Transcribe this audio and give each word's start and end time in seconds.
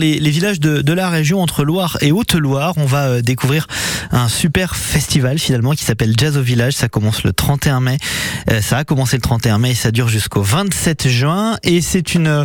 Les, 0.00 0.20
les 0.20 0.30
villages 0.30 0.60
de, 0.60 0.80
de, 0.80 0.92
la 0.92 1.10
région 1.10 1.42
entre 1.42 1.64
Loire 1.64 1.98
et 2.02 2.12
Haute-Loire, 2.12 2.74
on 2.76 2.86
va 2.86 3.06
euh, 3.06 3.20
découvrir 3.20 3.66
un 4.12 4.28
super 4.28 4.76
festival 4.76 5.40
finalement 5.40 5.72
qui 5.72 5.82
s'appelle 5.82 6.14
Jazz 6.16 6.36
au 6.36 6.40
village. 6.40 6.74
Ça 6.74 6.88
commence 6.88 7.24
le 7.24 7.32
31 7.32 7.80
mai. 7.80 7.96
Euh, 8.48 8.60
ça 8.62 8.76
a 8.78 8.84
commencé 8.84 9.16
le 9.16 9.22
31 9.22 9.58
mai 9.58 9.72
et 9.72 9.74
ça 9.74 9.90
dure 9.90 10.06
jusqu'au 10.06 10.40
27 10.40 11.08
juin. 11.08 11.58
Et 11.64 11.80
c'est 11.80 12.14
une 12.14 12.28
euh, 12.28 12.44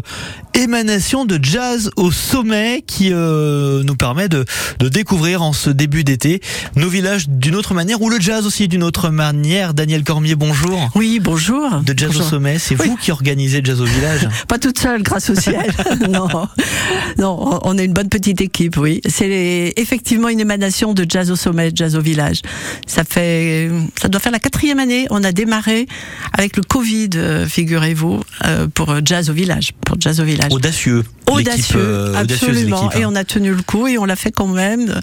émanation 0.55 1.25
de 1.25 1.37
jazz 1.39 1.91
au 1.95 2.11
sommet 2.11 2.83
qui 2.87 3.09
euh, 3.13 3.83
nous 3.83 3.95
permet 3.95 4.29
de, 4.29 4.45
de 4.79 4.89
découvrir 4.89 5.43
en 5.43 5.53
ce 5.53 5.69
début 5.69 6.03
d'été 6.03 6.41
nos 6.75 6.89
villages 6.89 7.29
d'une 7.29 7.55
autre 7.55 7.75
manière 7.75 8.01
ou 8.01 8.09
le 8.09 8.19
jazz 8.19 8.47
aussi 8.47 8.67
d'une 8.67 8.81
autre 8.83 9.11
manière. 9.11 9.75
Daniel 9.75 10.03
Cormier, 10.03 10.33
bonjour. 10.33 10.89
Oui, 10.95 11.19
bonjour. 11.21 11.81
De 11.81 11.93
Jazz 11.95 12.13
bonjour. 12.13 12.25
au 12.25 12.29
sommet, 12.31 12.57
c'est 12.57 12.81
Oui. 12.81 12.87
vous 12.87 12.97
qui 12.97 13.11
organisez 13.11 13.61
Jazz 13.63 13.79
au 13.79 13.85
village. 13.85 14.27
Pas 14.47 14.57
toute 14.57 14.79
seule, 14.79 15.03
grâce 15.03 15.29
au 15.29 15.35
ciel. 15.35 15.71
non, 16.09 16.27
non, 17.19 17.42
on 17.63 17.77
est 17.77 17.85
une 17.85 17.93
bonne 17.93 18.09
petite 18.09 18.41
équipe, 18.41 18.77
oui. 18.77 19.01
C'est 19.07 19.73
effectivement 19.77 20.29
une 20.29 20.39
émanation 20.39 20.93
de 20.93 21.05
Jazz 21.07 21.31
au 21.31 21.35
sommet, 21.35 21.71
Jazz 21.73 21.95
au 21.95 22.01
village. 22.01 22.41
Ça 22.87 23.03
fait, 23.03 23.69
ça 24.01 24.07
doit 24.07 24.19
faire 24.19 24.31
la 24.31 24.39
quatrième 24.39 24.79
année. 24.79 25.07
On 25.09 25.23
a 25.23 25.31
démarré 25.31 25.87
avec 26.33 26.57
le 26.57 26.63
Covid, 26.63 27.09
euh, 27.15 27.45
figurez-vous, 27.45 28.21
euh, 28.45 28.67
pour 28.73 28.93
Jazz 29.03 29.29
au 29.29 29.33
village, 29.33 29.71
pour 29.85 29.99
Jazz 29.99 30.19
au 30.19 30.23
village. 30.23 30.51
Audacieux. 30.51 31.03
Audacieux, 31.29 31.79
euh, 31.79 32.15
absolument. 32.15 32.81
l'équipe, 32.83 32.95
hein. 32.95 32.99
Et 33.01 33.05
on 33.05 33.15
a 33.15 33.23
tenu 33.23 33.53
le 33.53 33.61
coup 33.61 33.87
et 33.87 33.97
on 33.97 34.05
l'a 34.05 34.15
fait 34.15 34.31
quand 34.31 34.47
même. 34.47 34.99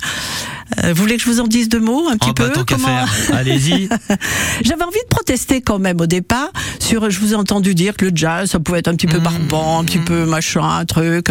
Euh, 0.85 0.93
vous 0.93 1.03
voulez 1.03 1.17
que 1.17 1.23
je 1.23 1.29
vous 1.29 1.41
en 1.41 1.47
dise 1.49 1.69
deux 1.69 1.81
mots 1.81 2.09
un 2.09 2.17
petit 2.17 2.31
Oh, 2.31 2.35
peu 2.35 2.51
Comment- 2.69 2.87
faire. 2.87 3.13
Allez-y. 3.35 3.89
J'avais 4.63 4.85
envie 4.85 5.01
de 5.03 5.09
protester 5.09 5.61
quand 5.63 5.79
même 5.79 6.01
au 6.01 6.07
départ 6.07 6.53
sur. 6.79 7.11
Je 7.11 7.19
vous 7.19 7.33
ai 7.33 7.37
entendu 7.37 7.75
dire 7.75 7.97
que 7.97 8.05
le 8.07 8.13
jazz, 8.15 8.51
ça 8.51 8.61
pouvait 8.61 8.79
être 8.79 8.89
un 8.89 8.95
petit 8.95 9.07
peu 9.09 9.19
Mmh. 9.19 9.23
barbant, 9.23 9.81
un 9.81 9.85
petit 9.85 9.99
peu 9.99 10.25
machin, 10.27 10.63
un 10.63 10.85
truc. 10.85 11.27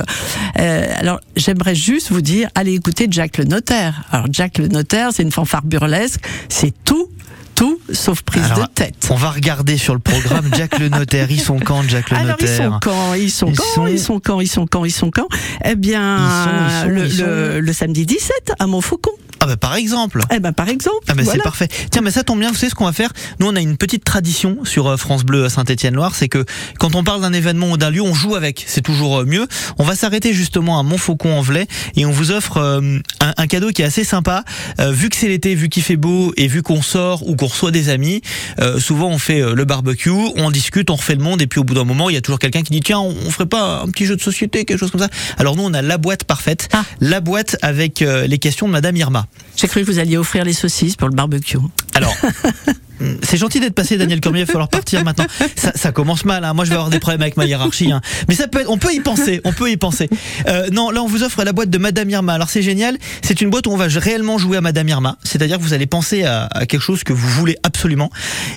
Euh, 0.59 0.85
alors 0.99 1.19
j'aimerais 1.35 1.75
juste 1.75 2.11
vous 2.11 2.21
dire, 2.21 2.49
allez 2.55 2.73
écouter 2.73 3.07
Jack 3.09 3.37
le 3.37 3.45
notaire. 3.45 4.03
Alors 4.11 4.27
Jack 4.31 4.57
le 4.57 4.67
notaire, 4.67 5.09
c'est 5.13 5.23
une 5.23 5.31
fanfare 5.31 5.63
burlesque, 5.63 6.21
c'est 6.49 6.73
tout, 6.83 7.09
tout 7.55 7.79
sauf 7.91 8.21
prise 8.21 8.43
Alors, 8.43 8.59
de 8.67 8.73
tête. 8.73 9.07
On 9.09 9.15
va 9.15 9.31
regarder 9.31 9.77
sur 9.77 9.93
le 9.93 9.99
programme 9.99 10.49
Jack 10.55 10.79
le 10.79 10.89
notaire. 10.89 11.29
Ils 11.31 11.41
sont 11.41 11.59
quand, 11.59 11.83
Jack 11.87 12.09
le 12.11 12.17
Alors 12.17 12.35
ils 12.39 12.45
notaire 12.47 12.71
sont 12.71 12.79
quand 12.81 13.13
Ils 13.15 13.31
sont 13.31 13.53
quand 13.53 13.63
sont- 13.75 13.87
Ils 13.87 13.99
sont 13.99 14.19
quand 14.19 14.39
Ils 14.41 14.47
sont 14.47 14.65
quand 14.67 14.85
Ils 14.85 14.91
sont 14.91 15.11
quand? 15.11 15.27
Eh 15.65 15.75
bien, 15.75 16.17
Ils 16.17 16.43
sont- 16.43 16.65
ils 16.67 16.81
sont- 16.81 16.87
le, 16.89 17.05
ils 17.05 17.13
sont- 17.17 17.25
le- 17.25 17.59
le 17.59 17.73
samedi 17.73 18.05
17 18.05 18.53
à 18.59 18.67
Montfaucon. 18.67 19.11
Ah 19.41 19.45
bah 19.47 19.57
par 19.57 19.75
exemple. 19.75 20.21
Eh 20.33 20.39
ben 20.39 20.51
par 20.53 20.67
exemple. 20.69 20.97
Ah 21.07 21.13
bah 21.13 21.23
voilà. 21.23 21.37
c'est 21.39 21.43
parfait. 21.43 21.67
Tiens, 21.91 22.01
mais 22.01 22.11
ça 22.11 22.23
tombe 22.23 22.39
bien, 22.39 22.49
vous 22.49 22.55
savez 22.55 22.69
ce 22.69 22.75
qu'on 22.75 22.85
va 22.85 22.91
faire? 22.93 23.11
Nous, 23.39 23.47
on 23.47 23.55
a 23.55 23.61
une 23.61 23.77
petite 23.77 24.03
tradition 24.03 24.57
sur 24.65 24.87
euh, 24.87 24.97
France 24.97 25.23
Bleu 25.23 25.45
à 25.45 25.49
Saint-Étienne-Loire, 25.49 26.15
c'est 26.15 26.27
que 26.27 26.45
quand 26.77 26.95
on 26.95 27.03
parle 27.03 27.21
d'un 27.21 27.33
événement 27.33 27.71
ou 27.71 27.77
d'un 27.77 27.89
lieu, 27.89 28.01
on 28.01 28.13
joue 28.13 28.35
avec. 28.35 28.63
C'est 28.67 28.81
toujours 28.81 29.19
euh, 29.19 29.25
mieux. 29.25 29.47
On 29.77 29.83
va 29.83 29.95
s'arrêter 29.95 30.33
justement 30.33 30.79
à 30.79 30.83
Montfaucon-en-Velay 30.83 31.67
et 31.95 32.05
on 32.05 32.11
vous 32.11 32.31
offre 32.31 32.57
euh, 32.57 32.99
un, 33.21 33.33
un 33.37 33.47
cadeau 33.47 33.69
qui 33.69 33.81
est 33.81 33.85
assez 33.85 34.03
sympa. 34.03 34.43
Euh, 34.79 34.91
vu 34.91 35.09
que 35.09 35.15
c'est 35.15 35.27
l'été, 35.29 35.55
vu 35.55 35.69
qu'il 35.69 35.83
fait 35.83 35.95
beau 35.97 36.33
et 36.37 36.47
vu 36.47 36.61
qu'on 36.61 36.81
sort 36.81 37.27
ou 37.27 37.35
qu'on 37.35 37.47
reçoit 37.47 37.71
des 37.71 37.89
amis, 37.89 38.21
euh, 38.59 38.79
souvent 38.79 39.07
on 39.09 39.17
fait 39.19 39.41
le 39.41 39.65
barbecue, 39.65 40.09
on 40.09 40.51
discute, 40.51 40.89
on 40.89 40.95
refait 40.95 41.15
le 41.15 41.23
monde 41.23 41.41
et 41.41 41.47
puis 41.47 41.59
au 41.59 41.63
bout 41.63 41.73
d'un 41.75 41.83
moment, 41.85 42.09
il 42.09 42.13
y 42.13 42.17
a 42.17 42.21
toujours 42.21 42.39
quelqu'un 42.39 42.61
qui 42.61 42.71
dit 42.71 42.81
tiens, 42.81 42.99
on, 42.99 43.15
on 43.25 43.29
ferait 43.31 43.45
pas 43.45 43.81
un 43.83 43.87
petit 43.89 44.05
jeu 44.05 44.15
de 44.15 44.21
société, 44.21 44.65
quelque 44.65 44.79
chose 44.79 44.91
comme 44.91 45.01
ça. 45.01 45.09
Alors 45.37 45.55
nous, 45.55 45.63
on 45.63 45.73
a 45.73 45.81
la 45.81 45.97
boîte 45.97 46.23
parfaite, 46.25 46.67
Ah. 46.73 46.83
la 46.99 47.19
boîte 47.21 47.57
avec 47.61 47.99
les 48.01 48.37
questions 48.37 48.67
de 48.67 48.71
Madame 48.73 48.95
Irma. 48.95 49.25
J'ai 49.55 49.67
cru 49.67 49.81
que 49.81 49.85
vous 49.85 49.99
alliez 49.99 50.17
offrir 50.17 50.45
les 50.45 50.53
saucisses 50.53 50.95
pour 50.95 51.09
le 51.09 51.15
barbecue. 51.15 51.57
Alors, 51.99 52.15
c'est 53.23 53.37
gentil 53.37 53.59
d'être 53.61 53.73
passé, 53.73 53.97
Daniel 53.97 54.19
Cormier. 54.19 54.41
Il 54.41 54.45
va 54.45 54.51
falloir 54.51 54.67
partir 54.69 55.03
maintenant. 55.05 55.25
Ça, 55.55 55.71
ça 55.75 55.91
commence 55.91 56.25
mal. 56.25 56.43
Hein. 56.43 56.53
Moi, 56.53 56.65
je 56.65 56.69
vais 56.69 56.75
avoir 56.75 56.89
des 56.89 56.99
problèmes 56.99 57.21
avec 57.21 57.37
ma 57.37 57.45
hiérarchie. 57.45 57.91
Hein. 57.91 58.01
Mais 58.27 58.35
ça 58.35 58.47
peut 58.47 58.61
être. 58.61 58.69
On 58.69 58.77
peut 58.77 58.93
y 58.93 58.99
penser. 58.99 59.39
On 59.45 59.53
peut 59.53 59.69
y 59.71 59.77
penser. 59.77 60.09
Euh, 60.47 60.67
non, 60.71 60.89
là, 60.91 61.01
on 61.01 61.07
vous 61.07 61.23
offre 61.23 61.43
la 61.43 61.53
boîte 61.53 61.69
de 61.69 61.77
Madame 61.77 62.09
Irma. 62.09 62.33
Alors, 62.33 62.49
c'est 62.49 62.61
génial. 62.61 62.97
C'est 63.21 63.41
une 63.41 63.49
boîte 63.49 63.67
où 63.67 63.71
on 63.71 63.77
va 63.77 63.87
réellement 63.87 64.37
jouer 64.37 64.57
à 64.57 64.61
Madame 64.61 64.87
Irma. 64.89 65.17
C'est-à-dire 65.23 65.57
que 65.57 65.63
vous 65.63 65.73
allez 65.73 65.85
penser 65.87 66.23
à, 66.23 66.45
à 66.51 66.65
quelque 66.65 66.81
chose 66.81 67.03
que 67.03 67.13
vous 67.13 67.27
voulez 67.29 67.57
absolument 67.63 68.09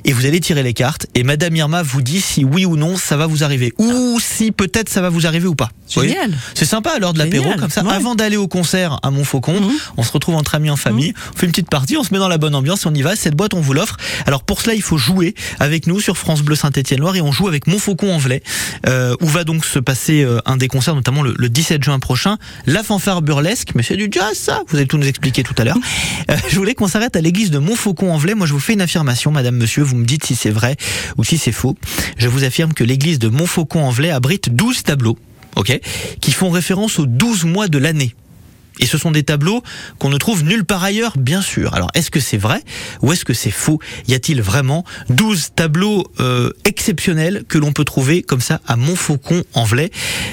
et 0.05 0.13
vous 0.13 0.27
allez 0.27 0.41
tirer 0.41 0.63
les 0.63 0.75
cartes. 0.75 1.07
Et 1.15 1.23
Madame 1.23 1.55
Irma 1.57 1.83
vous 1.83 2.03
dit 2.03 2.21
si 2.21 2.45
oui 2.45 2.65
ou 2.67 2.77
non 2.77 2.97
ça 2.97 3.17
va 3.17 3.27
vous 3.27 3.45
arriver 3.45 3.73
ou 3.79 4.19
si 4.21 4.51
peut-être 4.53 4.89
ça 4.89 5.01
va 5.03 5.09
vous 5.09 5.27
arriver 5.27 5.47
ou 5.47 5.55
pas. 5.55 5.71
Génial. 5.89 6.33
c'est 6.55 6.65
sympa 6.65 6.99
l'heure 6.99 7.13
de 7.13 7.19
l'apéro 7.19 7.53
comme 7.59 7.69
ça. 7.71 7.83
ouais. 7.85 7.93
Avant 7.93 8.15
d'aller 8.15 8.39
au 8.39 8.49
concert 8.49 8.99
à 9.03 9.11
Montfaucon, 9.11 9.61
Mhm. 9.61 9.73
on 9.99 10.03
se 10.03 10.11
retrouve 10.13 10.35
entre 10.37 10.55
amis, 10.55 10.71
en 10.71 10.77
famille, 10.77 11.13
on 11.35 11.37
fait 11.39 11.45
une 11.47 11.53
petite 11.53 11.69
partie, 11.69 11.97
on 11.99 12.03
se 12.03 12.13
met 12.15 12.19
dans 12.19 12.29
la 12.29 12.39
bonne 12.39 12.55
ambiance, 12.55 12.87
on 12.87 12.95
y 12.95 13.03
va. 13.03 13.15
Boîte, 13.35 13.55
on 13.55 13.61
vous 13.61 13.73
l'offre. 13.73 13.97
Alors 14.27 14.45
pour 14.45 14.61
cela, 14.61 14.75
il 14.75 14.83
faut 14.83 14.99
jouer 14.99 15.35
avec 15.61 15.87
nous 15.87 16.01
sur 16.01 16.17
France 16.17 16.43
Bleu 16.43 16.55
Saint-Étienne-Loire 16.55 17.17
et 17.17 17.21
on 17.21 17.33
joue 17.33 17.49
avec 17.49 17.67
Montfaucon-en-Velay, 17.67 18.43
euh, 18.87 19.17
où 19.21 19.27
va 19.27 19.45
donc 19.45 19.65
se 19.65 19.79
passer 19.79 20.23
euh, 20.23 20.41
un 20.47 20.57
des 20.57 20.69
concerts, 20.69 20.95
notamment 20.95 21.23
le, 21.23 21.35
le 21.37 21.49
17 21.49 21.83
juin 21.83 21.99
prochain, 21.99 22.39
la 22.67 22.83
fanfare 22.83 23.23
burlesque. 23.23 23.73
Mais 23.75 23.83
c'est 23.83 23.97
du 23.97 24.09
jazz, 24.11 24.35
ça? 24.35 24.63
Vous 24.69 24.77
allez 24.77 24.87
tout 24.87 24.99
nous 24.99 25.07
expliquer 25.07 25.43
tout 25.43 25.55
à 25.59 25.65
l'heure. 25.65 25.79
Euh, 26.31 26.37
je 26.49 26.57
voulais 26.57 26.75
qu'on 26.75 26.89
s'arrête 26.89 27.17
à 27.17 27.21
l'église 27.21 27.51
de 27.51 27.59
Montfaucon-en-Velay. 27.59 28.35
Moi, 28.35 28.47
je 28.47 28.53
vous 28.53 28.61
fais 28.61 28.75
une 28.75 28.81
affirmation, 28.81 29.31
Madame, 29.31 29.57
Monsieur. 29.57 29.83
Vous 29.83 29.97
me 29.97 30.05
dites 30.05 30.25
si 30.25 30.37
c'est 30.37 30.51
vrai 30.51 30.77
ou 31.17 31.25
si 31.25 31.39
c'est 31.39 31.53
faux. 31.53 31.77
Je 32.17 32.29
vous 32.29 32.45
affirme 32.45 32.73
que 32.73 32.85
l'église 32.85 33.19
de 33.19 33.29
Montfaucon-en-Velay 33.29 34.11
abrite 34.11 34.55
12 34.55 34.83
tableaux 34.83 35.19
ok, 35.57 35.81
qui 36.21 36.33
font 36.33 36.51
référence 36.51 36.99
aux 36.99 37.07
12 37.07 37.45
mois 37.45 37.69
de 37.69 37.79
l'année. 37.79 38.15
Et 38.81 38.87
ce 38.87 38.99
sont 38.99 39.11
des 39.11 39.23
tableaux 39.23 39.63
qu'on 39.99 40.09
ne 40.09 40.17
trouve 40.17 40.45
nulle 40.45 40.65
part 40.65 40.83
ailleurs, 40.83 41.17
bien 41.19 41.43
sûr. 41.43 41.75
Alors, 41.75 41.91
est-ce 41.95 42.11
que 42.11 42.21
c'est 42.21 42.39
vrai 42.39 42.63
ou 43.03 43.13
est-ce 43.13 43.25
que 43.25 43.35
c'est 43.35 43.51
faux? 43.51 43.79
Y 44.09 44.15
a-t-il 44.15 44.41
vraiment 44.41 44.85
12 45.11 45.51
tableaux 45.55 46.05
euh, 46.21 46.51
exceptionnels 46.65 47.45
que 47.49 47.59
l'on 47.59 47.73
peut 47.73 47.85
trouver 47.85 48.23
comme 48.23 48.41
ça 48.41 48.61
à 48.67 48.77
Montfaucon 48.77 49.45
en 49.55 49.65
Velay? 49.65 49.91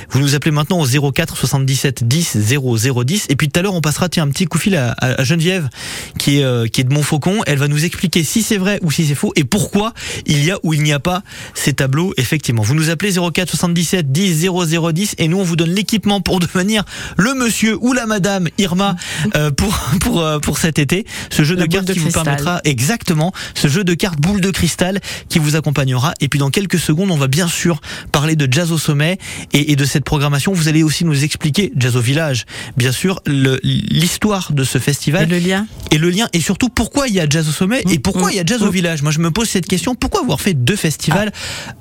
Vous 0.09 0.19
nous 0.19 0.35
appelez 0.35 0.51
maintenant 0.51 0.79
au 0.79 1.11
04 1.11 1.35
77 1.38 2.07
10 2.07 2.38
00 2.38 3.03
10. 3.03 3.25
Et 3.29 3.35
puis 3.35 3.49
tout 3.49 3.59
à 3.59 3.63
l'heure, 3.63 3.75
on 3.75 3.81
passera 3.81 4.09
tiens, 4.09 4.23
un 4.23 4.29
petit 4.29 4.45
coup 4.45 4.57
de 4.57 4.63
fil 4.63 4.75
à, 4.78 5.23
Geneviève 5.23 5.69
qui 6.17 6.39
est, 6.39 6.44
euh, 6.44 6.67
qui 6.67 6.81
est 6.81 6.85
de 6.85 6.94
Montfaucon. 6.94 7.41
Elle 7.45 7.59
va 7.59 7.67
nous 7.67 7.83
expliquer 7.83 8.23
si 8.23 8.41
c'est 8.41 8.57
vrai 8.57 8.79
ou 8.81 8.91
si 8.91 9.05
c'est 9.05 9.16
faux 9.16 9.33
et 9.35 9.44
pourquoi 9.44 9.94
il 10.25 10.44
y 10.44 10.51
a 10.51 10.57
ou 10.63 10.73
il 10.73 10.81
n'y 10.83 10.94
a 10.94 10.99
pas 10.99 11.23
ces 11.53 11.73
tableaux, 11.73 12.13
effectivement. 12.17 12.61
Vous 12.61 12.75
nous 12.75 12.89
appelez 12.89 13.13
04 13.13 13.49
77 13.49 14.11
10 14.11 14.47
00 14.66 14.91
10 14.91 15.16
et 15.17 15.28
nous, 15.28 15.39
on 15.39 15.44
vous 15.44 15.55
donne 15.55 15.72
l'équipement 15.72 16.22
pour 16.22 16.39
devenir 16.39 16.83
le 17.17 17.33
monsieur 17.33 17.78
ou 17.81 17.94
la 17.94 18.05
madame 18.05 18.28
Irma 18.57 18.95
euh, 19.35 19.51
pour, 19.51 19.73
pour, 20.01 20.22
euh, 20.22 20.40
pour 20.40 20.57
cet 20.57 20.79
été. 20.79 21.06
Ce 21.29 21.44
jeu 21.44 21.56
La 21.56 21.67
de 21.67 21.72
cartes 21.72 21.85
de 21.85 21.94
qui 21.94 22.00
vous 22.00 22.06
cristal. 22.06 22.23
permettra 22.23 22.62
exactement 22.63 23.31
ce 23.53 23.67
jeu 23.67 23.84
de 23.84 23.94
cartes 23.94 24.19
boule 24.19 24.41
de 24.41 24.51
cristal 24.51 25.00
qui 25.29 25.40
vous 25.40 25.56
accompagnera. 25.56 26.13
Et 26.19 26.28
puis 26.28 26.40
dans 26.40 26.50
quelques 26.50 26.79
secondes, 26.79 27.12
on 27.12 27.17
va 27.17 27.28
bien 27.28 27.47
sûr 27.47 27.81
parler 28.12 28.35
de 28.35 28.51
Jazz 28.51 28.72
au 28.72 28.78
sommet 28.78 29.17
et, 29.53 29.72
et 29.72 29.75
de 29.75 29.85
cette 29.85 30.03
programmation. 30.03 30.53
Vous 30.53 30.67
allez 30.67 30.84
aussi 30.84 31.06
nous 31.06 31.23
expliquer 31.23 31.72
Jazz 31.75 31.95
au 31.95 32.01
village, 32.01 32.45
bien 32.78 32.91
sûr, 32.91 33.22
l'histoire 33.25 34.51
de 34.51 34.63
ce 34.63 34.78
Et 34.78 34.81
festival 34.81 35.29
le 35.29 35.40
lien 35.40 35.67
et 35.91 35.97
le 35.97 36.09
lien 36.09 36.28
et 36.34 36.41
surtout 36.41 36.69
pourquoi 36.69 37.07
il 37.07 37.13
y 37.13 37.19
a 37.19 37.28
Jazz 37.29 37.47
au 37.47 37.51
sommet 37.51 37.81
et 37.90 38.00
Mm, 38.00 38.01
pourquoi 38.01 38.29
mm, 38.29 38.31
il 38.31 38.35
y 38.38 38.40
a 38.40 38.44
Jazz 38.46 38.61
au 38.63 38.67
mm. 38.67 38.72
village. 38.72 39.01
Moi, 39.01 39.11
je 39.11 39.19
me 39.19 39.31
pose 39.31 39.50
cette 39.50 39.67
question 39.67 39.96
pourquoi 39.96 40.22
avoir 40.22 40.41
fait 40.41 40.53
deux 40.53 40.75
festivals 40.75 41.31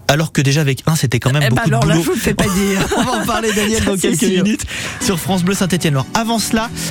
alors 0.09 0.32
que 0.32 0.41
déjà 0.41 0.60
avec 0.62 0.82
un 0.86 0.97
c'était 0.97 1.20
quand 1.20 1.32
même 1.32 1.42
Eh 1.47 1.48
ben 1.50 1.56
beaucoup 1.56 1.69
alors 1.69 1.84
de 1.84 1.88
là, 1.88 1.94
je 1.97 2.00
vous 2.00 2.12
le 2.12 2.19
fais 2.19 2.34
pas 2.34 2.48
dire. 2.48 2.80
On 2.97 3.03
va 3.03 3.22
en 3.22 3.26
parler, 3.26 3.53
Daniel, 3.53 3.84
dans 3.84 3.97
quelques 4.00 4.19
sûr. 4.19 4.42
minutes 4.42 4.65
sur 5.00 5.19
France 5.19 5.42
Bleu 5.44 5.54
Saint-Etienne-Loire. 5.54 6.06
Avant 6.15 6.38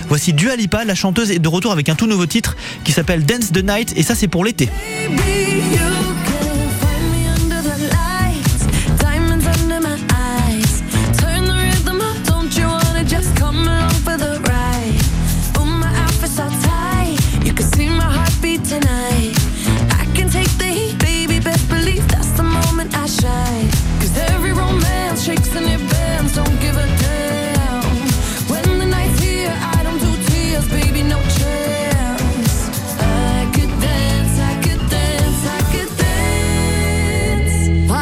voici 0.08 0.34
Dua 0.34 0.56
Lipa, 0.56 0.86
la 0.86 0.96
chanteuse, 0.96 1.32
est 1.32 1.40
de 1.40 1.48
retour 1.48 1.72
avec 1.72 1.90
un 1.90 1.96
tout 1.96 2.08
nouveau 2.08 2.26
titre 2.26 2.56
qui 2.84 2.92
s'appelle 2.92 3.26
Dance 3.26 3.52
the 3.52 3.64
Night, 3.64 3.94
et 3.96 4.04
ça, 4.04 4.16
c'est 4.16 4.28
pour 4.28 4.44
l'été. 4.44 4.70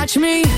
watch 0.06 0.18
me. 0.18 0.55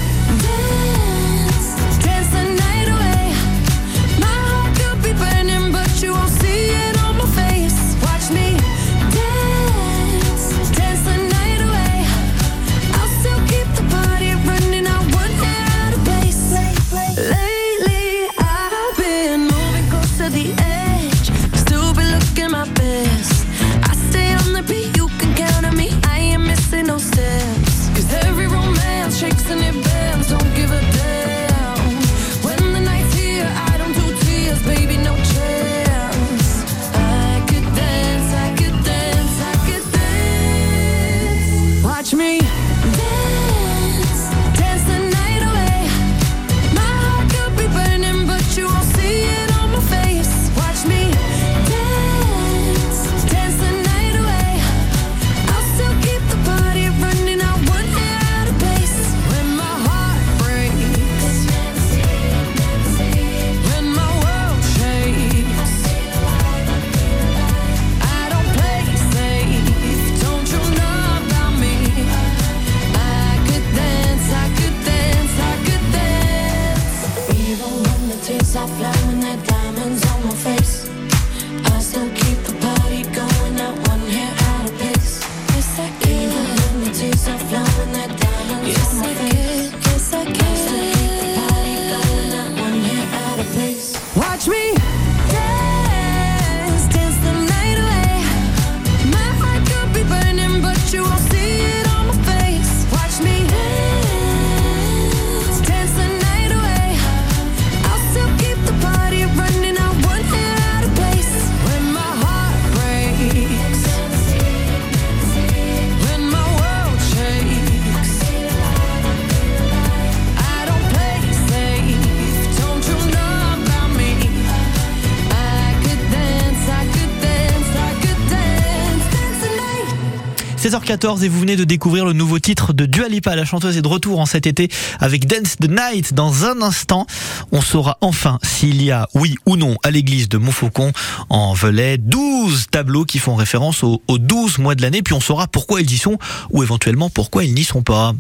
16h14 130.87 131.23
et 131.23 131.27
vous 131.27 131.41
venez 131.41 131.57
de 131.57 131.65
découvrir 131.65 132.05
le 132.05 132.13
nouveau 132.13 132.39
titre 132.39 132.71
de 132.71 132.85
Dua 132.85 133.09
Lipa, 133.09 133.35
la 133.35 133.43
chanteuse 133.43 133.75
est 133.75 133.81
de 133.81 133.87
retour 133.87 134.19
en 134.19 134.25
cet 134.25 134.47
été 134.47 134.69
avec 135.01 135.27
Dance 135.27 135.57
the 135.57 135.69
Night. 135.69 136.13
Dans 136.13 136.45
un 136.45 136.61
instant, 136.61 137.05
on 137.51 137.61
saura 137.61 137.97
enfin 137.99 138.39
s'il 138.41 138.81
y 138.81 138.91
a, 138.91 139.09
oui 139.13 139.35
ou 139.45 139.57
non, 139.57 139.75
à 139.83 139.91
l'église 139.91 140.29
de 140.29 140.37
Montfaucon 140.37 140.93
en 141.29 141.53
Velay, 141.53 141.97
12 141.97 142.67
tableaux 142.71 143.03
qui 143.03 143.19
font 143.19 143.35
référence 143.35 143.83
aux, 143.83 144.01
aux 144.07 144.17
12 144.17 144.59
mois 144.59 144.75
de 144.75 144.81
l'année, 144.81 145.01
puis 145.01 145.13
on 145.13 145.19
saura 145.19 145.47
pourquoi 145.47 145.81
ils 145.81 145.91
y 145.91 145.97
sont 145.97 146.17
ou 146.51 146.63
éventuellement 146.63 147.09
pourquoi 147.09 147.43
ils 147.43 147.53
n'y 147.53 147.65
sont 147.65 147.81
pas. 147.81 148.13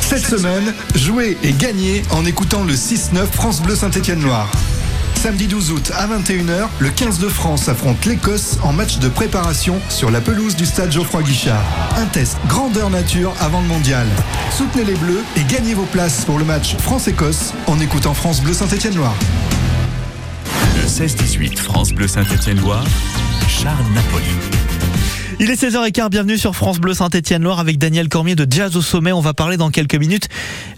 Cette 0.00 0.24
semaine, 0.24 0.72
jouez 0.94 1.36
et 1.42 1.52
gagnez 1.52 2.02
en 2.10 2.24
écoutant 2.24 2.62
le 2.62 2.74
6-9 2.74 3.26
France 3.32 3.60
Bleu 3.60 3.74
Saint-Étienne-Loire. 3.74 4.52
Samedi 5.24 5.46
12 5.46 5.72
août 5.72 5.90
à 5.96 6.06
21h, 6.06 6.68
le 6.80 6.90
15 6.90 7.18
de 7.18 7.28
France 7.30 7.70
affronte 7.70 8.04
l'Écosse 8.04 8.58
en 8.62 8.74
match 8.74 8.98
de 8.98 9.08
préparation 9.08 9.80
sur 9.88 10.10
la 10.10 10.20
pelouse 10.20 10.54
du 10.54 10.66
stade 10.66 10.92
Geoffroy 10.92 11.22
Guichard. 11.22 11.64
Un 11.96 12.04
test 12.04 12.36
grandeur 12.46 12.90
nature 12.90 13.32
avant 13.40 13.62
le 13.62 13.66
mondial. 13.66 14.06
Soutenez 14.50 14.84
les 14.84 14.96
Bleus 14.96 15.24
et 15.38 15.44
gagnez 15.44 15.72
vos 15.72 15.86
places 15.86 16.26
pour 16.26 16.38
le 16.38 16.44
match 16.44 16.76
France-Écosse 16.76 17.54
en 17.66 17.80
écoutant 17.80 18.12
France 18.12 18.42
Bleu 18.42 18.52
Saint-Étienne-Loire. 18.52 19.16
Le 20.76 20.86
16-18 20.86 21.56
France 21.56 21.92
Bleu 21.92 22.06
Saint-Étienne-Loire, 22.06 22.84
Charles 23.48 23.86
Napoli. 23.94 24.73
Il 25.40 25.50
est 25.50 25.60
16h15, 25.60 26.10
bienvenue 26.10 26.38
sur 26.38 26.54
France 26.54 26.78
Bleu 26.78 26.94
Saint-Étienne-Loire 26.94 27.58
avec 27.58 27.76
Daniel 27.76 28.08
Cormier 28.08 28.36
de 28.36 28.46
Jazz 28.50 28.76
au 28.76 28.82
Sommet. 28.82 29.12
On 29.12 29.20
va 29.20 29.34
parler 29.34 29.56
dans 29.56 29.70
quelques 29.70 29.96
minutes 29.96 30.28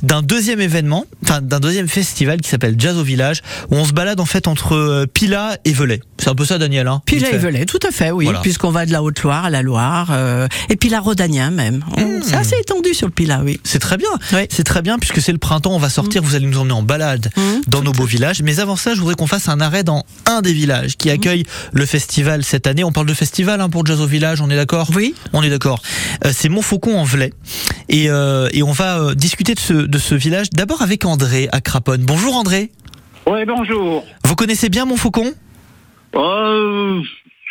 d'un 0.02 0.22
deuxième 0.22 0.60
événement, 0.60 1.04
enfin 1.22 1.40
d'un 1.42 1.60
deuxième 1.60 1.88
festival 1.88 2.40
qui 2.40 2.48
s'appelle 2.48 2.74
Jazz 2.78 2.96
au 2.96 3.02
Village, 3.02 3.42
où 3.70 3.76
on 3.76 3.84
se 3.84 3.92
balade 3.92 4.18
en 4.18 4.24
fait 4.24 4.48
entre 4.48 4.74
euh, 4.74 5.06
Pila 5.06 5.58
et 5.66 5.72
Velay. 5.72 6.00
C'est 6.18 6.30
un 6.30 6.34
peu 6.34 6.44
ça 6.46 6.56
Daniel, 6.58 6.88
hein 6.88 7.02
là, 7.12 7.26
fait. 7.28 7.36
Velay, 7.38 7.66
tout 7.66 7.78
à 7.86 7.90
fait, 7.92 8.10
oui, 8.10 8.24
Voilà. 8.24 8.40
puisqu'on 8.40 8.70
va 8.70 8.86
de 8.86 8.92
la 8.92 9.02
Haute-Loire 9.02 9.44
à 9.44 9.50
la 9.50 9.60
Loire, 9.62 10.08
euh, 10.12 10.48
et 10.70 10.76
puis 10.76 10.88
la 10.88 11.00
Rodanien 11.00 11.50
même. 11.50 11.84
Mmh. 11.96 12.22
C'est 12.22 12.36
assez 12.36 12.56
étendu 12.58 12.94
sur 12.94 13.06
le 13.06 13.12
Pila, 13.12 13.42
oui. 13.44 13.60
C'est 13.62 13.78
très 13.78 13.98
bien, 13.98 14.08
Ouais. 14.32 14.48
c'est 14.50 14.64
très 14.64 14.80
bien 14.82 14.98
puisque 14.98 15.20
c'est 15.20 15.32
le 15.32 15.38
printemps, 15.38 15.72
on 15.74 15.78
va 15.78 15.90
sortir, 15.90 16.22
vous 16.22 16.34
allez 16.34 16.46
nous 16.46 16.58
emmener 16.58 16.72
en 16.74 16.82
balade 16.82 17.30
Mmh. 17.36 17.42
dans 17.68 17.82
nos 17.82 17.92
beaux 17.92 18.06
villages. 18.06 18.42
Mais 18.42 18.58
avant 18.58 18.76
ça, 18.76 18.94
je 18.94 19.00
voudrais 19.00 19.14
qu'on 19.16 19.26
fasse 19.26 19.48
un 19.48 19.60
arrêt 19.60 19.84
dans 19.84 20.04
un 20.24 20.40
des 20.40 20.52
villages 20.54 20.96
qui 20.96 21.10
accueille 21.10 21.44
le 21.72 21.84
festival 21.86 22.42
cette 22.42 22.66
année. 22.66 22.84
On 22.84 22.92
parle 22.92 23.06
de 23.06 23.14
festival 23.14 23.60
hein, 23.60 23.68
pour 23.68 23.84
Jazz 23.84 24.00
au 24.00 24.06
Village, 24.06 24.40
on 24.46 24.50
est 24.50 24.56
d'accord? 24.56 24.88
Oui. 24.94 25.14
On 25.32 25.42
est 25.42 25.50
d'accord. 25.50 25.80
Euh, 26.24 26.30
c'est 26.32 26.48
Montfaucon 26.48 26.98
en 26.98 27.04
Velay. 27.04 27.32
Et, 27.88 28.08
euh, 28.08 28.48
et 28.52 28.62
on 28.62 28.72
va 28.72 28.98
euh, 29.00 29.14
discuter 29.14 29.54
de 29.54 29.60
ce, 29.60 29.72
de 29.72 29.98
ce 29.98 30.14
village 30.14 30.50
d'abord 30.50 30.82
avec 30.82 31.04
André 31.04 31.48
à 31.52 31.60
Craponne. 31.60 32.04
Bonjour 32.04 32.36
André. 32.36 32.70
Oui, 33.26 33.44
bonjour. 33.44 34.04
Vous 34.24 34.36
connaissez 34.36 34.68
bien 34.68 34.84
Montfaucon? 34.84 35.32
Euh, 36.14 37.00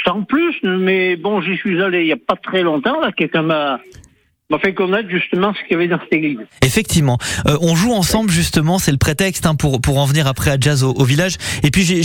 sans 0.06 0.24
plus, 0.24 0.56
mais 0.64 1.18
bon, 1.18 1.42
j'y 1.42 1.58
suis 1.58 1.82
allé 1.82 2.02
il 2.02 2.06
n'y 2.06 2.14
a 2.14 2.18
pas 2.18 2.38
très 2.42 2.64
longtemps. 2.64 3.02
Là, 3.02 3.12
quelqu'un 3.12 3.42
m'a 3.42 3.80
m'a 4.52 4.60
fait 4.60 4.74
connaître 4.76 5.10
justement 5.10 5.54
ce 5.54 5.60
qu'il 5.68 5.72
y 5.72 5.76
avait 5.76 5.88
dans 5.88 6.00
cette 6.00 6.14
église. 6.14 6.38
Effectivement, 6.62 7.18
Euh, 7.48 7.58
on 7.62 7.76
joue 7.76 7.94
ensemble 7.94 8.30
justement, 8.32 8.78
c'est 8.80 8.92
le 8.92 8.98
prétexte 8.98 9.46
hein, 9.46 9.56
pour 9.56 9.82
pour 9.82 9.98
en 9.98 10.06
venir 10.06 10.28
après 10.28 10.52
à 10.52 10.58
jazz 10.60 10.84
au, 10.84 10.92
au 10.94 11.04
village. 11.04 11.36
Et 11.64 11.72
puis 11.72 11.84
j'ai 11.84 12.02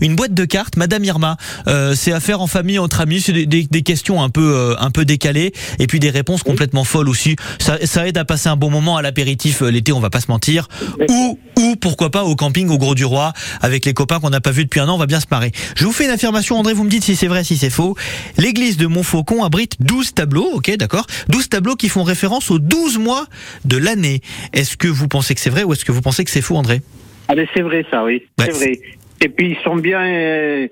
une 0.00 0.16
boîte 0.16 0.32
de 0.34 0.44
cartes, 0.44 0.76
Madame 0.76 1.04
Irma. 1.04 1.36
Euh, 1.68 1.94
c'est 1.94 2.12
à 2.12 2.20
faire 2.20 2.40
en 2.40 2.46
famille 2.46 2.78
entre 2.78 3.00
amis, 3.00 3.20
c'est 3.20 3.32
des, 3.32 3.46
des, 3.46 3.64
des 3.64 3.82
questions 3.82 4.22
un 4.22 4.30
peu 4.30 4.54
euh, 4.54 4.74
un 4.78 4.90
peu 4.90 5.04
décalées 5.04 5.52
et 5.78 5.86
puis 5.86 6.00
des 6.00 6.10
réponses 6.10 6.42
complètement 6.42 6.84
folles 6.84 7.08
aussi. 7.08 7.36
Ça, 7.58 7.78
ça 7.84 8.06
aide 8.08 8.16
à 8.16 8.24
passer 8.24 8.48
un 8.48 8.56
bon 8.56 8.70
moment 8.70 8.96
à 8.96 9.02
l'apéritif 9.02 9.62
euh, 9.62 9.70
l'été, 9.70 9.92
on 9.92 10.00
va 10.00 10.10
pas 10.10 10.20
se 10.20 10.30
mentir. 10.30 10.68
Ou 11.10 11.38
ou 11.58 11.76
pourquoi 11.76 12.10
pas 12.10 12.24
au 12.24 12.34
camping 12.34 12.68
au 12.70 12.78
Gros 12.78 12.94
du 12.94 13.04
Roi 13.04 13.32
avec 13.60 13.84
les 13.84 13.92
copains 13.92 14.18
qu'on 14.20 14.30
n'a 14.30 14.40
pas 14.40 14.50
vus 14.50 14.64
depuis 14.64 14.80
un 14.80 14.88
an, 14.88 14.94
on 14.94 14.98
va 14.98 15.06
bien 15.06 15.20
se 15.20 15.26
marrer. 15.30 15.52
Je 15.76 15.84
vous 15.84 15.92
fais 15.92 16.04
une 16.06 16.10
affirmation, 16.10 16.58
André, 16.58 16.72
vous 16.72 16.84
me 16.84 16.90
dites 16.90 17.04
si 17.04 17.14
c'est 17.16 17.28
vrai, 17.28 17.44
si 17.44 17.58
c'est 17.58 17.70
faux. 17.70 17.94
L'église 18.38 18.78
de 18.78 18.86
Montfaucon 18.86 19.44
abrite 19.44 19.76
12 19.80 20.14
tableaux, 20.14 20.48
ok, 20.54 20.74
d'accord 20.78 21.06
12 21.28 21.48
tableaux 21.50 21.76
qui 21.82 21.88
font 21.88 22.04
référence 22.04 22.52
aux 22.52 22.60
12 22.60 22.98
mois 22.98 23.26
de 23.64 23.76
l'année. 23.76 24.20
Est-ce 24.52 24.76
que 24.76 24.86
vous 24.86 25.08
pensez 25.08 25.34
que 25.34 25.40
c'est 25.40 25.50
vrai 25.50 25.64
ou 25.64 25.72
est-ce 25.72 25.84
que 25.84 25.90
vous 25.90 26.00
pensez 26.00 26.22
que 26.24 26.30
c'est 26.30 26.40
faux, 26.40 26.54
André? 26.56 26.80
Ah, 27.26 27.34
c'est 27.52 27.62
vrai, 27.62 27.84
ça, 27.90 28.04
oui. 28.04 28.22
Ouais, 28.38 28.44
c'est 28.44 28.52
vrai. 28.52 28.80
Et 29.20 29.28
puis, 29.28 29.50
ils 29.50 29.64
sont 29.64 29.74
bien. 29.74 30.00
euh, 30.00 30.68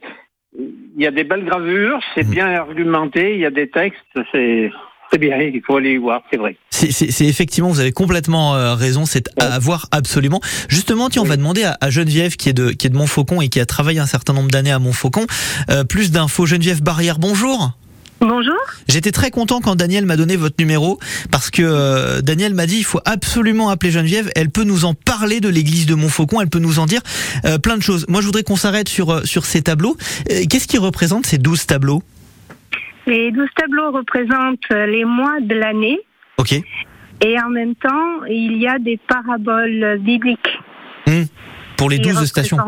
Il 0.56 1.02
y 1.02 1.06
a 1.08 1.10
des 1.10 1.24
belles 1.24 1.44
gravures, 1.44 1.98
c'est 2.14 2.22
Mhm. 2.24 2.30
bien 2.30 2.46
argumenté, 2.46 3.34
il 3.34 3.40
y 3.40 3.46
a 3.46 3.50
des 3.50 3.68
textes, 3.68 3.98
c'est. 4.32 4.70
C'est 5.12 5.18
bien, 5.18 5.36
il 5.40 5.60
faut 5.66 5.76
aller 5.78 5.94
y 5.94 5.96
voir, 5.96 6.22
c'est 6.30 6.36
vrai. 6.38 6.54
C'est- 6.70 7.26
effectivement, 7.26 7.68
vous 7.70 7.80
avez 7.80 7.90
complètement 7.90 8.54
euh, 8.54 8.74
raison, 8.76 9.04
c'est 9.06 9.28
à 9.40 9.58
voir 9.58 9.88
absolument. 9.90 10.40
Justement, 10.68 11.08
tiens, 11.08 11.22
on 11.22 11.24
va 11.24 11.36
demander 11.36 11.64
à, 11.64 11.76
à 11.80 11.90
Geneviève 11.90 12.36
qui 12.36 12.48
est 12.48 12.52
de 12.52 12.70
qui 12.70 12.86
est 12.86 12.90
de 12.90 12.96
Montfaucon 12.96 13.40
et 13.40 13.48
qui 13.48 13.58
a 13.58 13.66
travaillé 13.66 13.98
un 13.98 14.06
certain 14.06 14.34
nombre 14.34 14.50
d'années 14.52 14.70
à 14.70 14.78
Montfaucon, 14.78 15.26
euh, 15.70 15.82
plus 15.82 16.12
d'infos. 16.12 16.46
Geneviève 16.46 16.80
Barrière, 16.80 17.18
bonjour. 17.18 17.72
Bonjour. 18.20 18.56
J'étais 18.88 19.12
très 19.12 19.30
content 19.30 19.60
quand 19.60 19.76
Daniel 19.76 20.04
m'a 20.04 20.16
donné 20.16 20.36
votre 20.36 20.56
numéro 20.58 20.98
parce 21.30 21.50
que 21.50 21.62
euh, 21.62 22.20
Daniel 22.20 22.52
m'a 22.54 22.66
dit 22.66 22.76
il 22.76 22.84
faut 22.84 23.00
absolument 23.06 23.70
appeler 23.70 23.90
Geneviève. 23.90 24.30
Elle 24.36 24.50
peut 24.50 24.64
nous 24.64 24.84
en 24.84 24.92
parler 24.92 25.40
de 25.40 25.48
l'église 25.48 25.86
de 25.86 25.94
Montfaucon. 25.94 26.40
Elle 26.40 26.50
peut 26.50 26.58
nous 26.58 26.78
en 26.78 26.86
dire 26.86 27.00
euh, 27.46 27.58
plein 27.58 27.78
de 27.78 27.82
choses. 27.82 28.04
Moi, 28.08 28.20
je 28.20 28.26
voudrais 28.26 28.42
qu'on 28.42 28.56
s'arrête 28.56 28.88
sur 28.90 29.10
euh, 29.10 29.24
sur 29.24 29.46
ces 29.46 29.62
tableaux. 29.62 29.96
Qu'est-ce 30.28 30.68
qui 30.68 30.76
représente 30.76 31.24
ces 31.24 31.38
12 31.38 31.66
tableaux? 31.66 32.02
Les 33.06 33.32
douze 33.32 33.48
tableaux 33.56 33.90
représentent 33.92 34.68
les 34.70 35.04
mois 35.06 35.40
de 35.40 35.54
l'année 35.54 35.98
Ok. 36.36 36.52
et 36.52 37.40
en 37.40 37.48
même 37.48 37.74
temps, 37.74 38.24
il 38.28 38.58
y 38.58 38.68
a 38.68 38.78
des 38.78 38.98
paraboles 39.08 39.98
bibliques. 40.00 40.58
Pour 41.76 41.88
les 41.88 41.98
qui 42.00 42.10
12 42.10 42.24
stations. 42.26 42.58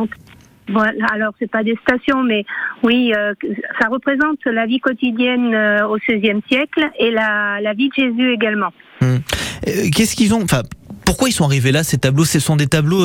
Voilà, 0.69 1.07
alors 1.12 1.33
c'est 1.38 1.50
pas 1.50 1.64
des 1.64 1.76
stations, 1.83 2.23
mais 2.23 2.45
oui, 2.83 3.12
euh, 3.16 3.35
ça 3.81 3.88
représente 3.88 4.38
la 4.47 4.66
vie 4.66 4.81
quotidienne 4.81 5.54
euh, 5.54 5.87
au 5.87 5.97
XVIe 5.97 6.40
siècle 6.49 6.88
et 6.99 7.11
la, 7.11 7.59
vie 7.76 7.88
de 7.88 7.95
Jésus 7.95 8.33
également. 8.33 8.73
Euh, 9.02 9.19
Qu'est-ce 9.95 10.14
qu'ils 10.14 10.35
ont 10.35 10.42
Enfin, 10.42 10.62
pourquoi 11.04 11.28
ils 11.28 11.33
sont 11.33 11.45
arrivés 11.45 11.73
là 11.73 11.83
ces 11.83 11.99
tableaux? 11.99 12.25
Ce 12.25 12.38
sont 12.38 12.57
des 12.57 12.69
tableaux 12.69 13.04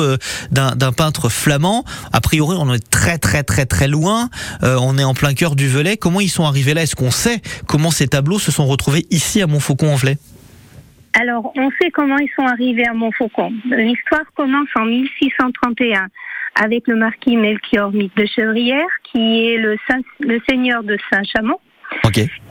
d'un 0.50 0.92
peintre 0.92 1.28
flamand. 1.28 1.84
A 2.12 2.20
priori, 2.20 2.56
on 2.58 2.72
est 2.72 2.90
très 2.90 3.18
très 3.18 3.42
très 3.42 3.66
très 3.66 3.88
loin. 3.88 4.30
On 4.62 4.98
est 4.98 5.04
en 5.04 5.14
plein 5.14 5.34
cœur 5.34 5.56
du 5.56 5.68
Velay. 5.68 5.96
Comment 5.96 6.20
ils 6.20 6.30
sont 6.30 6.44
arrivés 6.44 6.74
là? 6.74 6.82
Est-ce 6.82 6.96
qu'on 6.96 7.10
sait 7.10 7.42
comment 7.66 7.90
ces 7.90 8.08
tableaux 8.08 8.38
se 8.38 8.50
sont 8.52 8.66
retrouvés 8.66 9.06
ici 9.10 9.42
à 9.42 9.46
Montfaucon-en-Velay? 9.46 10.16
Alors, 11.20 11.52
on 11.56 11.70
sait 11.80 11.90
comment 11.90 12.18
ils 12.18 12.30
sont 12.38 12.46
arrivés 12.46 12.86
à 12.86 12.94
Montfaucon. 12.94 13.52
L'histoire 13.70 14.24
commence 14.36 14.68
en 14.76 14.84
1631 14.84 16.06
avec 16.60 16.86
le 16.88 16.96
marquis 16.96 17.36
Melchior 17.36 17.90
de 17.90 18.26
Chevrière, 18.26 18.86
qui 19.04 19.46
est 19.48 19.58
le, 19.58 19.76
saint- 19.88 20.00
le 20.20 20.40
seigneur 20.48 20.82
de 20.82 20.96
Saint-Chamond. 21.10 21.58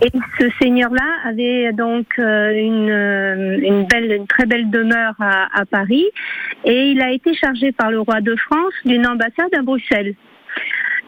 Et 0.02 0.10
ce 0.40 0.50
seigneur-là 0.60 1.06
avait 1.26 1.72
donc 1.72 2.08
euh, 2.18 2.52
une, 2.54 2.90
euh, 2.90 3.60
une 3.62 3.86
belle, 3.86 4.12
une 4.12 4.28
très 4.28 4.46
belle 4.48 4.70
demeure 4.72 5.14
à, 5.20 5.48
à 5.60 5.66
Paris, 5.66 6.06
et 6.66 6.90
il 6.92 7.02
a 7.02 7.12
été 7.12 7.36
chargé 7.36 7.72
par 7.72 7.92
le 7.92 8.00
roi 8.00 8.20
de 8.22 8.36
France 8.36 8.74
d'une 8.86 9.06
ambassade 9.06 9.54
à 9.56 9.62
Bruxelles. 9.62 10.16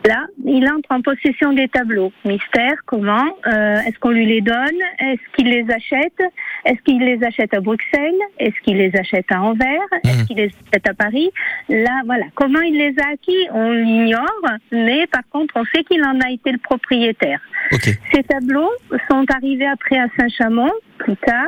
Là, 0.07 0.25
il 0.45 0.65
entre 0.69 0.91
en 0.91 1.01
possession 1.01 1.51
des 1.53 1.67
tableaux. 1.67 2.11
Mystère, 2.25 2.75
comment 2.85 3.25
Euh, 3.47 3.75
Est-ce 3.85 3.99
qu'on 3.99 4.11
lui 4.11 4.25
les 4.25 4.39
donne 4.41 4.79
Est-ce 4.99 5.21
qu'il 5.35 5.49
les 5.49 5.65
achète 5.69 6.21
Est-ce 6.65 6.81
qu'il 6.83 6.99
les 6.99 7.21
achète 7.23 7.53
à 7.53 7.59
Bruxelles 7.59 8.13
Est-ce 8.39 8.55
qu'il 8.63 8.77
les 8.77 8.95
achète 8.95 9.25
à 9.29 9.41
Anvers 9.41 9.67
Est-ce 10.05 10.19
Mhm. 10.21 10.25
qu'il 10.25 10.37
les 10.37 10.51
achète 10.71 10.87
à 10.87 10.93
Paris? 10.93 11.29
Là, 11.67 12.01
voilà. 12.05 12.25
Comment 12.35 12.61
il 12.61 12.77
les 12.77 12.93
a 12.99 13.09
acquis 13.11 13.47
On 13.51 13.71
l'ignore, 13.71 14.45
mais 14.71 15.05
par 15.07 15.23
contre, 15.31 15.55
on 15.57 15.65
sait 15.65 15.83
qu'il 15.83 16.03
en 16.03 16.19
a 16.21 16.29
été 16.31 16.51
le 16.53 16.59
propriétaire. 16.59 17.41
Ok. 17.73 17.89
Ces 18.13 18.23
tableaux 18.23 18.71
sont 19.11 19.25
arrivés 19.35 19.67
après 19.67 19.97
à 19.99 20.07
Saint-Chamond, 20.17 20.71
plus 20.97 21.17
tard, 21.17 21.45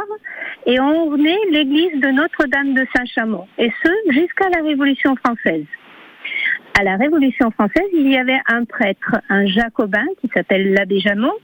et 0.65 0.79
ont 0.79 1.07
orné 1.07 1.35
l'église 1.51 1.99
de 2.01 2.07
Notre-Dame 2.09 2.73
de 2.73 2.85
Saint-Chamond, 2.95 3.47
et 3.57 3.71
ce, 3.83 3.89
jusqu'à 4.11 4.49
la 4.49 4.61
Révolution 4.61 5.15
française. 5.15 5.65
À 6.81 6.83
la 6.83 6.97
Révolution 6.97 7.51
française, 7.51 7.85
il 7.93 8.11
y 8.11 8.17
avait 8.17 8.39
un 8.47 8.65
prêtre, 8.65 9.17
un 9.29 9.45
jacobin, 9.45 10.03
qui 10.19 10.31
s'appelle 10.33 10.73
l'abbé 10.73 10.99
Jameau, 10.99 11.37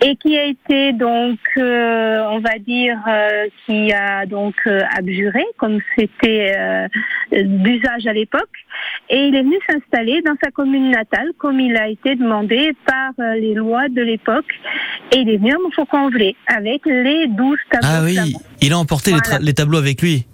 et 0.00 0.14
qui 0.14 0.38
a 0.38 0.44
été 0.44 0.92
donc, 0.92 1.40
euh, 1.56 2.20
on 2.30 2.38
va 2.38 2.60
dire, 2.64 2.96
euh, 3.08 3.46
qui 3.66 3.92
a 3.92 4.24
donc 4.24 4.54
euh, 4.68 4.82
abjuré, 4.96 5.42
comme 5.56 5.80
c'était 5.96 6.54
d'usage 7.32 8.06
à 8.06 8.12
l'époque, 8.12 8.54
et 9.10 9.26
il 9.26 9.34
est 9.34 9.42
venu 9.42 9.56
s'installer 9.68 10.22
dans 10.22 10.36
sa 10.40 10.52
commune 10.52 10.92
natale, 10.92 11.32
comme 11.38 11.58
il 11.58 11.76
a 11.76 11.88
été 11.88 12.14
demandé 12.14 12.70
par 12.86 13.10
les 13.34 13.54
lois 13.54 13.88
de 13.88 14.02
l'époque, 14.02 14.46
et 15.10 15.16
il 15.16 15.28
est 15.28 15.38
venu 15.38 15.54
à 15.54 15.58
Montfaucon-en-Velay 15.58 16.36
avec 16.46 16.82
les 16.86 17.26
douze 17.26 17.58
tableaux 17.68 17.88
Ah 17.90 18.04
oui, 18.04 18.36
il 18.62 18.72
a 18.72 18.78
emporté 18.78 19.10
les 19.40 19.54
tableaux 19.54 19.78
avec 19.78 20.02
lui. 20.02 20.24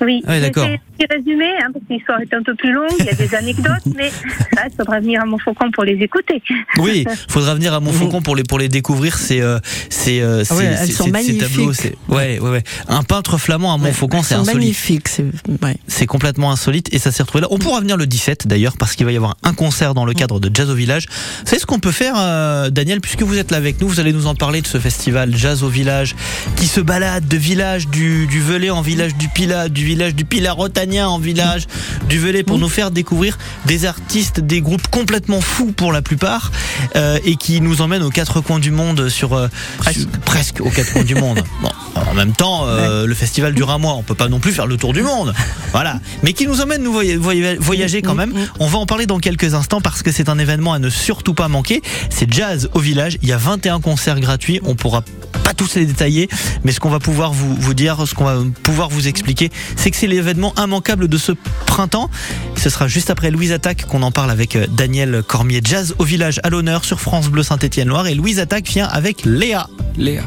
Oui, 0.00 0.22
Ouais, 0.26 0.40
d'accord. 0.40 0.64
c'était 0.64 1.06
petit 1.06 1.14
résumé, 1.14 1.46
hein, 1.62 1.68
parce 1.72 1.84
que 1.86 1.92
l'histoire 1.94 2.20
est 2.20 2.32
un 2.34 2.42
peu 2.42 2.54
plus 2.54 2.72
longue, 2.72 2.90
il 2.98 3.04
y 3.04 3.08
a 3.08 3.14
des 3.14 3.34
anecdotes, 3.34 3.84
mais 3.96 4.10
il 4.10 4.76
faudra 4.76 5.00
venir 5.00 5.22
à 5.22 5.26
Montfaucon 5.26 5.70
pour 5.72 5.84
les 5.84 5.94
écouter. 6.02 6.42
Oui, 6.78 7.04
faudra 7.28 7.54
venir 7.54 7.74
à 7.74 7.80
Montfaucon 7.80 8.22
pour 8.22 8.36
les 8.36 8.44
pour 8.44 8.58
les 8.58 8.68
découvrir. 8.68 9.18
C'est 9.18 9.40
c'est 9.88 10.20
Ah 10.22 10.34
ouais, 10.36 10.44
c'est- 10.44 10.64
elles 10.64 10.76
c'est- 10.86 10.92
sont 10.92 11.04
ces- 11.04 11.04
ces 11.04 11.10
magnifiques. 11.10 11.40
tableaux. 11.40 11.72
c'est- 11.72 11.94
Ouais, 12.08 12.38
ouais, 12.38 12.50
ouais. 12.50 12.62
Un 12.88 13.02
peintre 13.02 13.38
flamand 13.38 13.74
à 13.74 13.78
Montfaucon, 13.78 14.22
c'est 14.22 14.34
insolite. 14.34 14.76
c'est- 15.08 15.24
ouais. 15.62 15.76
C'est 15.86 16.06
complètement 16.06 16.50
insolite 16.52 16.88
et 16.92 16.98
ça 16.98 17.12
s'est 17.12 17.22
retrouvé 17.22 17.42
là. 17.42 17.48
On 17.50 17.58
pourra 17.58 17.80
venir 17.80 17.96
le 17.96 18.06
17 18.06 18.46
d'ailleurs 18.46 18.76
parce 18.78 18.94
qu'il 18.96 19.06
va 19.06 19.12
y 19.12 19.16
avoir 19.16 19.36
un 19.42 19.52
concert 19.54 19.94
dans 19.94 20.04
le 20.04 20.12
cadre 20.14 20.40
de 20.40 20.50
Jazz 20.54 20.70
au 20.70 20.74
Village. 20.74 21.06
C'est 21.44 21.58
ce 21.58 21.66
qu'on 21.66 21.78
peut 21.80 21.92
faire, 21.92 22.14
euh, 22.16 22.70
Daniel, 22.70 23.00
puisque 23.00 23.22
vous 23.22 23.36
êtes 23.38 23.50
là 23.50 23.56
avec 23.58 23.80
nous. 23.80 23.88
Vous 23.88 24.00
allez 24.00 24.12
nous 24.12 24.26
en 24.26 24.34
parler 24.34 24.60
de 24.62 24.66
ce 24.66 24.78
festival 24.78 25.34
Jazz 25.36 25.62
au 25.62 25.68
Village 25.68 26.14
qui 26.56 26.66
se 26.66 26.80
balade 26.80 27.26
de 27.28 27.36
village 27.36 27.88
du, 27.88 28.26
du 28.26 28.40
Velay 28.40 28.70
en 28.70 28.82
village 28.82 29.14
du 29.16 29.28
Pilat, 29.28 29.68
du 29.68 29.84
village 29.90 30.14
du 30.14 30.24
rotanien 30.50 31.08
en 31.08 31.18
village 31.18 31.66
du 32.08 32.18
Velay 32.20 32.44
pour 32.44 32.58
nous 32.58 32.68
faire 32.68 32.92
découvrir 32.92 33.36
des 33.66 33.86
artistes, 33.86 34.38
des 34.38 34.60
groupes 34.60 34.86
complètement 34.88 35.40
fous 35.40 35.72
pour 35.72 35.90
la 35.92 36.00
plupart 36.00 36.52
euh, 36.94 37.18
et 37.24 37.34
qui 37.34 37.60
nous 37.60 37.82
emmènent 37.82 38.04
aux 38.04 38.10
quatre 38.10 38.40
coins 38.40 38.60
du 38.60 38.70
monde 38.70 39.08
sur, 39.08 39.32
euh, 39.34 39.48
sur- 39.90 40.06
presque 40.24 40.60
aux 40.60 40.70
quatre 40.70 40.92
coins 40.92 41.02
du 41.04 41.16
monde. 41.16 41.42
Bon, 41.62 41.68
en 42.08 42.14
même 42.14 42.32
temps, 42.32 42.62
euh, 42.66 43.04
le 43.04 43.14
festival 43.14 43.52
dure 43.52 43.70
un 43.70 43.78
mois. 43.78 43.94
On 43.94 44.02
peut 44.04 44.14
pas 44.14 44.28
non 44.28 44.38
plus 44.38 44.52
faire 44.52 44.66
le 44.66 44.76
tour 44.76 44.92
du 44.92 45.02
monde. 45.02 45.34
Voilà. 45.72 46.00
Mais 46.24 46.32
qui 46.32 46.46
nous 46.48 46.60
emmène 46.60 46.82
nous 46.82 46.92
voy- 46.92 47.14
voy- 47.16 47.56
voyager 47.60 48.02
quand 48.02 48.14
même. 48.16 48.32
On 48.58 48.66
va 48.66 48.78
en 48.78 48.86
parler 48.86 49.06
dans 49.06 49.18
quelques 49.20 49.54
instants 49.54 49.80
parce 49.80 50.02
que 50.02 50.10
c'est 50.12 50.28
un 50.28 50.38
événement 50.38 50.72
à 50.72 50.78
ne 50.80 50.88
surtout 50.90 51.34
pas 51.34 51.46
manquer. 51.48 51.80
C'est 52.10 52.32
Jazz 52.32 52.68
au 52.74 52.80
village. 52.80 53.18
Il 53.22 53.28
y 53.28 53.32
a 53.32 53.36
21 53.36 53.80
concerts 53.80 54.18
gratuits. 54.20 54.60
On 54.64 54.74
pourra 54.74 55.02
pas 55.50 55.54
tous 55.54 55.74
les 55.74 55.84
détailler, 55.84 56.28
mais 56.62 56.70
ce 56.70 56.78
qu'on 56.78 56.90
va 56.90 57.00
pouvoir 57.00 57.32
vous, 57.32 57.74
dire, 57.74 58.06
ce 58.06 58.14
qu'on 58.14 58.24
va 58.24 58.38
pouvoir 58.62 58.88
vous 58.88 59.08
expliquer, 59.08 59.50
c'est 59.74 59.90
que 59.90 59.96
c'est 59.96 60.06
l'événement 60.06 60.54
immanquable 60.56 61.08
de 61.08 61.18
ce 61.18 61.32
printemps. 61.66 62.08
Ce 62.56 62.70
sera 62.70 62.86
juste 62.86 63.10
après 63.10 63.32
Louise 63.32 63.50
Attaque 63.50 63.86
qu'on 63.86 64.02
en 64.02 64.12
parle 64.12 64.30
avec 64.30 64.54
euh, 64.54 64.66
Daniel 64.68 65.24
Cormier. 65.26 65.60
Jazz 65.64 65.94
au 65.98 66.04
village 66.04 66.40
à 66.44 66.50
l'honneur 66.50 66.84
sur 66.84 67.00
France 67.00 67.28
Bleu 67.28 67.42
Saint-Étienne-Loire. 67.42 68.06
Et 68.06 68.14
Louise 68.14 68.38
Attaque 68.38 68.68
vient 68.68 68.86
avec 68.86 69.24
Léa. 69.24 69.68
Léa, 69.96 70.22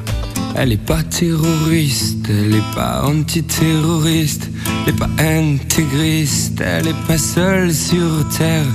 elle 0.56 0.74
est 0.74 0.86
pas 0.86 1.03
terroriste, 1.03 2.27
elle 2.27 2.56
est 2.56 2.75
pas 2.75 3.03
antiterroriste, 3.06 4.50
elle 4.86 4.94
est 4.94 4.98
pas 4.98 5.10
intégriste, 5.20 6.60
elle 6.60 6.88
est 6.88 7.08
pas 7.08 7.18
seule 7.18 7.74
sur 7.74 8.27
terre, 8.38 8.65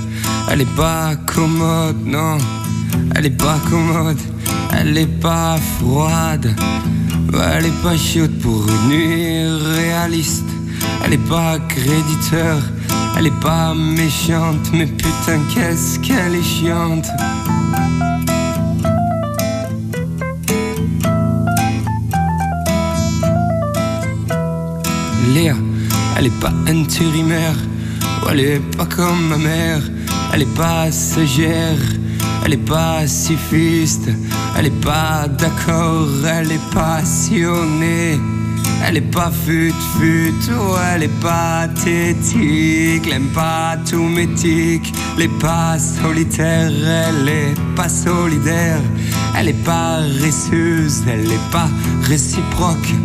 elle 0.49 0.61
est 0.61 0.75
pas 0.75 1.15
commode, 1.27 2.03
non, 2.05 2.39
elle 3.15 3.27
est 3.27 3.37
pas 3.37 3.59
commode, 3.69 4.17
elle 4.73 4.97
est 4.97 5.19
pas 5.21 5.57
froide, 5.77 6.53
elle 7.33 7.65
est 7.65 7.83
pas 7.83 7.97
chaude 7.97 8.37
pour 8.39 8.65
une 8.67 8.89
nuit 8.89 9.47
réaliste, 9.75 10.49
elle 11.05 11.13
est 11.13 11.27
pas 11.29 11.59
créditeur, 11.67 12.61
elle 13.17 13.27
est 13.27 13.39
pas 13.41 13.73
méchante, 13.73 14.69
mais 14.73 14.85
putain 14.85 15.39
qu'est-ce 15.53 15.99
qu'elle 15.99 16.35
est 16.35 16.43
chiante. 16.43 17.07
Léa, 25.33 25.55
elle 26.17 26.27
est 26.27 26.39
pas 26.39 26.53
intérimaire, 26.67 27.55
elle 28.29 28.39
est 28.39 28.77
pas 28.77 28.85
comme 28.85 29.27
ma 29.29 29.37
mère, 29.37 29.81
elle 30.33 30.41
est 30.41 30.55
pas 30.55 30.91
sagère, 30.91 31.77
elle 32.49 32.55
est 32.55 32.65
pacifiste, 32.65 34.09
elle 34.57 34.65
est 34.65 34.81
pas 34.81 35.27
d'accord, 35.27 36.07
elle 36.25 36.51
est 36.51 36.73
passionnée. 36.73 38.19
Elle 38.83 38.97
est 38.97 39.11
pas 39.11 39.29
fut 39.29 39.71
fut, 39.99 40.33
oh, 40.51 40.75
elle 40.91 41.03
est 41.03 41.21
pas 41.21 41.67
tétique, 41.67 43.03
elle 43.05 43.17
aime 43.17 43.27
pas 43.35 43.77
tout 43.87 44.01
métique, 44.01 44.91
elle 45.15 45.25
est 45.25 45.39
pas 45.39 45.77
solitaire, 45.77 46.71
elle 46.71 47.29
est 47.29 47.75
pas 47.75 47.87
solidaire, 47.87 48.81
elle 49.37 49.49
est 49.49 49.63
pas 49.63 49.97
récieuse, 50.19 51.03
elle 51.07 51.31
est 51.31 51.51
pas 51.51 51.69
réciproque. 52.01 52.95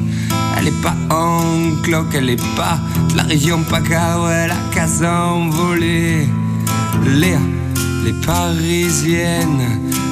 Elle 0.56 0.68
est 0.68 0.82
pas 0.82 0.96
en 1.10 1.82
cloque, 1.82 2.14
elle 2.14 2.30
est 2.30 2.56
pas 2.56 2.78
de 3.10 3.18
la 3.18 3.24
région 3.24 3.62
PACA, 3.64 4.22
ouais, 4.22 4.48
la 4.48 4.56
case 4.74 5.04
envolée. 5.04 6.26
Léa, 7.04 7.40
les 8.04 8.12
parisiennes, 8.12 9.62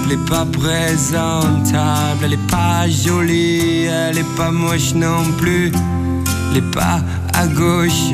elle 0.04 0.12
est 0.12 0.28
pas 0.28 0.46
présentable, 0.46 2.24
elle 2.24 2.32
est 2.32 2.50
pas 2.50 2.88
jolie, 2.88 3.84
elle 3.84 4.18
est 4.18 4.36
pas 4.36 4.50
moche 4.50 4.94
non 4.94 5.24
plus. 5.38 5.70
Elle 6.50 6.58
est 6.58 6.70
pas 6.70 7.00
à 7.34 7.46
gauche, 7.46 8.12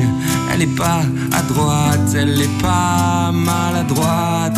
elle 0.51 0.61
est 0.61 0.75
pas 0.75 1.01
à 1.31 1.41
droite, 1.41 2.15
elle 2.15 2.41
est 2.41 2.61
pas 2.61 3.31
maladroite. 3.33 4.57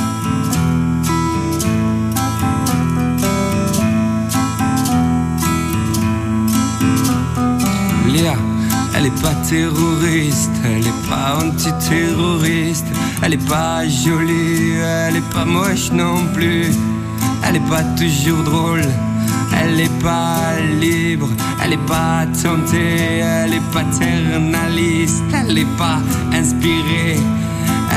Léa, 8.07 8.35
elle 9.01 9.07
est 9.07 9.21
pas 9.21 9.33
terroriste, 9.49 10.51
elle 10.63 10.85
est 10.85 11.09
pas 11.09 11.43
antiterroriste, 11.43 12.85
elle 13.23 13.33
est 13.33 13.47
pas 13.49 13.87
jolie, 13.87 14.73
elle 14.77 15.15
est 15.15 15.33
pas 15.33 15.43
moche 15.43 15.91
non 15.91 16.27
plus, 16.35 16.67
elle 17.43 17.55
est 17.55 17.67
pas 17.67 17.83
toujours 17.97 18.43
drôle, 18.43 18.83
elle 19.59 19.79
est 19.79 20.03
pas 20.03 20.53
libre, 20.79 21.29
elle 21.63 21.73
est 21.73 21.87
pas 21.87 22.27
tentée, 22.43 23.17
elle 23.23 23.53
est 23.55 23.71
paternaliste, 23.73 25.23
elle 25.33 25.57
est 25.57 25.77
pas 25.77 25.99
inspirée. 26.31 27.17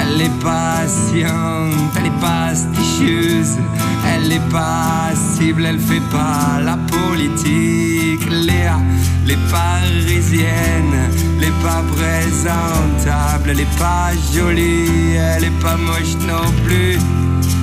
Elle 0.07 0.21
est 0.21 0.39
patiente, 0.43 1.93
elle 1.97 2.07
est 2.07 2.21
pasticheuse, 2.21 3.59
elle 4.07 4.33
est 4.33 4.49
passible, 4.51 5.65
elle 5.65 5.79
fait 5.79 6.03
pas 6.11 6.61
la 6.63 6.77
politique. 6.77 8.29
Léa, 8.31 8.79
les 9.27 9.39
parisiennes, 9.51 11.11
elle 11.39 11.49
est 11.49 11.63
pas 11.63 11.83
présentable, 11.97 13.51
elle 13.51 13.61
est 13.61 13.79
pas 13.79 14.11
jolie, 14.33 15.15
elle 15.15 15.45
est 15.45 15.61
pas 15.63 15.77
moche 15.77 16.17
non 16.27 16.51
plus. 16.65 16.99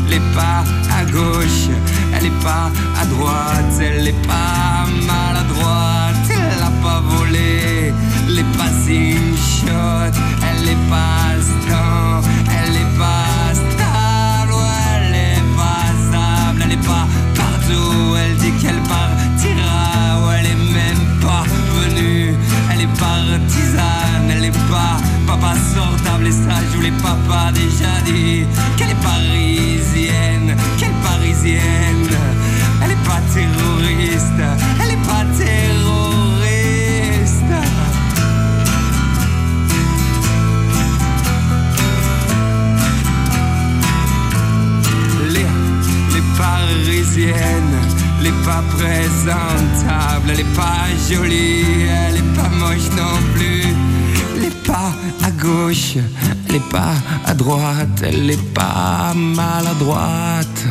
Elle 0.07 0.17
est 0.17 0.33
pas 0.35 0.63
à 0.99 1.05
gauche, 1.05 1.69
elle 2.13 2.25
est 2.25 2.43
pas 2.43 2.69
à 2.99 3.05
droite, 3.05 3.79
elle 3.79 4.07
est 4.07 4.27
pas 4.27 4.85
maladroite, 5.07 6.27
elle 6.29 6.63
a 6.63 6.71
pas 6.83 7.01
volé, 7.01 7.93
elle 8.27 8.39
est 8.39 8.57
pas 8.57 8.71
shot, 9.37 10.19
elle 10.49 10.69
est 10.69 10.89
pas 10.89 11.20
pas. 16.81 17.07
Partout, 17.35 18.15
elle 18.17 18.35
dit 18.37 18.51
qu'elle 18.61 18.81
partira, 18.83 20.27
ouais, 20.27 20.37
elle 20.39 20.47
est 20.47 20.63
même 20.73 21.19
pas 21.21 21.43
venue, 21.77 22.35
elle 22.71 22.81
est 22.81 22.99
partisane, 22.99 24.27
elle 24.29 24.45
est 24.45 24.59
pas. 24.69 24.97
Papa 25.27 25.53
sortable 25.73 26.27
et 26.27 26.31
ça 26.31 26.57
je 26.71 26.75
vous 26.75 26.81
l'ai 26.81 26.91
papa 26.91 27.51
déjà 27.53 28.01
dit, 28.05 28.45
qu'elle 28.75 28.91
est 28.91 29.01
parisienne, 29.01 30.55
qu'elle 30.77 30.97
parisienne, 31.03 31.90
jolie, 51.11 51.65
elle 51.89 52.17
est 52.17 52.35
pas 52.35 52.49
moche 52.49 52.89
non 52.95 53.17
plus. 53.33 54.45
Est 54.45 54.63
pas 54.65 54.91
à 55.23 55.31
gauche, 55.31 55.97
est 56.49 56.69
pas 56.71 56.95
à 57.25 57.33
droite, 57.33 58.03
est 58.03 58.53
pas 58.53 59.13
maladroite. 59.15 60.65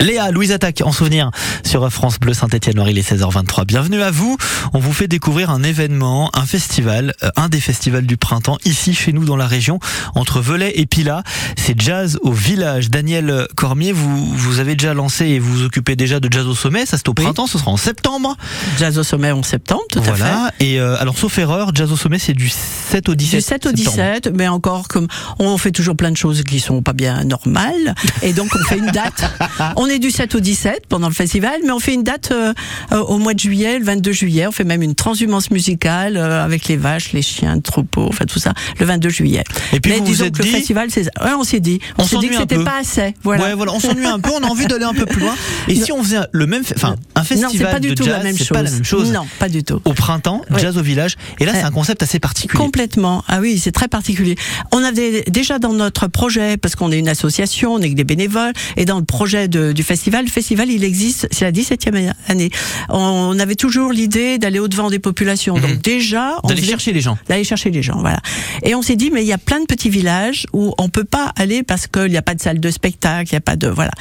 Léa, 0.00 0.30
Louise 0.30 0.50
Attaque, 0.52 0.80
en 0.82 0.92
souvenir 0.92 1.30
sur 1.62 1.90
France 1.92 2.18
Bleu 2.18 2.32
Saint-Étienne-Loire, 2.32 2.88
il 2.88 2.96
est 2.98 3.08
16h23. 3.12 3.66
Bienvenue 3.66 4.00
à 4.02 4.10
vous. 4.10 4.38
On 4.72 4.78
vous 4.78 4.94
fait 4.94 5.08
découvrir 5.08 5.50
un 5.50 5.62
événement, 5.62 6.30
un 6.34 6.46
festival, 6.46 7.12
euh, 7.22 7.28
un 7.36 7.50
des 7.50 7.60
festivals 7.60 8.06
du 8.06 8.16
printemps, 8.16 8.56
ici 8.64 8.94
chez 8.94 9.12
nous 9.12 9.26
dans 9.26 9.36
la 9.36 9.46
région, 9.46 9.78
entre 10.14 10.40
Velay 10.40 10.72
et 10.76 10.86
Pila. 10.86 11.22
C'est 11.58 11.78
Jazz 11.78 12.18
au 12.22 12.32
village. 12.32 12.88
Daniel 12.88 13.46
Cormier, 13.56 13.92
vous, 13.92 14.24
vous 14.34 14.58
avez 14.58 14.74
déjà 14.74 14.94
lancé 14.94 15.26
et 15.26 15.38
vous 15.38 15.52
vous 15.52 15.64
occupez 15.64 15.96
déjà 15.96 16.18
de 16.18 16.32
Jazz 16.32 16.46
au 16.46 16.54
sommet. 16.54 16.86
Ça 16.86 16.96
c'est 16.96 17.08
au 17.08 17.14
Oui. 17.18 17.24
printemps, 17.24 17.46
ce 17.46 17.58
sera 17.58 17.70
en 17.70 17.76
septembre. 17.76 18.36
Jazz 18.78 18.96
au 18.98 19.02
sommet 19.02 19.32
en 19.32 19.42
septembre, 19.42 19.82
tout 19.90 19.98
à 19.98 20.02
fait. 20.02 20.10
voilà. 20.12 20.50
Et 20.60 20.80
euh, 20.80 20.96
alors, 20.98 21.18
sauf 21.18 21.36
erreur, 21.38 21.72
Jazz 21.74 21.92
au 21.92 21.96
sommet, 21.96 22.18
c'est 22.18 22.32
du 22.32 22.48
7 22.48 23.10
au 23.10 23.14
17 23.14 23.38
Du 23.38 23.42
7 23.44 23.66
au 23.66 23.68
septembre. 23.76 23.96
17, 23.96 24.30
mais 24.34 24.48
encore 24.48 24.88
comme 24.88 25.08
on 25.38 25.58
fait 25.58 25.72
toujours 25.72 25.94
plein 25.96 26.10
de 26.10 26.16
choses 26.16 26.42
qui 26.42 26.58
sont 26.58 26.80
pas 26.80 26.94
bien 26.94 27.22
normales, 27.24 27.94
et 28.22 28.32
donc 28.32 28.48
on 28.58 28.64
fait 28.66 28.78
une 28.78 28.86
date. 28.90 29.30
On 29.76 29.86
est 29.90 29.98
du 29.98 30.10
7 30.10 30.34
au 30.34 30.40
17 30.40 30.84
pendant 30.88 31.08
le 31.08 31.14
festival, 31.14 31.60
mais 31.64 31.70
on 31.72 31.78
fait 31.78 31.94
une 31.94 32.02
date 32.02 32.30
euh, 32.32 32.52
euh, 32.92 32.98
au 33.00 33.18
mois 33.18 33.34
de 33.34 33.38
juillet, 33.40 33.78
le 33.78 33.84
22 33.84 34.12
juillet. 34.12 34.46
On 34.46 34.52
fait 34.52 34.64
même 34.64 34.82
une 34.82 34.94
transhumance 34.94 35.50
musicale 35.50 36.16
euh, 36.16 36.44
avec 36.44 36.68
les 36.68 36.76
vaches, 36.76 37.12
les 37.12 37.22
chiens, 37.22 37.56
le 37.56 37.60
troupeau, 37.62 38.06
enfin 38.08 38.24
tout 38.26 38.38
ça, 38.38 38.52
le 38.78 38.86
22 38.86 39.08
juillet. 39.08 39.44
Et 39.72 39.80
puis 39.80 39.92
mais 39.92 40.00
vous 40.00 40.22
êtes 40.22 40.34
que 40.36 40.42
dit- 40.42 40.48
le 40.50 40.54
festival, 40.56 40.88
c'est 40.90 41.04
ça. 41.04 41.10
Ouais, 41.22 41.32
on 41.38 41.44
s'est 41.44 41.60
dit. 41.60 41.80
On, 41.98 42.02
On 42.02 42.06
s'est 42.06 42.18
dit 42.18 42.28
que 42.28 42.36
c'était 42.36 42.62
pas 42.64 42.78
assez. 42.80 43.14
Voilà. 43.22 43.44
Ouais, 43.44 43.54
voilà, 43.54 43.72
on 43.72 43.80
s'ennuie 43.80 44.06
un 44.06 44.18
peu, 44.20 44.30
on 44.30 44.42
a 44.42 44.46
envie 44.48 44.66
d'aller 44.66 44.84
un 44.84 44.94
peu 44.94 45.06
plus 45.06 45.20
loin. 45.20 45.34
Et 45.68 45.74
si 45.74 45.92
on 45.92 46.02
faisait 46.02 46.18
le 46.32 46.46
même, 46.46 46.62
enfin, 46.76 46.96
un 47.14 47.22
festival 47.24 47.52
non, 47.52 47.58
c'est 47.58 47.70
pas 47.70 47.80
du 47.80 47.88
de 47.90 47.94
tout 47.94 48.04
jazz, 48.04 48.16
la 48.18 48.22
même 48.24 48.36
chose. 48.36 48.48
pas 48.48 48.62
la 48.62 48.70
même 48.70 48.84
chose. 48.84 49.12
Non, 49.12 49.26
pas 49.38 49.48
du 49.48 49.62
tout. 49.64 49.80
Au 49.84 49.92
printemps, 49.92 50.42
Ouais. 50.50 50.60
jazz 50.60 50.76
au 50.78 50.82
village. 50.82 51.16
Et 51.38 51.44
là, 51.44 51.52
c'est 51.54 51.62
un 51.62 51.70
concept 51.70 52.02
assez 52.02 52.18
particulier. 52.18 52.62
Complètement. 52.62 53.24
Ah 53.28 53.40
oui, 53.40 53.58
c'est 53.58 53.72
très 53.72 53.88
particulier. 53.88 54.36
On 54.72 54.82
avait 54.82 55.22
déjà 55.28 55.58
dans 55.58 55.72
notre 55.72 56.06
projet, 56.06 56.56
parce 56.56 56.74
qu'on 56.76 56.92
est 56.92 56.98
une 56.98 57.08
association, 57.08 57.74
on 57.74 57.78
est 57.80 57.90
que 57.90 57.94
des 57.96 58.04
bénévoles, 58.04 58.52
et 58.76 58.84
dans 58.84 58.98
le 58.98 59.04
projet 59.04 59.48
de- 59.48 59.72
du 59.80 59.86
festival, 59.86 60.26
le 60.26 60.30
festival, 60.30 60.68
il 60.70 60.84
existe, 60.84 61.26
c'est 61.30 61.46
la 61.46 61.52
17e 61.52 62.12
année. 62.28 62.50
On 62.90 63.38
avait 63.38 63.54
toujours 63.54 63.92
l'idée 63.92 64.36
d'aller 64.36 64.58
au-devant 64.58 64.90
des 64.90 64.98
populations. 64.98 65.54
Donc 65.58 65.80
déjà, 65.80 66.32
Mhm. 66.44 66.48
D'aller 66.50 66.62
chercher 66.62 66.92
les 66.92 67.00
gens. 67.00 67.16
d'aller 67.28 67.44
chercher 67.44 67.70
les 67.70 67.82
gens, 67.82 67.98
voilà. 68.00 68.20
Et 68.62 68.74
on 68.74 68.82
s'est 68.82 68.96
dit, 68.96 69.10
mais 69.10 69.22
il 69.22 69.26
y 69.26 69.32
a 69.32 69.38
plein 69.38 69.60
de 69.60 69.64
petits 69.64 69.88
villages 69.88 70.46
où 70.52 70.74
on 70.76 70.90
peut 70.90 71.04
pas 71.04 71.32
aller 71.36 71.62
parce 71.62 71.86
qu'il 71.86 72.10
n'y 72.10 72.18
a 72.18 72.22
pas 72.22 72.34
de 72.34 72.42
salle 72.42 72.60
de 72.60 72.70
spectacle, 72.70 73.30
il 73.30 73.34
n'y 73.34 73.38
a 73.38 73.40
pas 73.40 73.56
de, 73.56 73.68
voilà. 73.68 73.92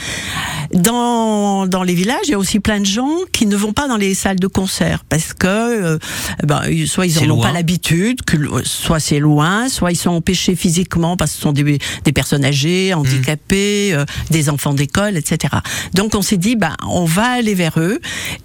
Dans, 0.74 1.66
dans 1.66 1.84
les 1.84 1.94
villages, 1.96 2.26
il 2.26 2.32
y 2.32 2.34
a 2.34 2.38
aussi 2.38 2.60
plein 2.60 2.80
de 2.80 2.86
gens 2.86 3.10
qui 3.32 3.46
ne 3.46 3.56
vont 3.56 3.74
pas 3.74 3.88
dans 3.88 3.98
les 3.98 4.14
salles 4.14 4.40
de 4.40 4.48
concert 4.48 5.04
parce 5.08 5.34
que, 5.34 5.48
euh, 5.48 5.98
ben, 6.44 6.62
soit 6.86 7.06
ils 7.08 7.16
n'en 7.28 7.36
ont 7.36 7.42
pas 7.42 7.52
l'habitude, 7.54 8.20
le- 8.34 8.64
soit 8.66 9.00
c'est 9.00 9.20
loin, 9.20 9.70
soit 9.70 9.92
ils 9.92 9.96
sont 9.96 10.12
empêchés 10.12 10.56
physiquement 10.56 11.16
parce 11.18 11.32
que 11.32 11.38
ce 11.38 11.42
sont 11.44 11.54
des, 11.54 11.80
des 12.04 12.12
personnes 12.12 12.44
âgées, 12.46 12.94
handicapées, 12.94 13.94
euh, 13.94 14.06
des 14.30 14.50
enfants 14.50 14.74
d'école, 14.74 15.18
etc. 15.18 15.54
Donc 15.94 16.16
on 16.16 16.22
s'est 16.22 16.38
dit, 16.38 16.56
ben, 16.56 16.76
on 16.88 17.06
va 17.06 17.26
aller 17.32 17.54
vers 17.56 17.80
eux 17.80 18.00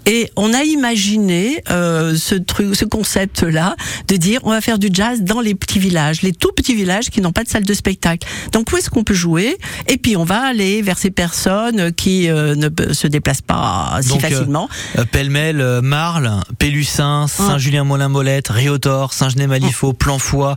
et 0.06 0.30
on 0.36 0.52
a 0.54 0.62
imaginé 0.62 1.62
euh, 1.70 2.16
ce 2.16 2.34
truc, 2.34 2.74
ce 2.74 2.84
concept-là 2.84 3.76
de 4.08 4.16
dire 4.16 4.40
on 4.44 4.50
va 4.50 4.60
faire 4.60 4.78
du 4.78 4.88
jazz 4.92 5.22
dans 5.22 5.40
les 5.40 5.54
petits 5.54 5.78
villages, 5.78 6.22
les 6.22 6.32
tout 6.32 6.52
petits 6.56 6.74
villages 6.74 7.10
qui 7.10 7.20
n'ont 7.20 7.32
pas 7.32 7.44
de 7.44 7.48
salle 7.48 7.64
de 7.64 7.74
spectacle. 7.74 8.26
Donc 8.52 8.70
où 8.72 8.76
est-ce 8.76 8.90
qu'on 8.90 9.04
peut 9.04 9.14
jouer? 9.14 9.56
Et 9.88 9.96
puis 9.96 10.16
on 10.16 10.24
va 10.24 10.40
aller 10.42 10.82
vers 10.82 10.98
ces 10.98 11.10
personnes 11.10 11.92
qui 11.92 12.28
euh, 12.28 12.54
ne 12.54 12.68
se 12.92 13.06
déplacent 13.06 13.42
pas 13.42 13.98
si 14.02 14.08
Donc, 14.08 14.24
euh, 14.24 14.28
facilement. 14.28 14.68
Euh, 14.98 15.04
Pêle-mêle, 15.04 15.80
Marle, 15.82 16.30
Pélussin, 16.58 17.26
Saint-Julien-Molin-Molette, 17.28 18.48
Riotor, 18.48 19.12
Saint-Genès-Malifaux, 19.12 19.92
Planfoy, 19.92 20.54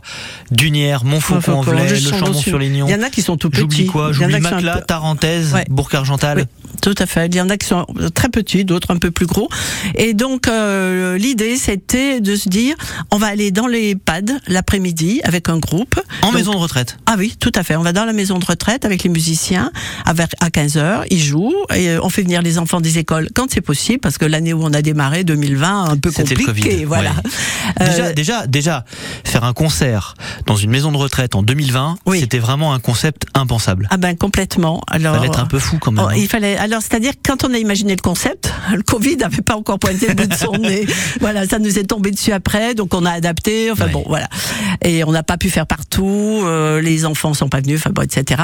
Dunière, 0.50 1.04
Montfaucon-en-Velay, 1.04 1.88
le 2.00 2.10
Chambon-sur-Lignon. 2.18 2.86
Il 2.88 2.92
y 2.92 2.94
en 2.94 3.02
a 3.02 3.10
qui 3.10 3.22
sont 3.22 3.36
tout 3.36 3.50
petits. 3.50 3.60
J'oublie 3.62 3.86
quoi 3.86 4.12
J'oublie 4.12 4.40
peu- 4.40 4.80
Tarentaise, 4.86 5.54
Ouais. 5.54 5.64
Bourg-Argental. 5.68 6.38
Oui, 6.38 6.44
tout 6.82 6.94
à 6.98 7.06
fait. 7.06 7.26
Il 7.26 7.34
y 7.34 7.40
en 7.40 7.48
a 7.48 7.56
qui 7.56 7.66
sont 7.66 7.86
très 8.14 8.28
petits, 8.28 8.64
d'autres 8.64 8.92
un 8.92 8.98
peu 8.98 9.10
plus 9.10 9.26
gros. 9.26 9.48
Et 9.94 10.14
donc 10.14 10.48
euh, 10.48 11.18
l'idée 11.18 11.56
c'était 11.56 12.20
de 12.20 12.36
se 12.36 12.48
dire 12.48 12.74
on 13.10 13.18
va 13.18 13.26
aller 13.28 13.50
dans 13.50 13.66
les 13.66 13.94
pads 13.94 14.20
l'après-midi 14.46 15.20
avec 15.24 15.48
un 15.48 15.58
groupe. 15.58 16.00
En 16.22 16.28
Donc- 16.28 16.36
maison 16.36 16.52
de 16.52 16.58
retraite. 16.58 16.98
Ah 17.06 17.14
oui, 17.18 17.34
tout 17.38 17.52
à 17.54 17.62
fait. 17.62 17.76
On 17.76 17.82
va 17.82 17.92
dans 17.92 18.04
la 18.04 18.12
maison 18.12 18.38
de 18.38 18.44
retraite 18.44 18.84
avec 18.84 19.02
les 19.02 19.10
musiciens 19.10 19.70
avec, 20.04 20.30
à 20.40 20.48
15h, 20.50 21.04
ils 21.10 21.22
jouent 21.22 21.54
et 21.74 21.90
euh, 21.90 22.00
on 22.02 22.08
fait 22.08 22.22
venir 22.22 22.42
les 22.42 22.58
enfants 22.58 22.80
des 22.80 22.98
écoles 22.98 23.28
quand 23.34 23.50
c'est 23.50 23.60
possible 23.60 23.98
parce 24.00 24.18
que 24.18 24.24
l'année 24.24 24.52
où 24.52 24.62
on 24.62 24.72
a 24.72 24.82
démarré 24.82 25.24
2020 25.24 25.84
un 25.90 25.96
peu 25.96 26.10
C'était 26.10 26.34
le 26.34 26.44
compliqué, 26.44 26.70
Covid, 26.70 26.84
voilà. 26.84 27.12
Euh, 27.80 28.12
déjà, 28.12 28.46
déjà, 28.46 28.84
faire 29.24 29.44
un 29.44 29.52
concert 29.52 30.14
dans 30.46 30.56
une 30.56 30.70
maison 30.70 30.92
de 30.92 30.96
retraite 30.96 31.34
en 31.34 31.42
2020, 31.42 31.98
Oui. 32.06 32.20
c'était 32.20 32.38
vraiment 32.38 32.72
un 32.74 32.80
concept 32.80 33.26
impensable. 33.34 33.88
ah 33.90 33.96
ben 33.96 34.16
complètement. 34.16 34.80
Alors 34.90 35.14
Fallait 35.16 35.28
être 35.28 35.40
un 35.40 35.46
peu 35.46 35.58
fou 35.58 35.78
quand 35.78 35.92
même. 35.92 36.04
Oh, 36.04 36.08
hein. 36.10 36.14
il 36.16 36.28
fallait. 36.40 36.56
Alors, 36.56 36.80
c'est-à-dire 36.82 37.12
quand 37.24 37.44
on 37.44 37.52
a 37.54 37.58
imaginé 37.58 37.94
le 37.96 38.00
concept, 38.02 38.52
le 38.74 38.82
Covid 38.82 39.16
n'avait 39.16 39.42
pas 39.42 39.56
encore 39.56 39.78
pointé 39.78 40.08
le 40.08 40.14
bout 40.14 40.26
de 40.26 40.34
son 40.34 40.52
nez. 40.52 40.86
Voilà, 41.20 41.46
ça 41.46 41.58
nous 41.58 41.78
est 41.78 41.84
tombé 41.84 42.10
dessus 42.10 42.32
après, 42.32 42.74
donc 42.74 42.94
on 42.94 43.04
a 43.04 43.10
adapté. 43.12 43.70
Enfin 43.70 43.86
Ouais. 43.86 43.92
bon, 43.92 44.04
voilà. 44.06 44.28
Et 44.82 45.04
on 45.04 45.12
n'a 45.12 45.22
pas 45.22 45.36
pu 45.36 45.50
faire 45.50 45.66
partout. 45.66 46.40
euh, 46.44 46.80
les 46.80 47.04
enfants 47.04 47.34
sont 47.34 47.48
pas 47.48 47.60
venus, 47.60 47.78
enfin 47.80 47.90
bon, 47.90 48.02
etc. 48.02 48.42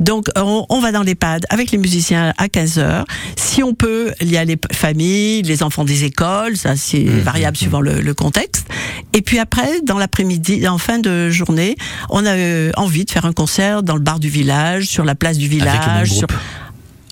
Donc 0.00 0.26
on, 0.36 0.66
on 0.68 0.80
va 0.80 0.92
dans 0.92 1.02
l'EHPAD 1.02 1.44
avec 1.50 1.70
les 1.70 1.78
musiciens 1.78 2.32
à 2.38 2.48
15 2.48 2.78
heures. 2.78 3.04
Si 3.36 3.62
on 3.62 3.74
peut, 3.74 4.12
il 4.20 4.30
y 4.30 4.36
a 4.36 4.44
les 4.44 4.56
familles, 4.72 5.42
les 5.42 5.62
enfants 5.62 5.84
des 5.84 6.04
écoles. 6.04 6.56
Ça, 6.56 6.74
c'est 6.76 6.96
Mmh, 7.06 7.20
variable 7.20 7.56
suivant 7.56 7.80
le, 7.80 8.00
le 8.00 8.14
contexte. 8.14 8.66
Et 9.12 9.22
puis 9.22 9.38
après, 9.38 9.80
dans 9.82 9.98
l'après-midi, 9.98 10.66
en 10.66 10.78
fin 10.78 10.98
de 10.98 11.30
journée, 11.30 11.76
on 12.10 12.24
a 12.26 12.30
euh, 12.32 12.72
envie 12.76 13.04
de 13.04 13.10
faire 13.10 13.24
un 13.26 13.32
concert 13.32 13.82
dans 13.82 13.94
le 13.94 14.00
bar 14.00 14.18
du 14.18 14.28
village, 14.28 14.84
sur 14.86 15.04
la 15.04 15.14
place 15.14 15.38
du 15.38 15.46
village. 15.48 15.68
Avec 15.76 15.86
le 15.86 15.92
même 15.94 16.06
sur- 16.06 16.26
groupe. 16.26 16.32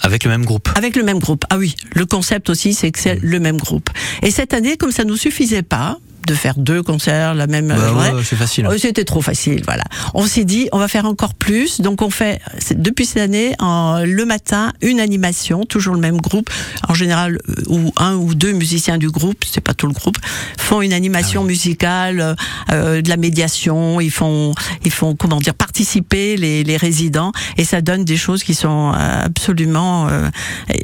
Avec 0.04 0.24
le 0.24 0.30
même 0.30 0.44
groupe. 0.44 0.68
avec 0.76 0.96
le 0.96 1.02
même 1.02 1.18
groupe. 1.18 1.46
Ah 1.48 1.56
oui, 1.56 1.74
le 1.94 2.04
concept 2.04 2.50
aussi, 2.50 2.74
c'est 2.74 2.90
que 2.92 2.98
c'est 2.98 3.18
le 3.22 3.40
même 3.40 3.56
groupe. 3.56 3.88
Et 4.22 4.30
cette 4.30 4.52
année, 4.52 4.76
comme 4.76 4.92
ça 4.92 5.04
nous 5.04 5.16
suffisait 5.16 5.62
pas 5.62 5.98
de 6.26 6.34
faire 6.34 6.54
deux 6.56 6.82
concerts 6.82 7.34
la 7.34 7.46
même 7.46 7.68
Bah 7.68 7.76
journée, 7.88 8.10
ouais, 8.12 8.22
c'est 8.24 8.36
facile. 8.36 8.66
euh, 8.66 8.78
C'était 8.78 9.04
trop 9.04 9.20
facile, 9.22 9.62
voilà. 9.64 9.84
On 10.14 10.26
s'est 10.26 10.44
dit, 10.44 10.68
on 10.72 10.78
va 10.78 10.88
faire 10.88 11.04
encore 11.06 11.34
plus. 11.34 11.80
Donc 11.80 12.02
on 12.02 12.10
fait, 12.10 12.40
depuis 12.74 13.06
cette 13.06 13.18
année, 13.22 13.54
en, 13.58 14.00
le 14.04 14.24
matin, 14.24 14.72
une 14.82 15.00
animation, 15.00 15.64
toujours 15.64 15.94
le 15.94 16.00
même 16.00 16.20
groupe. 16.20 16.50
En 16.88 16.94
général, 16.94 17.38
euh, 17.48 17.54
ou 17.68 17.92
un 17.96 18.14
ou 18.14 18.34
deux 18.34 18.52
musiciens 18.52 18.98
du 18.98 19.10
groupe, 19.10 19.44
c'est 19.50 19.60
pas 19.60 19.74
tout 19.74 19.86
le 19.86 19.92
groupe, 19.92 20.16
font 20.58 20.80
une 20.82 20.92
animation 20.92 21.42
Ah 21.42 21.46
musicale, 21.46 22.20
euh, 22.20 22.34
euh, 22.70 23.02
de 23.02 23.08
la 23.08 23.16
médiation. 23.16 24.00
Ils 24.00 24.10
font, 24.10 24.54
ils 24.84 24.90
font, 24.92 25.14
comment 25.16 25.38
dire, 25.38 25.54
participer 25.54 26.36
les, 26.36 26.64
les 26.64 26.76
résidents, 26.76 27.32
et 27.56 27.64
ça 27.64 27.80
donne 27.80 28.04
des 28.04 28.16
choses 28.16 28.42
qui 28.44 28.54
sont 28.54 28.92
euh, 28.94 29.24
absolument. 29.24 30.08
euh, 30.08 30.28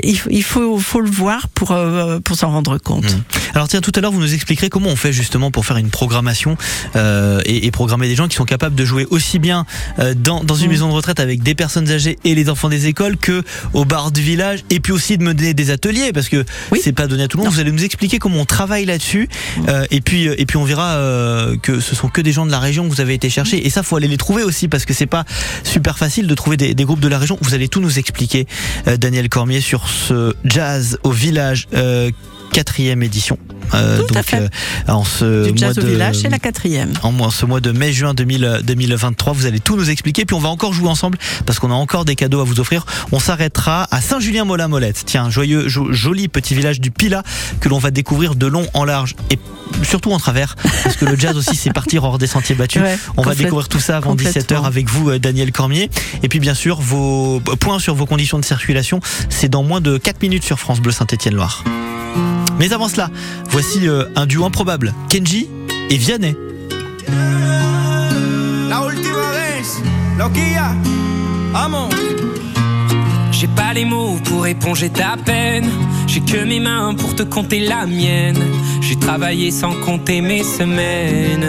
il, 0.03 0.18
faut- 0.18 0.31
il 0.31 0.42
faut, 0.42 0.79
faut 0.79 1.00
le 1.00 1.11
voir 1.11 1.48
pour 1.48 1.70
euh, 1.72 2.18
pour 2.20 2.37
s'en 2.37 2.50
rendre 2.50 2.79
compte. 2.79 3.05
Mmh. 3.05 3.22
Alors 3.55 3.68
tiens, 3.68 3.81
tout 3.81 3.92
à 3.94 4.00
l'heure, 4.00 4.12
vous 4.12 4.20
nous 4.20 4.35
expliquerez 4.35 4.68
comment 4.68 4.88
on 4.90 4.96
fait 4.96 5.12
justement 5.12 5.29
pour 5.50 5.64
faire 5.66 5.76
une 5.76 5.90
programmation 5.90 6.56
euh, 6.96 7.40
et, 7.44 7.66
et 7.66 7.70
programmer 7.70 8.08
des 8.08 8.14
gens 8.14 8.26
qui 8.28 8.36
sont 8.36 8.44
capables 8.44 8.74
de 8.74 8.84
jouer 8.84 9.06
aussi 9.10 9.38
bien 9.38 9.64
euh, 9.98 10.14
dans, 10.16 10.42
dans 10.42 10.54
une 10.54 10.66
Mm. 10.66 10.70
maison 10.72 10.88
de 10.88 10.92
retraite 10.94 11.20
avec 11.20 11.42
des 11.42 11.54
personnes 11.54 11.90
âgées 11.90 12.18
et 12.24 12.34
les 12.34 12.48
enfants 12.48 12.68
des 12.68 12.86
écoles 12.86 13.16
que 13.16 13.42
au 13.72 13.84
bar 13.84 14.10
du 14.12 14.20
village 14.20 14.60
et 14.70 14.78
puis 14.80 14.92
aussi 14.92 15.18
de 15.18 15.22
mener 15.24 15.52
des 15.54 15.70
ateliers 15.70 16.12
parce 16.12 16.28
que 16.28 16.44
Oui. 16.70 16.80
c'est 16.82 16.92
pas 16.92 17.06
donné 17.06 17.22
à 17.24 17.28
tout 17.28 17.38
le 17.38 17.44
monde. 17.44 17.52
Vous 17.52 17.60
allez 17.60 17.72
nous 17.72 17.84
expliquer 17.84 18.18
comment 18.18 18.40
on 18.40 18.44
travaille 18.44 18.84
là-dessus 18.84 19.28
euh, 19.68 19.84
et 19.90 20.00
puis 20.00 20.24
et 20.24 20.46
puis 20.46 20.56
on 20.56 20.64
verra 20.64 20.98
que 21.62 21.80
ce 21.80 21.94
sont 21.94 22.08
que 22.08 22.20
des 22.20 22.32
gens 22.32 22.46
de 22.46 22.50
la 22.50 22.58
région 22.60 22.84
que 22.88 22.92
vous 22.94 23.00
avez 23.00 23.14
été 23.14 23.30
chercher 23.30 23.66
et 23.66 23.70
ça 23.70 23.82
faut 23.82 23.96
aller 23.96 24.08
les 24.08 24.16
trouver 24.16 24.42
aussi 24.42 24.68
parce 24.68 24.84
que 24.84 24.94
c'est 24.94 25.06
pas 25.06 25.24
super 25.64 25.98
facile 25.98 26.26
de 26.26 26.34
trouver 26.34 26.56
des, 26.56 26.74
des 26.74 26.84
groupes 26.84 27.00
de 27.00 27.08
la 27.08 27.18
région. 27.18 27.38
Vous 27.40 27.54
allez 27.54 27.68
tout 27.68 27.80
nous 27.80 27.98
expliquer, 27.98 28.46
Daniel 28.98 29.28
Cormier, 29.28 29.60
sur 29.60 29.88
ce 29.88 30.34
jazz 30.44 30.98
au 31.04 31.10
village. 31.10 31.66
Quatrième 32.52 33.02
édition. 33.02 33.38
Euh, 33.74 34.02
à 34.02 34.12
donc, 34.12 34.24
fait. 34.24 34.37
euh, 34.40 34.48
en 34.92 35.04
ce 35.04 35.50
Du 35.50 35.62
mois 35.64 35.72
de- 35.74 35.80
village, 35.83 36.16
c'est 36.16 36.28
la 36.28 36.38
quatrième. 36.38 36.92
en 37.02 37.30
ce 37.30 37.46
mois 37.46 37.61
de 37.61 37.70
mai-juin 37.72 38.14
2000 38.14 38.61
2023. 38.64 39.33
Vous 39.33 39.46
allez 39.46 39.61
tout 39.61 39.76
nous 39.76 39.90
expliquer, 39.90 40.24
puis 40.24 40.35
on 40.35 40.40
va 40.40 40.48
encore 40.48 40.72
jouer 40.72 40.88
ensemble 40.88 41.18
parce 41.46 41.59
qu'on 41.59 41.70
a 41.70 41.74
encore 41.74 42.04
des 42.04 42.16
cadeaux 42.16 42.40
à 42.40 42.44
vous 42.44 42.61
offrir. 42.61 42.85
On 43.12 43.18
s'arrêtera 43.20 43.87
à 43.90 44.00
Saint-Julien-Molin-Molette. 44.00 45.02
Tiens, 45.06 45.30
joyeux, 45.30 45.68
jo- 45.68 45.92
joli 45.92 46.28
petit 46.28 46.54
village 46.54 46.80
du 46.80 46.90
Pila 46.90 47.22
que 47.61 47.68
l'on 47.68 47.78
va 47.78 47.90
découvrir 47.90 48.35
de 48.35 48.46
long 48.46 48.66
en 48.74 48.85
large 48.85 49.14
et 49.30 49.38
surtout 49.83 50.12
en 50.12 50.18
travers 50.18 50.56
parce 50.83 50.96
que 50.96 51.04
le 51.04 51.16
jazz 51.18 51.37
aussi 51.37 51.54
c'est 51.56 51.72
partir 51.72 52.04
hors 52.04 52.18
des 52.18 52.26
sentiers 52.26 52.54
battus. 52.54 52.83
Ouais, 52.83 52.98
on 53.16 53.22
va 53.22 53.35
découvrir 53.35 53.68
tout 53.68 53.78
ça 53.80 53.96
avant 53.98 54.14
17h 54.14 54.40
complètement. 54.40 54.64
avec 54.66 54.88
vous, 54.90 55.11
euh, 55.11 55.18
Daniel 55.18 55.52
Cormier. 55.52 55.90
Et 56.22 56.28
puis 56.28 56.40
bien 56.40 56.54
sûr, 56.54 56.80
vos 56.80 57.40
points 57.61 57.78
sur 57.78 57.94
vos 57.94 58.06
conditions 58.06 58.38
de 58.38 58.44
circulation, 58.44 59.00
c'est 59.28 59.48
dans 59.48 59.62
moins 59.62 59.80
de 59.80 59.96
4 59.98 60.22
minutes 60.22 60.44
sur 60.44 60.59
France 60.59 60.80
Bleu 60.80 60.92
Saint-Étienne-Loire. 60.92 61.64
Mais 62.61 62.75
avant 62.75 62.88
cela, 62.88 63.09
voici 63.49 63.88
euh, 63.88 64.05
un 64.16 64.27
duo 64.27 64.44
improbable, 64.44 64.92
Kenji 65.09 65.49
et 65.88 65.96
Vianney. 65.96 66.37
La 68.68 68.83
última 68.83 69.31
vez, 69.33 69.64
loquilla, 70.18 70.75
amo. 71.55 71.88
J'ai 73.33 73.49
pas 73.49 73.73
les 73.73 73.87
mots 73.87 74.18
pour 74.27 74.46
éponger 74.46 74.90
ta 74.90 75.16
peine. 75.25 75.70
J'ai 76.07 76.20
que 76.20 76.44
mes 76.44 76.61
mains 76.61 76.94
pour 76.94 77.16
te 77.16 77.23
compter 77.23 77.61
la 77.61 77.87
mienne. 77.87 78.37
J'ai 78.83 78.96
travaillé 78.96 79.51
sans 79.51 79.73
compter 79.81 80.20
mes 80.20 80.44
semaines. 80.44 81.49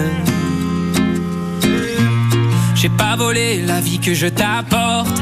J'ai 2.73 2.87
pas 2.87 3.17
volé 3.17 3.61
la 3.63 3.81
vie 3.81 3.99
que 3.99 4.13
je 4.13 4.27
t'apporte. 4.27 5.21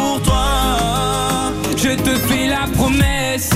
je 1.91 2.03
te 2.03 2.15
fais 2.27 2.47
la 2.47 2.67
promesse 2.73 3.51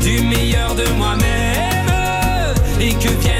du 0.00 0.22
meilleur 0.22 0.74
de 0.74 0.86
moi-même. 0.96 2.54
Et 2.80 2.94
que 2.94 3.08
vienne 3.20 3.37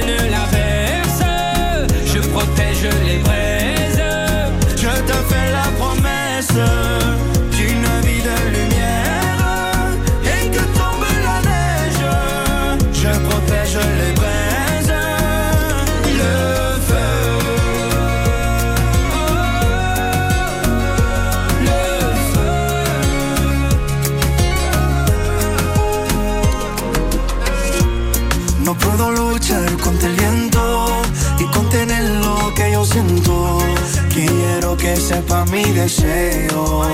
sepa 35.29 35.45
mi 35.47 35.62
deseo. 35.73 36.87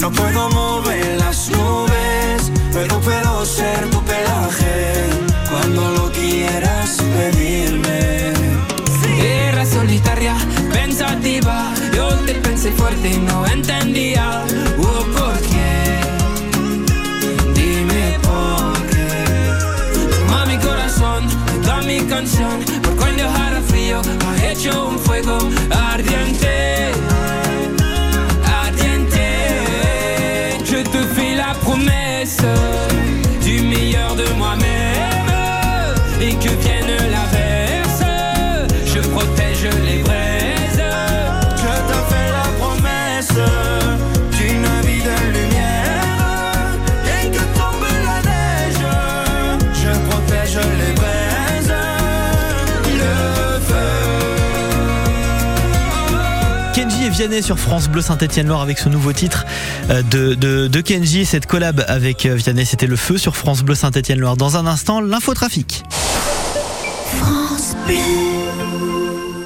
No 0.00 0.10
puedo 0.10 0.50
mover 0.50 1.16
las 1.18 1.50
nubes, 1.50 2.52
pero 2.72 3.00
puedo 3.00 3.44
ser 3.44 3.88
tu 3.90 4.02
pelaje 4.02 5.06
cuando 5.50 5.90
lo 5.92 6.12
quieras 6.12 6.98
pedirme. 7.16 8.32
Era 9.18 9.64
solitaria, 9.64 10.34
pensativa. 10.72 11.72
Yo 11.94 12.08
te 12.26 12.34
pensé 12.34 12.72
fuerte 12.72 13.08
y 13.10 13.18
no 13.18 13.46
entendía. 13.46 14.44
Oh, 14.78 15.04
¿por 15.16 15.38
qué? 15.50 16.00
Dime 17.54 18.18
por 18.22 18.72
qué. 18.90 20.10
Toma 20.18 20.46
mi 20.46 20.58
corazón, 20.58 21.28
toda 21.62 21.82
mi 21.82 22.00
canción. 22.00 22.60
Por 22.82 22.96
cuando 22.96 23.24
hará 23.28 23.60
frío, 23.62 24.02
ha 24.28 24.50
hecho 24.50 24.88
un 24.88 24.98
fuego 24.98 25.38
Vianney 57.12 57.42
sur 57.42 57.58
France 57.58 57.88
Bleu 57.88 58.00
Saint-Étienne-Loire 58.00 58.62
avec 58.62 58.78
ce 58.78 58.88
nouveau 58.88 59.12
titre 59.12 59.44
euh, 59.90 60.02
de, 60.02 60.34
de, 60.34 60.80
Kenji. 60.80 61.26
Cette 61.26 61.46
collab 61.46 61.84
avec 61.86 62.24
euh, 62.24 62.34
Vianney, 62.34 62.64
c'était 62.64 62.86
le 62.86 62.96
feu 62.96 63.18
sur 63.18 63.36
France 63.36 63.62
Bleu 63.62 63.74
Saint-Étienne-Loire. 63.74 64.38
Dans 64.38 64.56
un 64.56 64.66
instant, 64.66 65.02
l'infotrafic. 65.02 65.84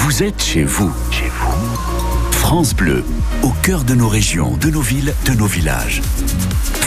Vous 0.00 0.22
êtes 0.22 0.40
chez 0.40 0.62
vous. 0.62 0.92
Chez 1.10 1.28
vous. 1.28 2.30
France 2.30 2.72
Bleu, 2.72 3.04
au 3.42 3.50
cœur 3.64 3.82
de 3.82 3.94
nos 3.94 4.08
régions, 4.08 4.56
de 4.56 4.70
nos 4.70 4.80
villes, 4.80 5.12
de 5.26 5.32
nos 5.32 5.46
villages. 5.46 6.02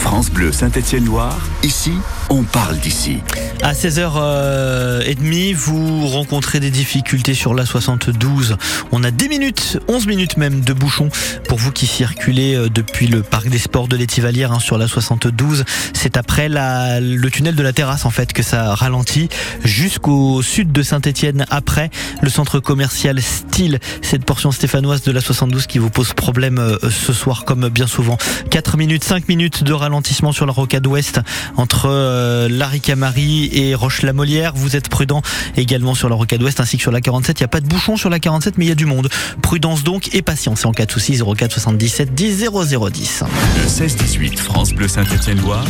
France 0.02 0.32
Bleu 0.32 0.52
Saint-Étienne-Loire, 0.52 1.40
ici, 1.62 1.94
on 2.30 2.42
parle 2.42 2.78
d'ici. 2.80 3.20
À 3.62 3.74
16h30, 3.74 5.54
vous 5.54 6.08
rencontrez 6.08 6.60
des 6.60 6.72
difficultés 6.72 7.36
sur 7.36 7.54
la 7.54 7.66
72. 7.66 8.58
On 8.92 9.04
a 9.04 9.12
10 9.12 9.30
minutes, 9.30 9.80
11 9.88 10.08
minutes 10.08 10.38
même 10.38 10.62
de 10.62 10.74
bouchons 10.74 11.10
pour 11.48 11.60
vous 11.60 11.72
qui 11.72 11.86
circulez 11.86 12.56
euh, 12.56 12.70
depuis 12.70 13.06
le 13.06 13.22
parc 13.22 13.48
des 13.50 13.60
sports 13.60 13.88
de 13.88 13.96
l'Étivalière 13.96 14.52
hein, 14.52 14.60
sur 14.60 14.80
la 14.80 14.88
72. 14.88 15.66
C'est 15.94 16.18
après 16.18 16.50
le 16.50 17.30
tunnel 17.30 17.56
de 17.56 17.64
la 17.64 17.72
terrasse 17.72 18.06
en 18.06 18.10
fait 18.10 18.34
que 18.34 18.42
ça 18.42 18.74
ralentit 18.74 19.30
jusqu'au 19.64 20.42
sud 20.42 20.72
de 20.72 20.82
Saint-Étienne 20.82 21.46
après 21.52 21.92
le 22.24 22.30
centre 22.30 22.60
commercial 22.60 23.22
Style. 23.22 23.80
Cette 24.02 24.26
portion 24.26 24.52
stéphanoise 24.52 25.04
de 25.04 25.12
la 25.12 25.22
72 25.22 25.68
qui 25.68 25.78
vous 25.78 25.92
pose 25.92 26.14
problème 26.14 26.58
euh, 26.58 26.78
ce 26.90 27.14
soir 27.14 27.46
comme 27.46 27.70
bien 27.70 27.88
souvent. 27.88 28.18
4 28.50 28.78
minutes, 28.78 29.04
5 29.04 29.28
minutes 29.28 29.64
de 29.64 29.74
ralentissement 29.74 29.91
sur 30.32 30.46
la 30.46 30.54
rocade 30.54 30.88
ouest 30.88 31.20
entre 31.58 31.88
euh, 31.90 32.48
Laricamari 32.50 33.50
et 33.54 33.76
Roche-la-Molière. 33.76 34.54
Vous 34.56 34.76
êtes 34.76 34.90
prudent 34.90 35.22
également 35.58 35.96
sur 35.96 36.10
la 36.10 36.16
rocade 36.16 36.42
ouest 36.42 36.60
ainsi 36.60 36.78
que 36.78 36.84
sur 36.84 36.92
la 36.92 37.02
47. 37.02 37.40
Il 37.40 37.44
n'y 37.44 37.46
a 37.46 37.50
pas 37.50 37.62
de 37.62 37.68
bouchon 37.68 37.98
sur 37.98 38.10
la 38.10 38.20
47 38.20 38.58
mais 38.58 38.66
il 38.66 38.70
y 38.70 38.72
a 38.72 38.76
du 38.76 38.86
monde. 38.86 39.10
Prudence 39.42 39.84
donc 39.84 40.14
et 40.14 40.22
patience. 40.22 40.64
Et 40.64 40.66
en 40.68 40.72
cas 40.72 40.86
de 40.86 40.92
soucis 40.92 41.20
04 41.20 41.52
77 41.52 42.14
10 42.14 42.50
0010. 42.52 43.24
Le 43.58 43.68
16-18 43.68 44.38
France 44.38 44.74
Bleu 44.74 44.88
Saint-Étienne-Loire, 44.88 45.66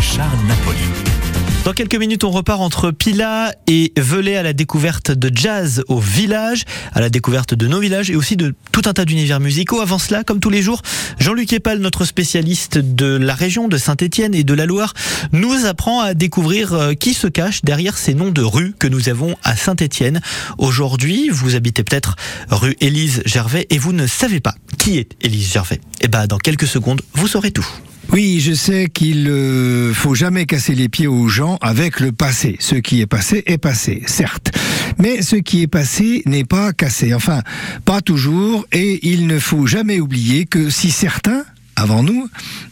Charles 0.00 0.30
Napoli. 0.46 1.23
Dans 1.64 1.72
quelques 1.72 1.94
minutes, 1.94 2.24
on 2.24 2.30
repart 2.30 2.60
entre 2.60 2.90
Pila 2.90 3.54
et 3.66 3.94
Velay 3.96 4.36
à 4.36 4.42
la 4.42 4.52
découverte 4.52 5.12
de 5.12 5.34
jazz 5.34 5.82
au 5.88 5.98
village, 5.98 6.64
à 6.92 7.00
la 7.00 7.08
découverte 7.08 7.54
de 7.54 7.66
nos 7.66 7.80
villages 7.80 8.10
et 8.10 8.16
aussi 8.16 8.36
de 8.36 8.54
tout 8.70 8.82
un 8.84 8.92
tas 8.92 9.06
d'univers 9.06 9.40
musicaux. 9.40 9.80
Avant 9.80 9.98
cela, 9.98 10.24
comme 10.24 10.40
tous 10.40 10.50
les 10.50 10.60
jours, 10.60 10.82
Jean-Luc 11.18 11.54
Epal, 11.54 11.78
notre 11.78 12.04
spécialiste 12.04 12.76
de 12.76 13.16
la 13.16 13.34
région 13.34 13.68
de 13.68 13.78
Saint-Étienne 13.78 14.34
et 14.34 14.44
de 14.44 14.52
la 14.52 14.66
Loire, 14.66 14.92
nous 15.32 15.64
apprend 15.64 16.02
à 16.02 16.12
découvrir 16.12 16.74
euh, 16.74 16.92
qui 16.92 17.14
se 17.14 17.28
cache 17.28 17.62
derrière 17.62 17.96
ces 17.96 18.12
noms 18.12 18.30
de 18.30 18.42
rues 18.42 18.74
que 18.78 18.86
nous 18.86 19.08
avons 19.08 19.34
à 19.42 19.56
Saint-Étienne. 19.56 20.20
Aujourd'hui, 20.58 21.30
vous 21.30 21.54
habitez 21.54 21.82
peut-être 21.82 22.16
rue 22.50 22.76
Élise 22.82 23.22
Gervais 23.24 23.66
et 23.70 23.78
vous 23.78 23.94
ne 23.94 24.06
savez 24.06 24.40
pas 24.40 24.54
qui 24.76 24.98
est 24.98 25.12
Élise 25.22 25.50
Gervais. 25.50 25.80
Eh 26.02 26.08
ben, 26.08 26.26
dans 26.26 26.38
quelques 26.38 26.66
secondes, 26.66 27.00
vous 27.14 27.26
saurez 27.26 27.52
tout. 27.52 27.66
Oui, 28.14 28.38
je 28.38 28.52
sais 28.52 28.88
qu'il 28.88 29.26
euh, 29.28 29.92
faut 29.92 30.14
jamais 30.14 30.46
casser 30.46 30.76
les 30.76 30.88
pieds 30.88 31.08
aux 31.08 31.26
gens 31.26 31.58
avec 31.60 31.98
le 31.98 32.12
passé. 32.12 32.56
Ce 32.60 32.76
qui 32.76 33.00
est 33.00 33.08
passé 33.08 33.42
est 33.46 33.58
passé, 33.58 34.04
certes. 34.06 34.56
Mais 35.00 35.20
ce 35.20 35.34
qui 35.34 35.62
est 35.62 35.66
passé 35.66 36.22
n'est 36.24 36.44
pas 36.44 36.72
cassé. 36.72 37.12
Enfin, 37.12 37.42
pas 37.84 38.00
toujours. 38.02 38.66
Et 38.70 39.00
il 39.08 39.26
ne 39.26 39.40
faut 39.40 39.66
jamais 39.66 39.98
oublier 39.98 40.46
que 40.46 40.70
si 40.70 40.92
certains, 40.92 41.44
avant 41.74 42.04
nous, 42.04 42.28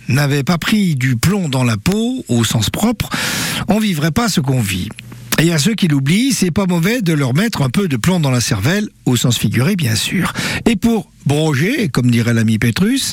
n'avaient 0.06 0.44
pas 0.44 0.58
pris 0.58 0.94
du 0.94 1.16
plomb 1.16 1.48
dans 1.48 1.64
la 1.64 1.76
peau, 1.76 2.24
au 2.28 2.44
sens 2.44 2.70
propre, 2.70 3.10
on 3.66 3.80
vivrait 3.80 4.12
pas 4.12 4.28
ce 4.28 4.40
qu'on 4.40 4.60
vit. 4.60 4.90
Et 5.42 5.52
à 5.52 5.58
ceux 5.58 5.74
qui 5.74 5.88
l'oublient, 5.88 6.32
c'est 6.32 6.52
pas 6.52 6.66
mauvais 6.66 7.02
de 7.02 7.12
leur 7.12 7.34
mettre 7.34 7.62
un 7.62 7.68
peu 7.68 7.88
de 7.88 7.96
plomb 7.96 8.20
dans 8.20 8.30
la 8.30 8.40
cervelle, 8.40 8.88
au 9.06 9.16
sens 9.16 9.36
figuré 9.36 9.74
bien 9.74 9.96
sûr. 9.96 10.32
Et 10.66 10.76
pour 10.76 11.10
broger, 11.26 11.88
comme 11.88 12.12
dirait 12.12 12.32
l'ami 12.32 12.60
Pétrus, 12.60 13.12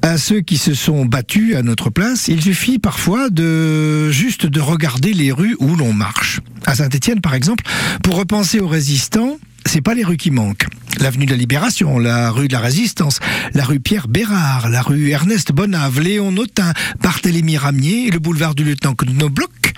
à 0.00 0.16
ceux 0.16 0.40
qui 0.40 0.56
se 0.56 0.72
sont 0.72 1.04
battus 1.04 1.56
à 1.56 1.62
notre 1.62 1.90
place, 1.90 2.28
il 2.28 2.40
suffit 2.40 2.78
parfois 2.78 3.28
de 3.28 4.10
juste 4.10 4.46
de 4.46 4.58
regarder 4.58 5.12
les 5.12 5.32
rues 5.32 5.54
où 5.60 5.76
l'on 5.76 5.92
marche. 5.92 6.40
À 6.64 6.76
Saint-Étienne, 6.76 7.20
par 7.20 7.34
exemple, 7.34 7.62
pour 8.02 8.16
repenser 8.16 8.60
aux 8.60 8.68
résistants, 8.68 9.36
c'est 9.66 9.80
pas 9.80 9.94
les 9.94 10.04
rues 10.04 10.16
qui 10.16 10.30
manquent. 10.30 10.66
L'avenue 10.98 11.26
de 11.26 11.30
la 11.30 11.36
Libération, 11.36 11.98
la 11.98 12.30
rue 12.30 12.48
de 12.48 12.52
la 12.52 12.60
Résistance, 12.60 13.20
la 13.54 13.64
rue 13.64 13.80
Pierre 13.80 14.08
Bérard, 14.08 14.68
la 14.68 14.82
rue 14.82 15.10
Ernest 15.10 15.52
Bonave, 15.52 16.00
Léon 16.00 16.32
Notin, 16.32 16.72
Barthélemy 17.02 17.56
Ramier, 17.56 18.10
le 18.10 18.18
boulevard 18.18 18.54
du 18.54 18.64
lieutenant 18.64 18.94
Knobloch 18.94 19.72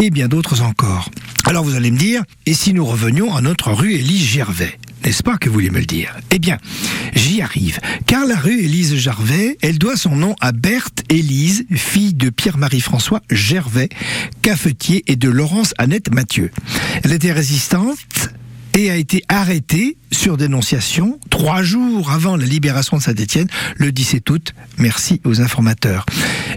et 0.00 0.10
bien 0.10 0.28
d'autres 0.28 0.62
encore. 0.62 1.10
Alors 1.44 1.64
vous 1.64 1.76
allez 1.76 1.90
me 1.90 1.98
dire, 1.98 2.22
et 2.46 2.54
si 2.54 2.72
nous 2.72 2.84
revenions 2.84 3.34
à 3.34 3.40
notre 3.40 3.72
rue 3.72 3.94
Élise 3.94 4.24
Gervais? 4.24 4.78
N'est-ce 5.04 5.22
pas 5.22 5.36
que 5.36 5.48
vous 5.48 5.54
voulez 5.54 5.70
me 5.70 5.78
le 5.78 5.86
dire? 5.86 6.16
Eh 6.30 6.40
bien, 6.40 6.58
j'y 7.14 7.40
arrive. 7.40 7.78
Car 8.06 8.26
la 8.26 8.34
rue 8.34 8.58
Élise 8.58 8.96
Gervais, 8.96 9.56
elle 9.62 9.78
doit 9.78 9.96
son 9.96 10.16
nom 10.16 10.34
à 10.40 10.50
Berthe 10.50 11.04
Élise, 11.08 11.64
fille 11.72 12.14
de 12.14 12.28
Pierre-Marie 12.28 12.80
François 12.80 13.22
Gervais, 13.30 13.88
cafetier, 14.42 15.04
et 15.06 15.14
de 15.14 15.28
Laurence 15.28 15.74
Annette 15.78 16.12
Mathieu. 16.12 16.50
Elle 17.04 17.12
était 17.12 17.30
résistante 17.30 18.30
et 18.76 18.90
a 18.90 18.96
été 18.96 19.22
arrêtée 19.28 19.96
sur 20.12 20.36
dénonciation 20.36 21.18
trois 21.30 21.62
jours 21.62 22.10
avant 22.10 22.36
la 22.36 22.44
libération 22.44 22.98
de 22.98 23.02
Saint-Étienne, 23.02 23.48
le 23.76 23.90
17 23.90 24.28
août. 24.30 24.54
Merci 24.76 25.20
aux 25.24 25.40
informateurs. 25.40 26.04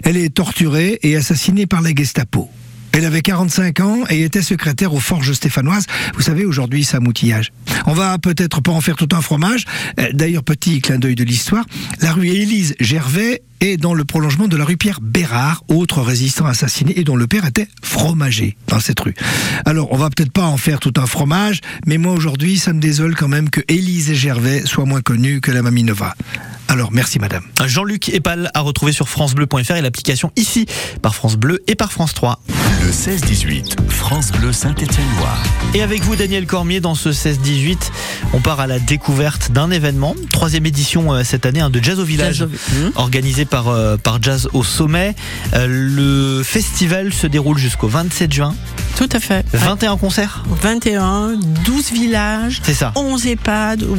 Elle 0.04 0.18
est 0.18 0.34
torturée 0.34 0.98
et 1.02 1.16
assassinée 1.16 1.66
par 1.66 1.80
la 1.80 1.94
Gestapo. 1.94 2.50
Elle 2.92 3.04
avait 3.04 3.22
45 3.22 3.80
ans 3.80 3.98
et 4.10 4.22
était 4.22 4.42
secrétaire 4.42 4.92
aux 4.94 5.00
forges 5.00 5.32
stéphanoises. 5.32 5.86
Vous 6.14 6.22
savez, 6.22 6.44
aujourd'hui, 6.44 6.84
ça 6.84 7.00
moutillage. 7.00 7.52
On 7.86 7.92
va 7.92 8.18
peut-être 8.18 8.60
pas 8.60 8.72
en 8.72 8.80
faire 8.80 8.96
tout 8.96 9.08
un 9.12 9.20
fromage. 9.20 9.64
Euh, 9.98 10.08
D'ailleurs, 10.12 10.42
petit 10.42 10.80
clin 10.80 10.98
d'œil 10.98 11.14
de 11.14 11.24
l'histoire, 11.24 11.64
la 12.00 12.12
rue 12.12 12.28
Élise 12.28 12.74
Gervais 12.80 13.42
est 13.60 13.76
dans 13.76 13.94
le 13.94 14.04
prolongement 14.04 14.48
de 14.48 14.56
la 14.56 14.64
rue 14.64 14.76
Pierre 14.76 15.00
Bérard, 15.00 15.62
autre 15.68 16.02
résistant 16.02 16.46
assassiné 16.46 16.98
et 16.98 17.04
dont 17.04 17.16
le 17.16 17.26
père 17.26 17.44
était 17.44 17.68
fromager 17.82 18.56
dans 18.66 18.80
cette 18.80 19.00
rue. 19.00 19.14
Alors, 19.66 19.92
on 19.92 19.96
va 19.96 20.10
peut-être 20.10 20.32
pas 20.32 20.46
en 20.46 20.56
faire 20.56 20.80
tout 20.80 20.94
un 20.96 21.06
fromage, 21.06 21.60
mais 21.86 21.98
moi 21.98 22.12
aujourd'hui, 22.12 22.58
ça 22.58 22.72
me 22.72 22.80
désole 22.80 23.14
quand 23.14 23.28
même 23.28 23.50
que 23.50 23.60
Élise 23.68 24.12
Gervais 24.14 24.62
soit 24.64 24.86
moins 24.86 25.02
connue 25.02 25.40
que 25.40 25.50
la 25.50 25.62
Mamie 25.62 25.84
Nova. 25.84 26.14
Alors 26.70 26.92
merci 26.92 27.18
madame. 27.18 27.42
Jean-Luc 27.66 28.10
Epal 28.10 28.48
à 28.54 28.60
retrouver 28.60 28.92
sur 28.92 29.08
francebleu.fr 29.08 29.72
et 29.74 29.82
l'application 29.82 30.30
ici 30.36 30.66
par 31.02 31.16
France 31.16 31.34
Bleu 31.36 31.58
et 31.66 31.74
par 31.74 31.90
France 31.90 32.14
3. 32.14 32.40
Le 32.82 32.90
16-18, 32.92 33.74
France 33.88 34.30
Bleu 34.30 34.52
Saint-Étienne-Loire. 34.52 35.42
Et 35.74 35.82
avec 35.82 36.02
vous, 36.02 36.14
Daniel 36.16 36.46
Cormier, 36.46 36.80
dans 36.80 36.94
ce 36.94 37.10
16-18, 37.10 37.76
on 38.32 38.40
part 38.40 38.60
à 38.60 38.66
la 38.68 38.78
découverte 38.78 39.50
d'un 39.50 39.70
événement, 39.72 40.14
troisième 40.32 40.64
édition 40.64 41.12
euh, 41.12 41.24
cette 41.24 41.44
année 41.44 41.60
hein, 41.60 41.70
de 41.70 41.82
Jazz 41.82 41.98
au 41.98 42.04
Village, 42.04 42.36
Jazz 42.36 42.48
au- 42.96 42.98
organisé 43.00 43.44
par, 43.44 43.68
euh, 43.68 43.96
par 43.96 44.22
Jazz 44.22 44.48
au 44.52 44.62
Sommet. 44.64 45.14
Euh, 45.54 45.66
le 45.68 46.42
festival 46.44 47.12
se 47.12 47.26
déroule 47.26 47.58
jusqu'au 47.58 47.88
27 47.88 48.32
juin. 48.32 48.54
Tout 48.96 49.08
à 49.12 49.20
fait. 49.20 49.44
21 49.52 49.96
concerts 49.96 50.42
21, 50.62 51.34
12 51.64 51.92
villages, 51.92 52.60
C'est 52.62 52.74
ça. 52.74 52.92
11 52.96 53.26
EHPAD, 53.26 53.82
ou 53.82 53.96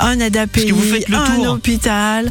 un 0.00 0.20
ADAPI, 0.20 0.66
que 0.66 0.72
vous 0.74 0.82
faites 0.82 1.08
le 1.08 1.16
un 1.16 1.24
tour. 1.26 1.44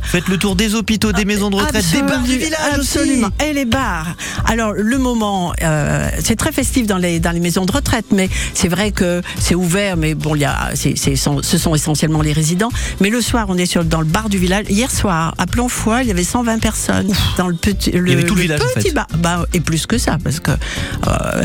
Faites 0.04 0.27
le 0.27 0.38
tour 0.38 0.56
des 0.56 0.75
hôpitaux, 0.75 1.12
des 1.12 1.25
maisons 1.25 1.49
de 1.49 1.56
retraite, 1.56 1.86
des 1.91 2.01
bars 2.01 2.21
du 2.21 2.38
village 2.38 2.80
aussi. 2.80 2.97
Absolument. 2.99 3.30
Et 3.45 3.54
les 3.54 3.65
bars. 3.65 4.15
Alors, 4.45 4.73
le 4.73 4.97
moment, 4.97 5.54
euh, 5.63 6.10
c'est 6.23 6.36
très 6.36 6.51
festif 6.51 6.88
dans 6.88 6.97
les, 6.97 7.19
dans 7.19 7.32
les 7.32 7.39
maisons 7.39 7.65
de 7.65 7.71
retraite, 7.71 8.06
mais 8.12 8.30
c'est 8.54 8.67
vrai 8.67 8.91
que 8.91 9.21
c'est 9.39 9.56
ouvert, 9.56 9.97
mais 9.97 10.13
bon, 10.15 10.36
il 10.36 10.41
y 10.41 10.45
a, 10.45 10.71
ce 10.75 11.15
sont 11.15 11.75
essentiellement 11.75 12.21
les 12.21 12.34
résidents. 12.34 12.71
Mais 12.99 13.10
le 13.10 13.21
soir, 13.21 13.45
on 13.49 13.58
est 13.58 13.65
sur, 13.65 13.84
dans 13.84 13.99
le 14.01 14.06
bar 14.08 14.30
du 14.30 14.38
village. 14.38 14.65
Hier 14.69 14.91
soir, 14.91 15.34
à 15.38 15.45
Planfoy, 15.47 16.01
il 16.04 16.08
y 16.08 16.12
avait 16.12 16.23
120 16.23 16.60
personnes 16.60 17.12
dans 17.38 17.47
le 17.47 17.56
petit, 17.56 17.91
le, 17.91 18.10
y 18.10 18.13
avait 18.13 18.23
tout 18.23 18.36
le 18.36 18.41
village, 18.41 18.62
en 18.62 18.80
petit 18.80 18.89
fait. 18.89 18.93
bar. 18.93 19.08
Bah, 19.17 19.45
et 19.54 19.60
plus 19.60 19.86
que 19.86 19.97
ça, 19.97 20.17
parce 20.23 20.39
que, 20.39 20.51
euh, 20.51 21.43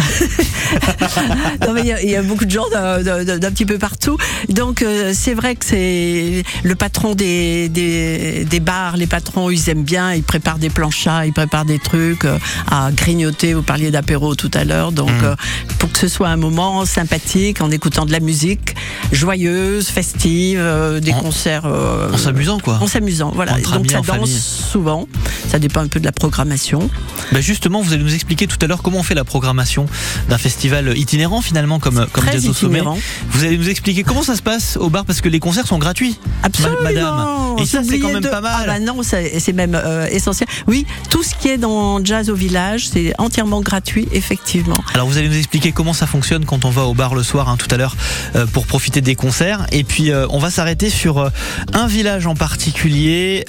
non, 1.67 1.73
mais 1.73 1.81
il 1.83 1.87
y 1.87 1.93
a- 1.93 2.03
il 2.03 2.11
y, 2.11 2.17
a 2.17 2.23
beaucoup 2.23 2.45
de 2.45 2.51
gens 2.51 2.69
d'un, 2.71 3.51
petit 3.51 3.65
peu 3.67 3.79
partout. 3.79 4.17
Donc 4.49 4.83
euh, 4.83 5.13
c'est 5.15 5.35
vrai 5.35 5.57
que 5.57 5.65
c'est 5.65 6.43
le 6.63 6.75
patron 6.75 7.15
des, 7.15 7.69
des, 7.69 7.86
des 7.91 8.61
bars, 8.61 8.97
les 8.97 9.07
patrons, 9.07 9.51
ils 9.51 9.69
aiment 9.69 9.83
bien, 9.85 10.13
ils 10.15 10.23
préparent 10.23 10.59
des 10.59 10.71
planchas, 10.71 11.27
ils 11.27 11.33
préparent 11.33 11.65
des 11.65 11.79
trucs 11.79 12.25
euh, 12.25 12.39
à 12.71 12.91
grignoter. 12.93 13.55
Vous 13.55 13.63
parliez 13.63 13.91
d'apéro 13.91 14.35
tout 14.35 14.51
à 14.55 14.65
l'heure, 14.65 14.93
donc 14.93 15.11
Mmh. 15.11 15.25
euh, 15.25 15.35
pour 15.79 15.91
que 15.93 15.99
ce 15.99 16.09
soit 16.09 16.29
un 16.29 16.37
moment 16.37 16.85
sympathique, 16.85 17.61
en 17.61 17.71
écoutant 17.71 18.05
de 18.07 18.13
la 18.13 18.21
musique 18.21 18.75
joyeuse, 19.13 19.89
festive, 19.89 20.59
euh, 20.61 21.01
des 21.01 21.13
En- 21.13 21.21
concerts. 21.21 21.65
En 21.67 22.17
s'amusant, 22.19 22.59
quoi. 22.61 22.79
en 22.81 22.87
s'amusant, 22.87 23.33
voilà. 23.35 23.53
Entre 23.55 23.73
donc 23.73 23.81
amis, 23.81 23.89
ça 23.91 23.99
en 23.99 24.03
danse 24.03 24.09
famille. 24.31 24.39
souvent. 24.41 25.09
Ça 25.49 25.59
dépend 25.59 25.81
un 25.81 25.89
peu 25.89 26.01
de 26.01 26.05
la 26.05 26.13
programmation. 26.13 26.91
Bah 27.33 27.41
justement, 27.41 27.81
vous 27.83 27.93
allez 27.93 28.03
nous 28.03 28.15
expliquer 28.15 28.47
tout 28.47 28.59
à 28.61 28.67
l'heure 28.67 28.83
comment 28.83 28.99
on 28.99 29.03
fait 29.03 29.15
la 29.15 29.25
programmation 29.25 29.87
d'un 30.29 30.39
festival 30.39 30.97
itinérant 30.99 31.41
finalement 31.41 31.79
comme, 31.79 32.07
comme 32.13 32.25
Jazz 32.31 32.49
au 32.49 32.53
Sommet. 32.53 32.83
Vous 33.31 33.45
allez 33.45 33.57
nous 33.59 33.69
expliquer 33.69 34.03
comment 34.03 34.23
ça 34.23 34.37
se 34.37 34.43
passe 34.43 34.77
au 34.77 34.91
bar 34.91 35.05
parce 35.05 35.21
que 35.21 35.29
les 35.29 35.39
concerts 35.41 35.67
sont 35.67 35.79
gratuits. 35.79 36.19
Absolument. 36.43 36.77
Ma- 36.83 36.93
madame. 36.93 37.27
Et 37.59 37.67
ça, 37.85 37.89
c'est 37.89 37.99
quand 37.99 38.13
même 38.13 38.21
de- 38.23 38.29
pas 38.29 38.41
mal. 38.41 38.53
Ah 38.63 38.67
bah 38.67 38.79
non, 38.81 39.03
c'est 39.03 39.53
même 39.53 39.75
euh, 39.75 40.07
essentiel. 40.07 40.49
Oui, 40.67 40.87
tout 41.11 41.23
ce 41.23 41.35
qui 41.35 41.49
est 41.49 41.59
dans 41.59 42.05
Jazz 42.05 42.31
au 42.31 42.35
village, 42.35 42.89
c'est 42.89 43.13
entièrement 43.19 43.61
gratuit, 43.61 44.09
effectivement. 44.13 44.77
Alors 44.95 45.07
vous 45.07 45.19
allez 45.19 45.29
nous 45.29 45.37
expliquer 45.37 45.73
comment 45.73 45.93
ça 45.93 46.07
fonctionne 46.07 46.45
quand 46.45 46.65
on 46.65 46.71
va 46.71 46.83
au 46.85 46.95
bar 46.95 47.15
le 47.15 47.23
soir 47.23 47.49
hein, 47.49 47.57
tout 47.59 47.69
à 47.71 47.77
l'heure 47.77 47.97
euh, 48.35 48.47
pour 48.47 48.67
profiter 48.67 49.01
des 49.01 49.15
concerts. 49.15 49.67
Et 49.73 49.85
puis 49.85 50.11
euh, 50.11 50.27
on 50.31 50.39
va 50.39 50.51
s'arrêter 50.51 50.91
sur 50.91 51.31
un 51.73 51.87
village 51.87 52.27
en 52.27 52.35
particulier, 52.35 53.45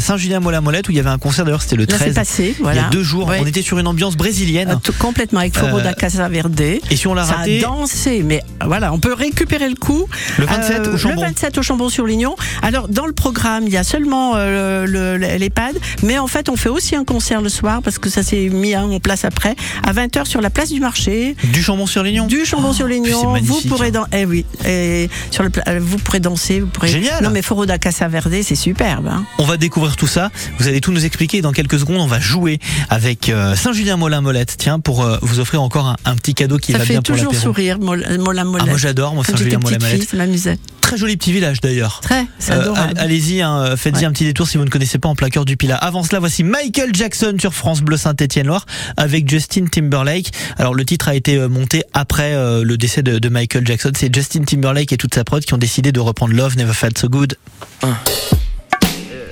Saint-Julien-Molin-Molette, 0.00 0.88
où 0.88 0.92
il 0.92 0.96
y 0.96 1.00
avait 1.00 1.10
un 1.10 1.18
concert 1.18 1.44
d'ailleurs, 1.44 1.62
c'était 1.62 1.76
le 1.76 1.84
Là, 1.84 1.96
13. 1.96 2.08
c'est 2.08 2.14
passé, 2.14 2.54
Il 2.58 2.60
y 2.60 2.62
voilà. 2.62 2.86
a 2.86 2.90
deux 2.90 3.02
jours, 3.02 3.28
Ouais. 3.28 3.38
on 3.42 3.46
était 3.46 3.62
sur 3.62 3.78
une 3.78 3.86
ambiance 3.86 4.16
brésilienne. 4.16 4.78
Tout- 4.82 4.92
complètement 4.98 5.40
avec 5.40 5.56
Foro 5.56 5.80
da 5.80 5.92
Casa 5.94 6.28
Verde. 6.28 6.60
Et 6.60 6.96
si 6.96 7.06
on 7.06 7.14
l'a 7.14 7.24
Ça 7.24 7.34
raté, 7.34 7.58
a 7.58 7.68
dansé, 7.68 8.22
mais 8.24 8.42
voilà, 8.64 8.92
on 8.92 8.98
peut 8.98 9.12
récupérer 9.14 9.68
le 9.68 9.76
coup. 9.76 10.06
Le 10.38 10.46
27 10.46 10.86
au 10.88 10.96
Chambon. 10.96 11.14
Le 11.22 11.28
27 11.28 11.58
au 11.58 11.62
Chambon-sur-Lignon. 11.62 12.36
Alors, 12.62 12.88
dans 12.88 13.06
le 13.06 13.12
programme, 13.12 13.39
il 13.62 13.72
y 13.72 13.76
a 13.76 13.84
seulement 13.84 14.32
euh, 14.36 14.86
le- 14.86 15.16
le- 15.16 15.36
l'EHPAD, 15.38 15.76
mais 16.02 16.18
en 16.18 16.26
fait, 16.26 16.48
on 16.48 16.56
fait 16.56 16.68
aussi 16.68 16.94
un 16.94 17.04
concert 17.04 17.40
le 17.42 17.48
soir, 17.48 17.80
parce 17.82 17.98
que 17.98 18.08
ça 18.08 18.22
s'est 18.22 18.48
mis 18.48 18.74
hein, 18.74 18.84
en 18.84 19.00
place 19.00 19.24
après, 19.24 19.54
à 19.86 19.92
20h 19.92 20.26
sur 20.26 20.40
la 20.40 20.50
place 20.50 20.70
du 20.70 20.80
marché. 20.80 21.36
du 21.52 21.62
Chambon-sur-Lignon. 21.62 22.26
Du 22.26 22.40
Oh, 22.42 22.44
Chambon-sur-Lignon, 22.44 23.22
vous 23.24 23.30
magnifique, 23.32 23.68
pourrez 23.68 23.88
hein. 23.88 23.90
dan- 23.92 24.06
eh 24.12 24.24
oui, 24.24 24.44
et 24.66 25.08
sur 25.30 25.42
le 25.42 25.50
euh, 25.68 25.78
vous 25.82 25.98
pourrez 25.98 26.20
danser, 26.20 26.60
vous 26.60 26.66
pourrez. 26.66 26.88
Génial. 26.88 27.22
Non 27.22 27.30
mais 27.30 27.42
Foro 27.42 27.66
da 27.66 27.78
Casa 27.78 28.08
Verde, 28.08 28.34
c'est 28.42 28.54
superbe. 28.54 29.08
Hein. 29.08 29.24
On 29.38 29.44
va 29.44 29.56
découvrir 29.56 29.96
tout 29.96 30.06
ça. 30.06 30.30
Vous 30.58 30.68
allez 30.68 30.80
tout 30.80 30.92
nous 30.92 31.04
expliquer. 31.04 31.40
Dans 31.42 31.52
quelques 31.52 31.78
secondes, 31.78 32.00
on 32.00 32.06
va 32.06 32.20
jouer 32.20 32.58
avec 32.88 33.28
euh, 33.28 33.54
Saint-Julien-Molin-Molette. 33.56 34.56
Tiens, 34.58 34.80
pour 34.80 35.02
euh, 35.02 35.18
vous 35.22 35.40
offrir 35.40 35.62
encore 35.62 35.86
un, 35.86 35.96
un 36.04 36.16
petit 36.16 36.34
cadeau 36.34 36.58
qui 36.58 36.72
ça 36.72 36.78
va 36.78 36.84
fait 36.84 36.92
bien 36.94 37.02
pour 37.02 37.14
toujours 37.14 37.32
l'apéro. 37.32 37.42
sourire, 37.44 37.78
Molin 37.78 38.18
Molin. 38.18 38.44
Ah, 38.60 38.66
moi 38.66 38.76
j'adore, 38.78 39.14
moi 39.14 39.22
petite 39.24 39.36
Saint-Julien-Molin-Molette. 39.38 39.98
fille, 39.98 40.06
ça 40.08 40.16
m'amusait. 40.16 40.58
Très 40.90 40.98
joli 40.98 41.16
petit 41.16 41.30
village 41.32 41.60
d'ailleurs. 41.60 42.00
Très, 42.02 42.26
c'est 42.40 42.50
Euh, 42.50 42.62
adorable. 42.62 42.94
all- 42.98 43.04
Allez-y, 43.04 43.42
hein, 43.42 43.76
faites-y 43.76 44.00
Ouais. 44.00 44.04
un 44.06 44.10
petit 44.12 44.24
détour 44.24 44.48
si 44.48 44.58
vous 44.58 44.64
ne 44.64 44.70
connaissez 44.70 44.98
pas 44.98 45.08
en 45.08 45.14
plein 45.14 45.28
cœur 45.28 45.44
du 45.44 45.56
Pilat. 45.56 45.76
Avant 45.76 46.02
cela, 46.02 46.18
voici 46.18 46.42
Michael 46.42 46.90
Jackson 46.92 47.36
sur 47.40 47.54
France 47.54 47.80
Bleu 47.80 47.96
Saint-Étienne-Loire 47.96 48.66
avec 48.96 49.30
Justin 49.30 49.66
Timberlake. 49.66 50.32
Alors 50.58 50.74
le 50.74 50.84
titre 50.84 51.06
a 51.06 51.14
été 51.14 51.36
euh, 51.36 51.48
monté 51.48 51.84
après 51.92 52.34
euh, 52.34 52.64
le 52.64 52.76
décès 52.76 53.04
de, 53.04 53.20
de 53.20 53.28
Michael 53.28 53.64
Jackson. 53.64 53.92
C'est 53.96 54.12
Justin 54.12 54.42
Timberlake 54.42 54.92
et 54.92 54.96
toute 54.96 55.14
sa 55.14 55.22
prod 55.22 55.44
qui 55.44 55.54
ont 55.54 55.58
décidé 55.58 55.92
de 55.92 56.00
reprendre 56.00 56.34
Love 56.34 56.56
Never 56.56 56.72
Felt 56.74 56.98
So 56.98 57.08
Good. 57.08 57.36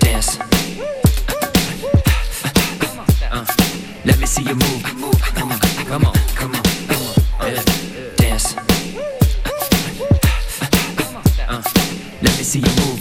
Dance. 0.00 0.38
Uh, 3.32 3.44
let 4.04 4.16
me 4.20 4.26
see 4.26 4.42
you 4.44 4.54
move. 4.54 4.77
See 12.48 12.60
you 12.60 12.64
move. 12.64 12.97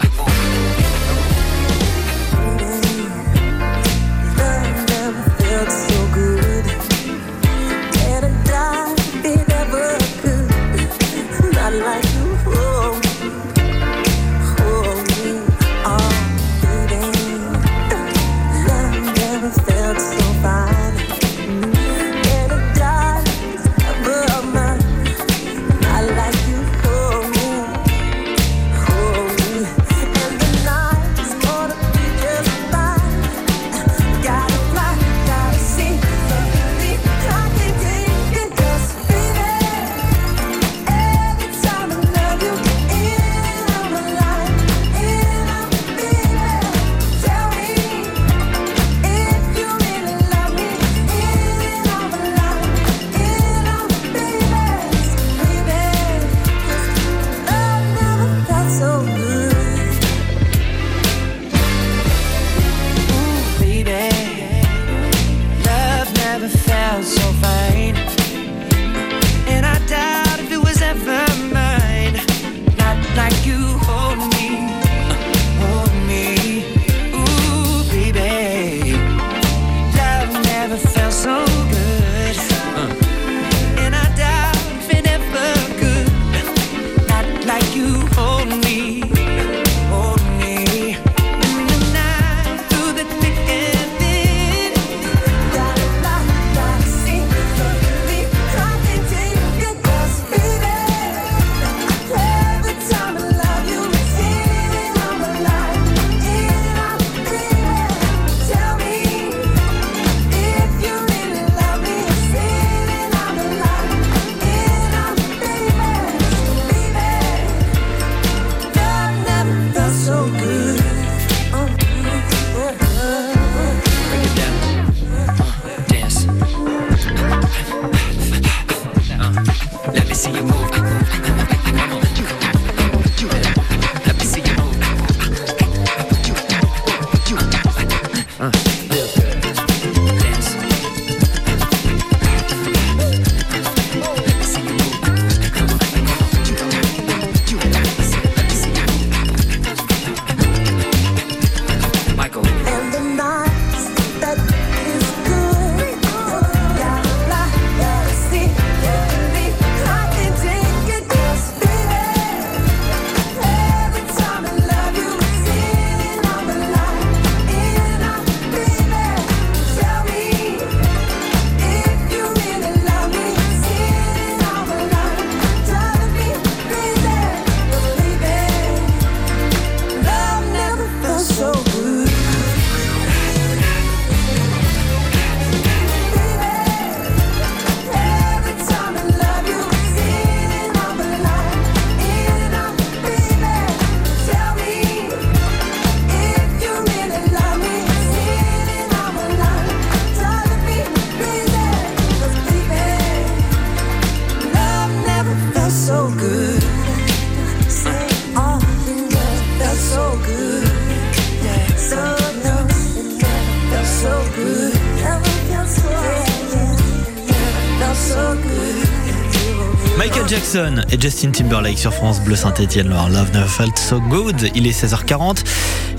Et 220.91 220.99
Justin 220.99 221.31
Timberlake 221.31 221.77
sur 221.77 221.93
France 221.93 222.21
Bleu 222.21 222.35
Saint-Étienne-Loire. 222.35 223.09
Love 223.09 223.31
never 223.33 223.47
felt 223.47 223.77
so 223.77 223.99
good. 223.99 224.49
Il 224.55 224.65
est 224.67 224.71
16h40. 224.83 225.43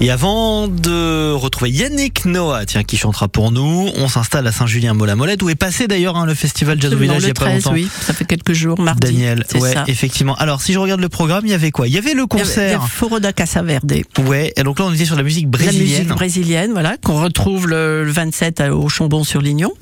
Et 0.01 0.11
avant 0.11 0.69
de 0.69 1.33
retrouver 1.33 1.71
Yannick 1.71 2.25
Noah, 2.25 2.65
tiens, 2.65 2.85
qui 2.85 2.97
chantera 2.97 3.29
pour 3.29 3.51
nous, 3.51 3.91
on 3.97 4.09
s'installe 4.09 4.47
à 4.47 4.53
Saint-Julien-Mola-Molette, 4.53 5.43
où 5.43 5.51
est 5.51 5.55
passé 5.57 5.89
d'ailleurs 5.89 6.17
hein, 6.17 6.25
le 6.25 6.35
festival 6.35 6.81
Jazz 6.81 6.95
au 6.95 6.97
Village 6.97 7.19
il 7.23 7.25
y 7.25 7.27
le 7.27 7.31
a 7.33 7.35
pas 7.35 7.45
13, 7.47 7.55
longtemps. 7.65 7.73
oui, 7.75 7.89
ça 8.01 8.13
fait 8.15 8.25
quelques 8.25 8.53
jours, 8.53 8.81
mardi. 8.81 9.01
Daniel, 9.13 9.45
ouais, 9.57 9.73
ça. 9.73 9.85
effectivement. 9.89 10.37
Alors, 10.37 10.63
si 10.63 10.73
je 10.73 10.79
regarde 10.79 11.01
le 11.01 11.09
programme, 11.09 11.45
il 11.45 11.51
y 11.51 11.55
avait 11.55 11.71
quoi? 11.73 11.89
Il 11.89 11.95
y 11.95 11.99
avait 11.99 12.15
le 12.15 12.27
concert. 12.27 12.69
il 12.69 12.73
y 12.73 12.75
avait 12.77 12.87
Foro 12.89 13.19
da 13.21 13.33
Casa 13.33 13.63
Verde. 13.63 13.93
Ouais, 14.27 14.53
et 14.57 14.63
donc 14.63 14.79
là, 14.79 14.87
on 14.87 14.93
était 14.95 15.05
sur 15.05 15.17
la 15.17 15.23
musique 15.25 15.45
La 15.47 15.51
brésilienne. 15.51 15.89
musique 16.03 16.09
brésilienne, 16.09 16.71
voilà, 16.73 16.97
qu'on 17.03 17.21
retrouve 17.21 17.67
le, 17.69 18.05
le 18.05 18.11
27 18.13 18.61
à- 18.61 18.75
au 18.75 18.89
Chambon-sur-Lignon. 18.89 19.73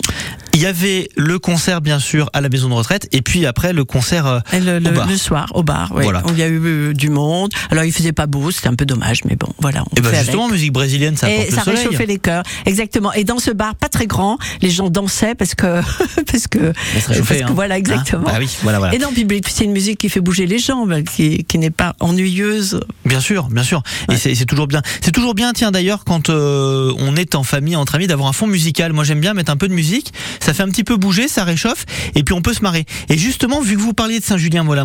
Il 0.54 0.62
y 0.62 0.66
avait 0.66 1.10
le 1.16 1.38
concert, 1.38 1.82
bien 1.82 1.98
sûr, 1.98 2.30
à 2.32 2.40
la 2.40 2.48
maison 2.48 2.70
de 2.70 2.74
retraite, 2.74 3.08
et 3.12 3.20
puis 3.20 3.44
après, 3.44 3.74
le 3.74 3.84
concert 3.84 4.26
euh, 4.26 4.38
le, 4.54 4.78
le- 4.78 4.95
bar. 4.96 5.08
le 5.08 5.16
soir, 5.16 5.46
au 5.54 5.62
bar, 5.62 5.92
oui. 5.94 6.04
Voilà. 6.04 6.22
Il 6.28 6.38
y 6.38 6.42
a 6.42 6.48
eu 6.48 6.60
euh, 6.64 6.92
du 6.92 7.10
monde. 7.10 7.52
Alors, 7.70 7.84
il 7.84 7.92
faisait 7.92 8.12
pas 8.12 8.26
beau, 8.26 8.50
c'était 8.50 8.68
un 8.68 8.74
peu 8.74 8.86
dommage, 8.86 9.24
mais 9.24 9.36
bon, 9.36 9.48
voilà. 9.58 9.82
On 9.90 9.96
Et 9.96 10.00
ben 10.00 10.10
fait 10.10 10.18
justement, 10.18 10.44
avec. 10.44 10.54
musique 10.54 10.72
brésilienne, 10.72 11.16
ça 11.16 11.30
et 11.30 11.50
ça 11.50 11.56
le 11.58 11.62
soleil. 11.62 11.84
réchauffait 11.84 12.06
les 12.06 12.18
cœurs, 12.18 12.42
exactement. 12.64 13.12
Et 13.12 13.24
dans 13.24 13.38
ce 13.38 13.50
bar, 13.50 13.74
pas 13.74 13.88
très 13.88 14.06
grand, 14.06 14.38
les 14.62 14.70
gens 14.70 14.90
dansaient 14.90 15.34
parce 15.34 15.54
que, 15.54 15.80
parce 16.30 16.46
que, 16.46 16.72
parce 16.94 17.18
que 17.18 17.42
hein. 17.42 17.52
voilà, 17.54 17.78
exactement. 17.78 18.28
Hein 18.28 18.32
bah 18.32 18.38
oui, 18.38 18.48
voilà, 18.62 18.78
voilà. 18.78 18.94
Et 18.94 18.98
dans 18.98 19.12
Public, 19.12 19.46
c'est 19.48 19.64
une 19.64 19.72
musique 19.72 19.98
qui 19.98 20.08
fait 20.08 20.20
bouger 20.20 20.46
les 20.46 20.58
jambes, 20.58 21.02
qui, 21.02 21.44
qui 21.44 21.58
n'est 21.58 21.70
pas 21.70 21.94
ennuyeuse. 22.00 22.80
Bien 23.04 23.20
sûr, 23.20 23.48
bien 23.48 23.62
sûr. 23.62 23.82
Et 24.10 24.16
c'est 24.16 24.46
toujours 24.46 24.66
bien. 24.66 24.82
C'est 25.00 25.12
toujours 25.12 25.34
bien, 25.34 25.52
tiens, 25.52 25.70
d'ailleurs, 25.70 26.04
quand 26.04 26.30
euh, 26.30 26.92
on 26.98 27.16
est 27.16 27.34
en 27.34 27.42
famille, 27.42 27.76
entre 27.76 27.94
amis, 27.94 28.06
d'avoir 28.06 28.28
un 28.28 28.32
fond 28.32 28.46
musical. 28.46 28.92
Moi, 28.92 29.04
j'aime 29.04 29.20
bien 29.20 29.34
mettre 29.34 29.52
un 29.52 29.56
peu 29.56 29.68
de 29.68 29.74
musique. 29.74 30.12
Ça 30.40 30.54
fait 30.54 30.62
un 30.62 30.68
petit 30.68 30.84
peu 30.84 30.96
bouger, 30.96 31.28
ça 31.28 31.44
réchauffe, 31.44 31.84
et 32.14 32.22
puis 32.22 32.34
on 32.34 32.42
peut 32.42 32.54
se 32.54 32.62
marrer. 32.62 32.84
Et 33.08 33.18
justement, 33.18 33.60
vu 33.60 33.76
que 33.76 33.80
vous 33.80 33.94
parliez 33.94 34.20
de 34.20 34.24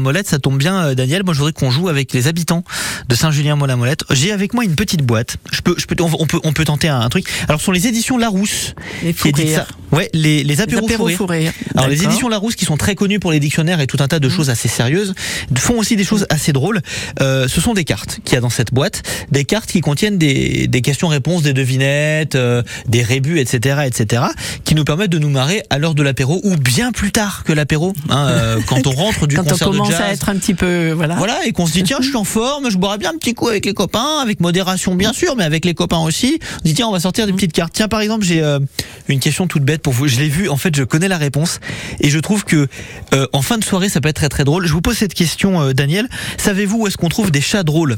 Saint-Julien-Molin-Molette, 0.02 0.28
ça 0.28 0.40
tombe 0.40 0.58
bien, 0.58 0.86
euh, 0.86 0.96
Daniel. 0.96 1.24
Moi, 1.24 1.34
je 1.34 1.40
voudrais 1.40 1.54
qu'on 1.54 1.72
joue 1.72 1.90
avec 1.90 2.14
les 2.14 2.28
habitants 2.28 2.64
de 3.08 3.16
Saint-Julien-Molin-Molette. 3.16 4.04
J'ai 4.10 4.32
avec 4.32 4.54
moi 4.54 4.64
une 4.64 4.76
petite 4.76 5.04
boîte. 5.04 5.38
Je 5.52 5.62
peux, 5.62 5.76
je 5.78 5.86
peux, 5.86 5.95
on 6.02 6.26
peut, 6.26 6.39
on 6.43 6.54
peut 6.54 6.66
tenter 6.66 6.88
un, 6.88 6.99
un 6.99 7.10
truc. 7.10 7.26
Alors, 7.47 7.60
ce 7.60 7.66
sont 7.66 7.72
les 7.72 7.88
éditions 7.88 8.18
Larousse. 8.18 8.74
Les 9.04 9.14
qui 9.14 9.32
ça. 9.49 9.68
Ouais, 9.91 10.10
les, 10.14 10.43
les 10.43 10.62
apéros, 10.62 10.86
apéros 10.86 11.04
fou 11.04 11.06
rire. 11.06 11.18
fou 11.18 11.26
rire. 11.26 11.54
Alors 11.76 11.89
les 11.89 12.04
éditions 12.04 12.30
Larousse 12.30 12.56
qui 12.56 12.66
sont 12.66 12.78
très 12.78 12.95
connues 12.95 13.20
pour 13.20 13.32
les 13.32 13.39
dictionnaires 13.39 13.82
et 13.82 13.88
tout 13.88 13.97
un 13.99 14.08
tas 14.08 14.20
de 14.20 14.30
choses 14.30 14.49
assez 14.49 14.70
sérieuses 14.70 15.14
font 15.58 15.78
aussi 15.78 15.95
des 15.95 16.04
choses 16.04 16.26
assez 16.30 16.54
drôles. 16.54 16.82
Euh, 17.22 17.47
ce 17.47 17.60
sont 17.60 17.74
des 17.74 17.84
cartes 17.84 18.20
qu'il 18.24 18.36
y 18.36 18.38
a 18.38 18.41
dans 18.41 18.49
cette 18.49 18.74
boîte, 18.74 19.04
des 19.32 19.43
cartes 19.43 19.70
qui 19.70 19.82
contiennent 19.82 20.18
des, 20.18 20.68
des 20.68 20.82
questions-réponses, 20.82 21.43
des 21.43 21.54
devinettes, 21.54 22.36
euh, 22.36 22.64
des 22.88 23.04
rébus, 23.04 23.39
etc., 23.39 23.82
etc., 23.86 24.24
qui 24.64 24.76
nous 24.76 24.86
permettent 24.86 25.12
de 25.12 25.20
nous 25.20 25.30
marrer 25.30 25.62
à 25.70 25.78
l'heure 25.78 25.93
de 25.93 26.04
l'apéro 26.04 26.39
ou 26.43 26.56
bien 26.56 26.91
plus 26.91 27.12
tard 27.12 27.43
que 27.43 27.54
l'apéro, 27.54 27.93
hein, 28.10 28.28
euh, 28.30 28.60
quand 28.66 28.88
on 28.88 28.91
rentre 28.91 29.28
du 29.28 29.36
concert 29.38 29.70
de 29.72 29.78
commence 29.92 30.02
jazz. 30.02 30.10
à 30.10 30.14
être 30.14 30.30
un 30.30 30.36
petit 30.36 30.54
peu, 30.54 30.92
voilà. 30.92 31.16
Voilà, 31.16 31.46
et 31.46 31.52
qu'on 31.52 31.66
se 31.66 31.74
dit, 31.74 31.84
tiens, 31.84 31.98
je 32.02 32.08
suis 32.08 32.16
en 32.18 32.24
forme, 32.24 32.70
je 32.72 32.78
boirai 32.78 32.98
bien 32.98 33.12
un 33.12 33.18
petit 33.18 33.34
coup 33.34 33.48
avec 33.48 33.66
les 33.66 33.74
copains, 33.74 34.20
avec 34.22 34.39
modération 34.39 34.96
bien 34.96 35.14
sûr, 35.14 35.36
mais 35.36 35.44
avec 35.44 35.66
les 35.66 35.74
copains 35.74 36.00
aussi. 36.00 36.39
On 36.42 36.58
se 36.60 36.64
dit, 36.64 36.74
tiens, 36.74 36.88
on 36.88 36.92
va 36.92 37.00
sortir 37.00 37.26
des 37.28 37.34
petites 37.34 37.54
cartes. 37.54 37.74
Tiens, 37.74 37.88
par 37.88 38.02
exemple, 38.02 38.26
j'ai 38.26 38.42
euh, 38.42 38.60
une 39.08 39.20
question 39.20 39.48
toute 39.48 39.64
bête 39.64 39.82
pour 39.82 39.94
vous. 39.94 40.08
Je 40.08 40.20
l'ai 40.20 40.30
vue, 40.30 40.50
en 40.50 40.58
fait, 40.58 40.76
je 40.76 40.84
connais 40.84 41.08
la 41.08 41.18
réponse, 41.18 41.60
et 42.00 42.10
je 42.10 42.20
trouve 42.20 42.46
que 42.46 42.68
euh, 43.14 43.28
en 43.34 43.42
fin 43.42 43.58
de 43.58 43.64
soirée, 43.64 43.89
ça 43.89 44.02
peut 44.02 44.10
être 44.10 44.16
très 44.18 44.30
très 44.30 44.44
drôle. 44.44 44.66
Je 44.66 44.74
vous 44.74 44.82
pose 44.82 44.98
cette 44.98 45.14
question, 45.14 45.62
euh, 45.62 45.74
Daniel. 45.74 46.08
Savez-vous 46.38 46.78
où 46.80 46.88
est-ce 46.88 46.98
qu'on 46.98 47.10
trouve 47.10 47.32
des 47.32 47.42
chats 47.42 47.64
drôles? 47.64 47.98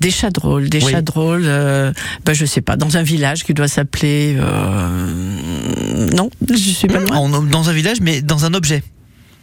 Des 0.00 0.10
chats 0.10 0.30
drôles, 0.30 0.70
des 0.70 0.82
Oui. 0.82 0.92
chats 0.92 1.02
drôles, 1.02 1.42
euh, 1.44 1.92
ben 2.24 2.32
je 2.32 2.46
sais 2.46 2.62
pas, 2.62 2.76
dans 2.76 2.96
un 2.96 3.02
village 3.02 3.44
qui 3.44 3.52
doit 3.52 3.68
s'appeler. 3.68 4.34
euh, 4.38 6.06
non, 6.16 6.30
je 6.48 6.56
suis 6.56 6.88
pas 6.88 7.00
loin. 7.00 7.16
En- 7.18 7.42
Dans 7.42 7.68
un 7.68 7.72
village, 7.72 7.98
mais 8.00 8.22
dans 8.22 8.44
un 8.46 8.54
objet. 8.54 8.82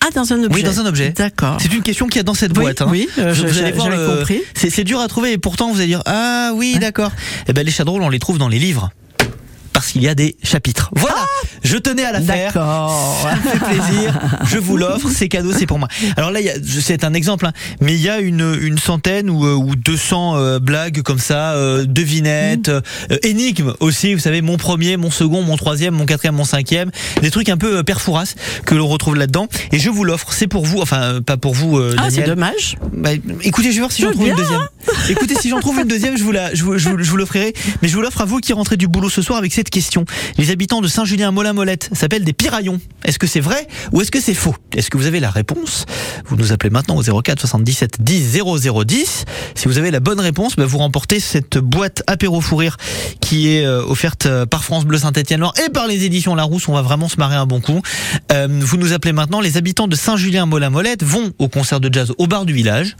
Ah, 0.01 0.09
dans 0.13 0.31
un 0.33 0.43
objet. 0.43 0.55
Oui, 0.55 0.63
dans 0.63 0.79
un 0.79 0.85
objet. 0.85 1.09
D'accord. 1.09 1.57
C'est 1.59 1.73
une 1.73 1.81
question 1.81 2.07
qu'il 2.07 2.17
y 2.17 2.19
a 2.19 2.23
dans 2.23 2.33
cette 2.33 2.51
Oui, 2.57 2.63
boîte. 2.63 2.81
hein. 2.81 2.87
oui, 2.89 3.07
euh, 3.17 3.33
je- 3.33 3.45
vous 3.45 3.57
allez 3.59 3.71
voir 3.71 3.91
j'avais 3.91 4.01
le- 4.03 4.17
compris. 4.19 4.41
C'est 4.55 4.83
dur 4.83 4.99
à 4.99 5.07
trouver 5.07 5.33
et 5.33 5.37
pourtant 5.37 5.71
vous 5.71 5.77
allez 5.79 5.87
dire 5.87 6.03
ah 6.05 6.51
oui 6.55 6.77
d'accord. 6.79 7.11
Eh 7.47 7.53
ben 7.53 7.65
les 7.65 7.71
chats 7.71 7.83
drôles 7.83 8.03
on 8.03 8.09
les 8.09 8.19
trouve 8.19 8.37
dans 8.37 8.47
les 8.47 8.59
livres 8.59 8.91
parce 9.77 9.91
qu'il 9.91 10.01
y 10.01 10.07
a 10.07 10.15
des 10.15 10.35
chapitres. 10.41 10.89
Voilà. 10.95 11.23
je 11.63 11.77
tenais 11.77 12.03
à 12.03 12.11
la 12.11 12.19
faire. 12.19 12.49
Ah 12.55 12.55
D'accord. 12.55 13.19
Ça 13.21 13.35
me 13.35 13.41
fait 13.41 13.59
plaisir. 13.59 14.19
Je 14.47 14.57
vous 14.57 14.75
l'offre. 14.75 15.07
C'est 15.13 15.27
cadeau, 15.27 15.51
c'est 15.53 15.67
pour 15.67 15.77
moi. 15.77 15.87
Alors 16.15 16.31
là, 16.31 16.39
c'est 16.81 17.03
un 17.03 17.13
exemple, 17.13 17.45
hein, 17.45 17.53
mais 17.79 17.93
il 17.93 18.01
y 18.01 18.09
a 18.09 18.17
une, 18.19 18.57
une 18.59 18.79
centaine 18.79 19.29
ou, 19.29 19.45
euh, 19.45 19.53
ou 19.53 19.75
200 19.75 20.35
euh, 20.37 20.57
blagues 20.57 21.03
comme 21.03 21.19
ça, 21.19 21.51
euh, 21.51 21.85
devinettes, 21.85 22.69
euh, 22.69 22.81
énigmes 23.21 23.75
aussi. 23.79 24.15
Vous 24.15 24.19
savez, 24.19 24.41
mon 24.41 24.57
premier, 24.57 24.97
mon 24.97 25.11
second, 25.11 25.43
mon 25.43 25.57
troisième, 25.57 25.93
mon 25.93 26.07
quatrième, 26.07 26.33
mon 26.33 26.43
cinquième, 26.43 26.89
des 27.21 27.29
trucs 27.29 27.49
un 27.49 27.57
peu 27.57 27.83
perfouraces 27.83 28.33
que 28.65 28.73
l'on 28.73 28.87
retrouve 28.87 29.15
là-dedans. 29.15 29.47
Et 29.71 29.77
je 29.77 29.91
vous 29.91 30.03
l'offre. 30.05 30.33
C'est 30.33 30.47
pour 30.47 30.65
vous, 30.65 30.81
enfin 30.81 31.21
pas 31.23 31.37
pour 31.37 31.53
vous, 31.53 31.79
Ah, 31.99 32.09
c'est 32.09 32.23
dommage. 32.23 32.77
Bah, 32.93 33.11
écoutez, 33.43 33.69
je 33.69 33.75
vais 33.75 33.81
voir 33.81 33.91
si 33.91 34.01
j'en 34.01 34.07
Je 34.09 34.13
trouve 34.15 34.27
une 34.27 34.35
deuxième. 34.35 34.67
Écoutez, 35.09 35.35
si 35.39 35.49
j'en 35.49 35.59
trouve 35.59 35.77
une 35.79 35.87
deuxième, 35.87 36.17
je 36.17 36.23
vous 36.23 36.31
la, 36.31 36.51
je 36.55 36.63
vous, 36.63 36.79
je 36.79 36.89
vous- 36.89 36.97
je 37.03 37.09
vous 37.11 37.17
l'offrirai. 37.17 37.53
Mais 37.83 37.87
je 37.89 37.95
vous 37.95 38.01
l'offre 38.01 38.21
à 38.21 38.25
vous 38.25 38.39
qui 38.39 38.53
rentrez 38.53 38.75
du 38.77 38.87
boulot 38.87 39.09
ce 39.09 39.21
soir 39.21 39.37
avec 39.37 39.53
cette 39.53 39.66
question. 39.69 40.05
Les 40.37 40.51
habitants 40.51 40.81
de 40.81 40.87
Saint-Julien-Molin-Molette 40.87 41.89
s'appellent 41.93 42.23
des 42.23 42.33
piraillons. 42.33 42.79
Est-ce 43.05 43.19
que 43.19 43.27
c'est 43.27 43.39
vrai 43.39 43.67
ou 43.91 44.01
est-ce 44.01 44.11
que 44.11 44.19
c'est 44.19 44.33
faux? 44.33 44.55
Est-ce 44.75 44.89
que 44.89 44.97
vous 44.97 45.05
avez 45.05 45.19
la 45.19 45.29
réponse? 45.29 45.85
Vous 46.25 46.35
nous 46.35 46.51
appelez 46.51 46.69
maintenant 46.69 46.97
au 46.97 47.21
04 47.21 47.39
77 47.39 48.01
10 48.01 48.39
0010. 48.41 49.25
Si 49.55 49.67
vous 49.67 49.77
avez 49.77 49.91
la 49.91 49.99
bonne 49.99 50.19
réponse, 50.19 50.55
bah, 50.55 50.65
vous 50.65 50.77
remportez 50.77 51.19
cette 51.19 51.57
boîte 51.57 52.03
apéro 52.07 52.41
fou 52.41 52.57
rire 52.57 52.77
qui 53.21 53.49
est 53.49 53.65
euh, 53.65 53.83
offerte 53.83 54.25
euh, 54.25 54.45
par 54.45 54.63
France 54.63 54.85
Bleu 54.85 54.97
Saint-Étienne-Loire 54.97 55.53
et 55.65 55.69
par 55.69 55.87
les 55.87 56.05
éditions 56.05 56.35
Larousse. 56.35 56.67
On 56.67 56.73
va 56.73 56.81
vraiment 56.81 57.09
se 57.09 57.17
marrer 57.17 57.35
un 57.35 57.45
bon 57.45 57.61
coup. 57.61 57.81
Euh, 58.31 58.47
vous 58.49 58.77
nous 58.77 58.93
appelez 58.93 59.13
maintenant. 59.13 59.41
Les 59.41 59.57
habitants 59.57 59.87
de 59.87 59.95
Saint-Julien-Molin-Molette 59.95 61.03
vont 61.03 61.33
au 61.39 61.47
concert 61.47 61.79
de 61.79 61.93
jazz 61.93 62.13
au 62.17 62.27
bar 62.27 62.45
du 62.45 62.53
village 62.53 62.95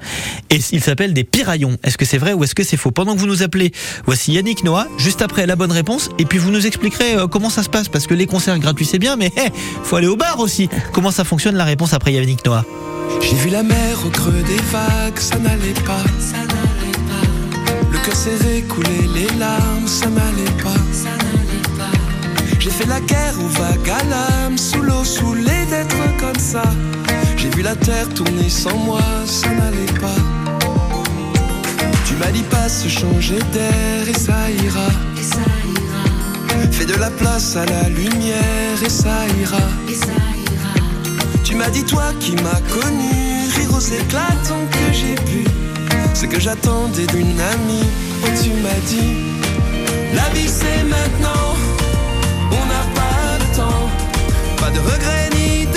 et 0.50 0.60
ils 0.72 0.82
s'appellent 0.82 1.14
des 1.14 1.24
piraillons. 1.24 1.78
Est-ce 1.84 1.98
que 1.98 2.06
c'est 2.06 2.18
vrai 2.18 2.34
ou 2.34 2.44
est-ce 2.44 2.56
que 2.56 2.64
c'est 2.64 2.78
faux? 2.78 2.92
Pendant 2.92 3.16
que 3.16 3.20
vous 3.20 3.28
nous 3.28 3.44
appelez, 3.44 3.72
voici 4.06 4.34
Yannick 4.34 4.64
Noah, 4.64 4.88
juste 4.98 5.22
après 5.22 5.46
la 5.46 5.56
bonne 5.56 5.72
réponse, 5.72 6.10
et 6.20 6.26
puis 6.26 6.38
vous 6.38 6.52
nous 6.52 6.66
expliquerez 6.66 7.16
euh, 7.16 7.28
comment 7.28 7.50
ça 7.50 7.64
se 7.64 7.70
passe, 7.70 7.90
parce 7.90 8.08
que 8.08 8.14
les 8.14 8.26
concerts 8.26 8.60
gratuits 8.60 8.86
c'est 8.86 9.00
bien, 9.00 9.16
mais 9.16 9.32
hey, 9.36 9.52
faut 9.84 9.96
aller 9.96 10.08
au 10.08 10.16
bar 10.16 10.40
aussi. 10.40 10.70
Comment 10.94 11.12
ça 11.12 11.24
fonctionne 11.24 11.56
la 11.56 11.66
réponse 11.66 11.94
après 11.94 12.14
Yannick 12.14 12.46
Noah? 12.46 12.66
J'ai 13.22 13.36
vu 13.36 13.50
la 13.50 13.64
mer 13.64 13.98
au 14.06 14.10
creux 14.10 14.44
des 14.48 14.62
vagues, 14.72 15.18
ça 15.18 15.38
n'allait 15.38 15.74
pas. 15.86 16.04
Le 17.92 17.98
cœur 18.00 18.16
serré, 18.16 18.64
couler 18.64 19.08
les 19.14 19.40
larmes, 19.40 19.88
ça 19.88 20.08
n'allait 20.08 20.64
pas. 20.64 20.76
J'ai 22.60 22.70
fait 22.70 22.86
la 22.86 23.00
guerre 23.00 23.36
aux 23.40 23.48
vagues 23.48 23.90
à 23.90 24.04
l'âme, 24.04 24.58
sous 24.58 24.82
l'eau, 24.82 25.04
saoulé 25.04 25.66
d'être 25.70 26.18
comme 26.20 26.40
ça. 26.40 26.64
J'ai 27.38 27.50
vu 27.50 27.62
la 27.62 27.76
terre 27.76 28.10
tourner 28.10 28.50
sans 28.50 28.76
moi, 28.78 29.02
ça 29.26 29.50
n'allait 29.50 30.00
pas. 30.02 30.37
Tu 32.08 32.16
m'as 32.16 32.32
dit 32.32 32.44
pas 32.44 32.70
se 32.70 32.88
changer 32.88 33.40
d'air 33.52 34.08
et 34.08 34.18
ça 34.18 34.50
ira. 34.64 34.88
Fais 36.72 36.86
de 36.86 36.96
la 36.96 37.10
place 37.10 37.58
à 37.58 37.66
la 37.66 37.90
lumière 37.90 38.82
et 38.82 38.90
ça 38.90 39.28
ira. 39.42 39.66
Tu 41.44 41.56
m'as 41.56 41.70
dit 41.70 41.84
toi 41.84 42.14
qui 42.22 42.32
m'as 42.36 42.62
connu, 42.80 43.12
rire 43.58 43.74
aux 43.76 43.82
éclatants 43.82 44.66
que 44.72 44.94
j'ai 44.94 45.16
pu. 45.16 45.44
Ce 46.14 46.26
que 46.26 46.40
j'attendais 46.40 47.08
d'une 47.08 47.42
amie, 47.42 47.90
oh 48.24 48.28
tu 48.42 48.52
m'as 48.64 48.82
dit, 48.88 49.18
la 50.16 50.30
vie 50.30 50.48
c'est 50.48 50.84
maintenant, 50.84 51.56
on 52.52 52.66
n'a 52.72 52.86
pas 52.96 53.38
le 53.42 53.48
temps, 53.56 53.90
pas 54.62 54.72
de 54.72 54.80
regrets 54.80 55.30
ni 55.36 55.66
de 55.66 55.77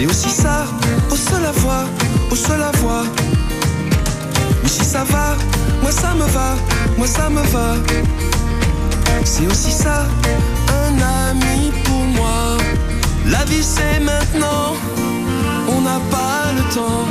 C'est 0.00 0.06
aussi 0.06 0.30
ça, 0.30 0.64
au 1.10 1.14
seul 1.14 1.44
à 1.44 1.52
voir, 1.52 1.84
au 2.30 2.34
seul 2.34 2.62
à 2.62 2.70
voir. 2.78 3.04
Mais 4.62 4.68
si 4.70 4.82
ça 4.82 5.04
va, 5.04 5.36
moi 5.82 5.92
ça 5.92 6.14
me 6.14 6.24
va, 6.24 6.56
moi 6.96 7.06
ça 7.06 7.28
me 7.28 7.42
va. 7.42 7.74
C'est 9.24 9.46
aussi 9.46 9.70
ça, 9.70 10.06
un 10.86 10.94
ami 11.28 11.70
pour 11.84 12.02
moi. 12.16 12.56
La 13.26 13.44
vie 13.44 13.62
c'est 13.62 14.00
maintenant, 14.00 14.74
on 15.68 15.82
n'a 15.82 16.00
pas 16.10 16.44
le 16.56 16.62
temps. 16.74 17.04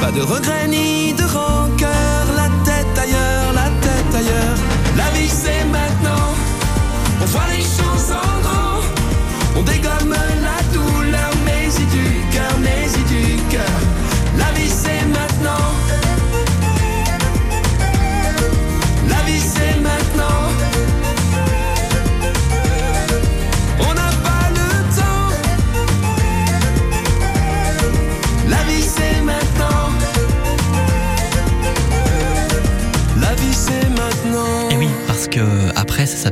Pas 0.00 0.10
de 0.10 0.22
regrets 0.22 0.66
ni 0.66 1.12
de 1.12 1.22
rancœur, 1.22 2.24
la 2.34 2.48
tête 2.64 2.98
ailleurs, 3.04 3.52
la 3.54 3.68
tête 3.86 4.14
ailleurs. 4.20 4.58
La 4.96 5.08
vie 5.16 5.28
c'est 5.28 5.64
maintenant, 5.66 6.34
on 7.22 7.24
voit 7.26 7.50
les 7.56 7.62
choses 7.62 8.10
en 8.10 8.40
grand. 8.42 8.80
On 9.58 9.62
dégomme 9.62 10.12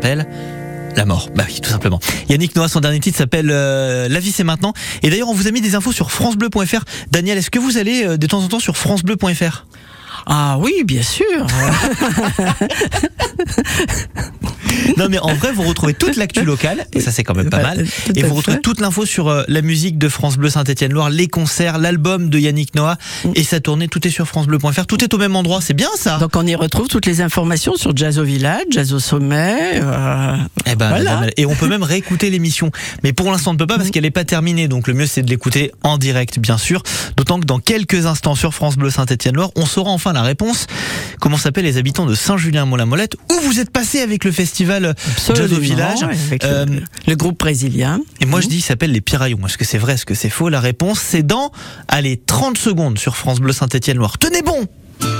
s'appelle 0.04 0.26
la 0.96 1.06
mort. 1.06 1.30
Bah 1.34 1.44
oui, 1.48 1.60
tout 1.62 1.70
simplement. 1.70 1.98
Yannick 2.28 2.54
Noah, 2.54 2.68
son 2.68 2.80
dernier 2.80 3.00
titre 3.00 3.16
s'appelle 3.16 3.48
euh, 3.50 4.06
La 4.08 4.20
vie 4.20 4.32
c'est 4.32 4.44
maintenant. 4.44 4.74
Et 5.02 5.08
d'ailleurs, 5.08 5.30
on 5.30 5.34
vous 5.34 5.48
a 5.48 5.50
mis 5.50 5.62
des 5.62 5.74
infos 5.74 5.92
sur 5.92 6.12
francebleu.fr. 6.12 6.84
Daniel, 7.10 7.38
est-ce 7.38 7.50
que 7.50 7.58
vous 7.58 7.78
allez 7.78 8.04
euh, 8.04 8.18
de 8.18 8.26
temps 8.26 8.42
en 8.42 8.48
temps 8.48 8.60
sur 8.60 8.76
francebleu.fr 8.76 9.64
Ah 10.26 10.58
oui, 10.60 10.84
bien 10.84 11.02
sûr. 11.02 11.46
Non 14.96 15.08
mais 15.10 15.18
en 15.18 15.34
vrai, 15.34 15.52
vous 15.52 15.62
retrouvez 15.62 15.94
toute 15.94 16.16
l'actu 16.16 16.44
locale, 16.44 16.86
et 16.92 17.00
ça 17.00 17.10
c'est 17.10 17.24
quand 17.24 17.34
même 17.34 17.50
pas 17.50 17.62
mal. 17.62 17.86
Et 18.14 18.22
vous 18.22 18.34
retrouvez 18.34 18.60
toute 18.60 18.80
l'info 18.80 19.04
sur 19.06 19.28
euh, 19.28 19.42
la 19.48 19.62
musique 19.62 19.98
de 19.98 20.08
France 20.08 20.36
Bleu 20.36 20.48
Saint-Étienne-Loire, 20.50 21.10
les 21.10 21.28
concerts, 21.28 21.78
l'album 21.78 22.30
de 22.30 22.38
Yannick 22.38 22.74
Noah 22.74 22.96
et 23.34 23.42
sa 23.44 23.60
tournée. 23.60 23.88
Tout 23.88 24.06
est 24.06 24.10
sur 24.10 24.26
francebleu.fr. 24.26 24.86
Tout 24.86 25.02
est 25.02 25.12
au 25.14 25.18
même 25.18 25.36
endroit. 25.36 25.60
C'est 25.60 25.74
bien 25.74 25.88
ça. 25.96 26.18
Donc 26.18 26.34
on 26.36 26.46
y 26.46 26.54
retrouve 26.54 26.88
toutes 26.88 27.06
les 27.06 27.20
informations 27.20 27.74
sur 27.76 27.96
Jazz 27.96 28.18
au 28.18 28.24
village, 28.24 28.62
Jazz 28.70 28.92
au 28.92 28.98
sommet. 28.98 29.80
euh, 29.82 30.36
Eh 30.66 30.74
ben, 30.76 30.88
Voilà. 30.90 31.26
et 31.36 31.46
on 31.46 31.54
peut 31.54 31.68
même 31.68 31.82
réécouter 31.82 32.30
l'émission. 32.30 32.70
Mais 33.02 33.12
pour 33.12 33.30
l'instant, 33.30 33.50
on 33.50 33.54
ne 33.54 33.58
peut 33.58 33.66
pas 33.66 33.76
parce 33.78 33.90
qu'elle 33.90 34.02
n'est 34.04 34.10
pas 34.10 34.24
terminée. 34.24 34.68
Donc 34.68 34.88
le 34.88 34.94
mieux, 34.94 35.06
c'est 35.06 35.22
de 35.22 35.30
l'écouter 35.30 35.72
en 35.82 35.98
direct, 35.98 36.38
bien 36.38 36.58
sûr. 36.58 36.82
D'autant 37.16 37.40
que 37.40 37.46
dans 37.46 37.58
quelques 37.58 38.06
instants 38.06 38.34
sur 38.34 38.54
France 38.54 38.76
Bleu 38.76 38.90
Saint-Étienne-Loire, 38.90 39.50
on 39.56 39.66
saura 39.66 39.90
enfin 39.90 40.12
la 40.12 40.22
réponse. 40.22 40.66
Comment 41.20 41.36
s'appellent 41.38 41.64
les 41.64 41.76
habitants 41.78 42.06
de 42.06 42.14
Saint-Julien-Molin-Molette? 42.14 43.16
Où 43.30 43.40
vous 43.46 43.60
êtes 43.60 43.70
passé 43.70 44.00
avec 44.00 44.24
le 44.24 44.32
festival? 44.32 44.63
Jazz 44.66 44.84
au 44.86 45.30
Absolument, 45.30 45.60
Village 45.60 46.00
le- 46.02 46.38
Euh, 46.44 46.66
le 47.06 47.16
groupe 47.16 47.38
brésilien. 47.38 48.00
Et 48.20 48.26
moi, 48.26 48.40
je 48.40 48.48
dis, 48.48 48.56
il 48.56 48.62
s'appelle 48.62 48.92
les 48.92 49.00
Piraillons. 49.00 49.38
Est-ce 49.46 49.58
que 49.58 49.64
c'est 49.64 49.78
vrai? 49.78 49.94
Est-ce 49.94 50.06
que 50.06 50.14
c'est 50.14 50.30
faux? 50.30 50.48
La 50.48 50.60
réponse, 50.60 51.00
c'est 51.00 51.22
dans, 51.22 51.50
allez, 51.88 52.16
30 52.16 52.56
secondes 52.58 52.98
sur 52.98 53.16
France 53.16 53.40
Bleu 53.40 53.52
Saint-Étienne-Loire. 53.52 54.18
Tenez 54.18 54.42
bon 54.42 54.66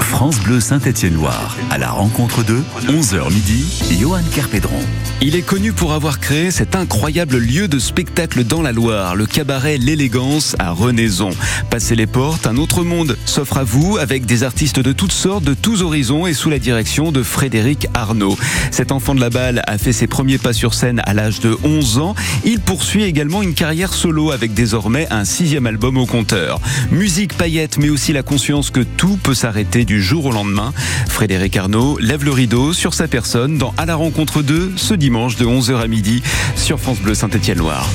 France 0.04 0.38
Bleu 0.40 0.60
Saint-Étienne-Loire. 0.60 1.56
À 1.70 1.78
la 1.78 1.90
rencontre 1.90 2.44
de 2.44 2.62
11h 2.86 3.32
midi, 3.32 3.82
Johan 4.00 4.22
Kerpédron. 4.32 4.78
Il 5.20 5.34
est 5.34 5.42
connu 5.42 5.72
pour 5.72 5.92
avoir 5.92 6.20
créé 6.20 6.50
cet 6.50 6.76
incroyable 6.76 7.38
lieu 7.38 7.66
de 7.66 7.78
spectacle 7.78 8.44
dans 8.44 8.60
la 8.60 8.72
Loire, 8.72 9.16
le 9.16 9.26
cabaret 9.26 9.78
L'Élégance 9.78 10.54
à 10.58 10.70
Renaison. 10.70 11.30
Passez 11.70 11.94
les 11.94 12.06
portes, 12.06 12.46
un 12.46 12.58
autre 12.58 12.84
monde 12.84 13.16
s'offre 13.24 13.56
à 13.56 13.64
vous 13.64 13.96
avec 13.96 14.26
des 14.26 14.42
artistes 14.42 14.78
de 14.78 14.92
toutes 14.92 15.12
sortes, 15.12 15.44
de 15.44 15.54
tous 15.54 15.82
horizons 15.82 16.26
et 16.26 16.34
sous 16.34 16.50
la 16.50 16.58
direction 16.58 17.10
de 17.10 17.22
Frédéric 17.22 17.88
Arnaud. 17.94 18.36
Cet 18.70 18.92
enfant 18.92 19.14
de 19.14 19.20
la 19.20 19.30
balle 19.30 19.62
a 19.66 19.78
fait 19.78 19.92
ses 19.92 20.06
premiers 20.06 20.38
pas 20.38 20.52
sur 20.52 20.74
scène 20.74 21.00
à 21.04 21.14
l'âge 21.14 21.40
de 21.40 21.56
11 21.64 21.98
ans. 21.98 22.14
Il 22.44 22.60
poursuit 22.60 23.04
également 23.04 23.42
une 23.42 23.54
carrière 23.54 23.94
solo 23.94 24.30
avec 24.30 24.52
désormais 24.52 25.08
un 25.10 25.24
sixième 25.24 25.66
album 25.66 25.96
au 25.96 26.06
compteur. 26.06 26.60
Musique 26.90 27.34
paillette, 27.34 27.78
mais 27.78 27.88
aussi 27.88 28.12
la 28.12 28.22
conscience 28.22 28.70
que 28.70 28.80
tout 28.80 29.16
peut 29.16 29.34
s'arrêter 29.34 29.84
du 29.84 29.93
jour 30.00 30.26
au 30.26 30.32
lendemain. 30.32 30.72
Frédéric 31.08 31.56
Arnaud 31.56 31.98
lève 31.98 32.24
le 32.24 32.32
rideau 32.32 32.72
sur 32.72 32.94
sa 32.94 33.08
personne 33.08 33.58
dans 33.58 33.74
À 33.76 33.86
la 33.86 33.94
rencontre 33.94 34.42
2 34.42 34.72
ce 34.76 34.94
dimanche 34.94 35.36
de 35.36 35.46
11h 35.46 35.80
à 35.80 35.86
midi 35.86 36.22
sur 36.56 36.80
France 36.80 37.00
Bleu 37.00 37.14
Saint-Étienne-Loire. 37.14 37.88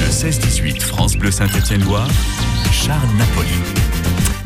Le 0.00 0.10
16-18 0.10 0.80
France 0.80 1.16
Bleu 1.16 1.30
Saint-Étienne-Loire, 1.30 2.08
Charles 2.72 3.08
Napoli. 3.18 3.89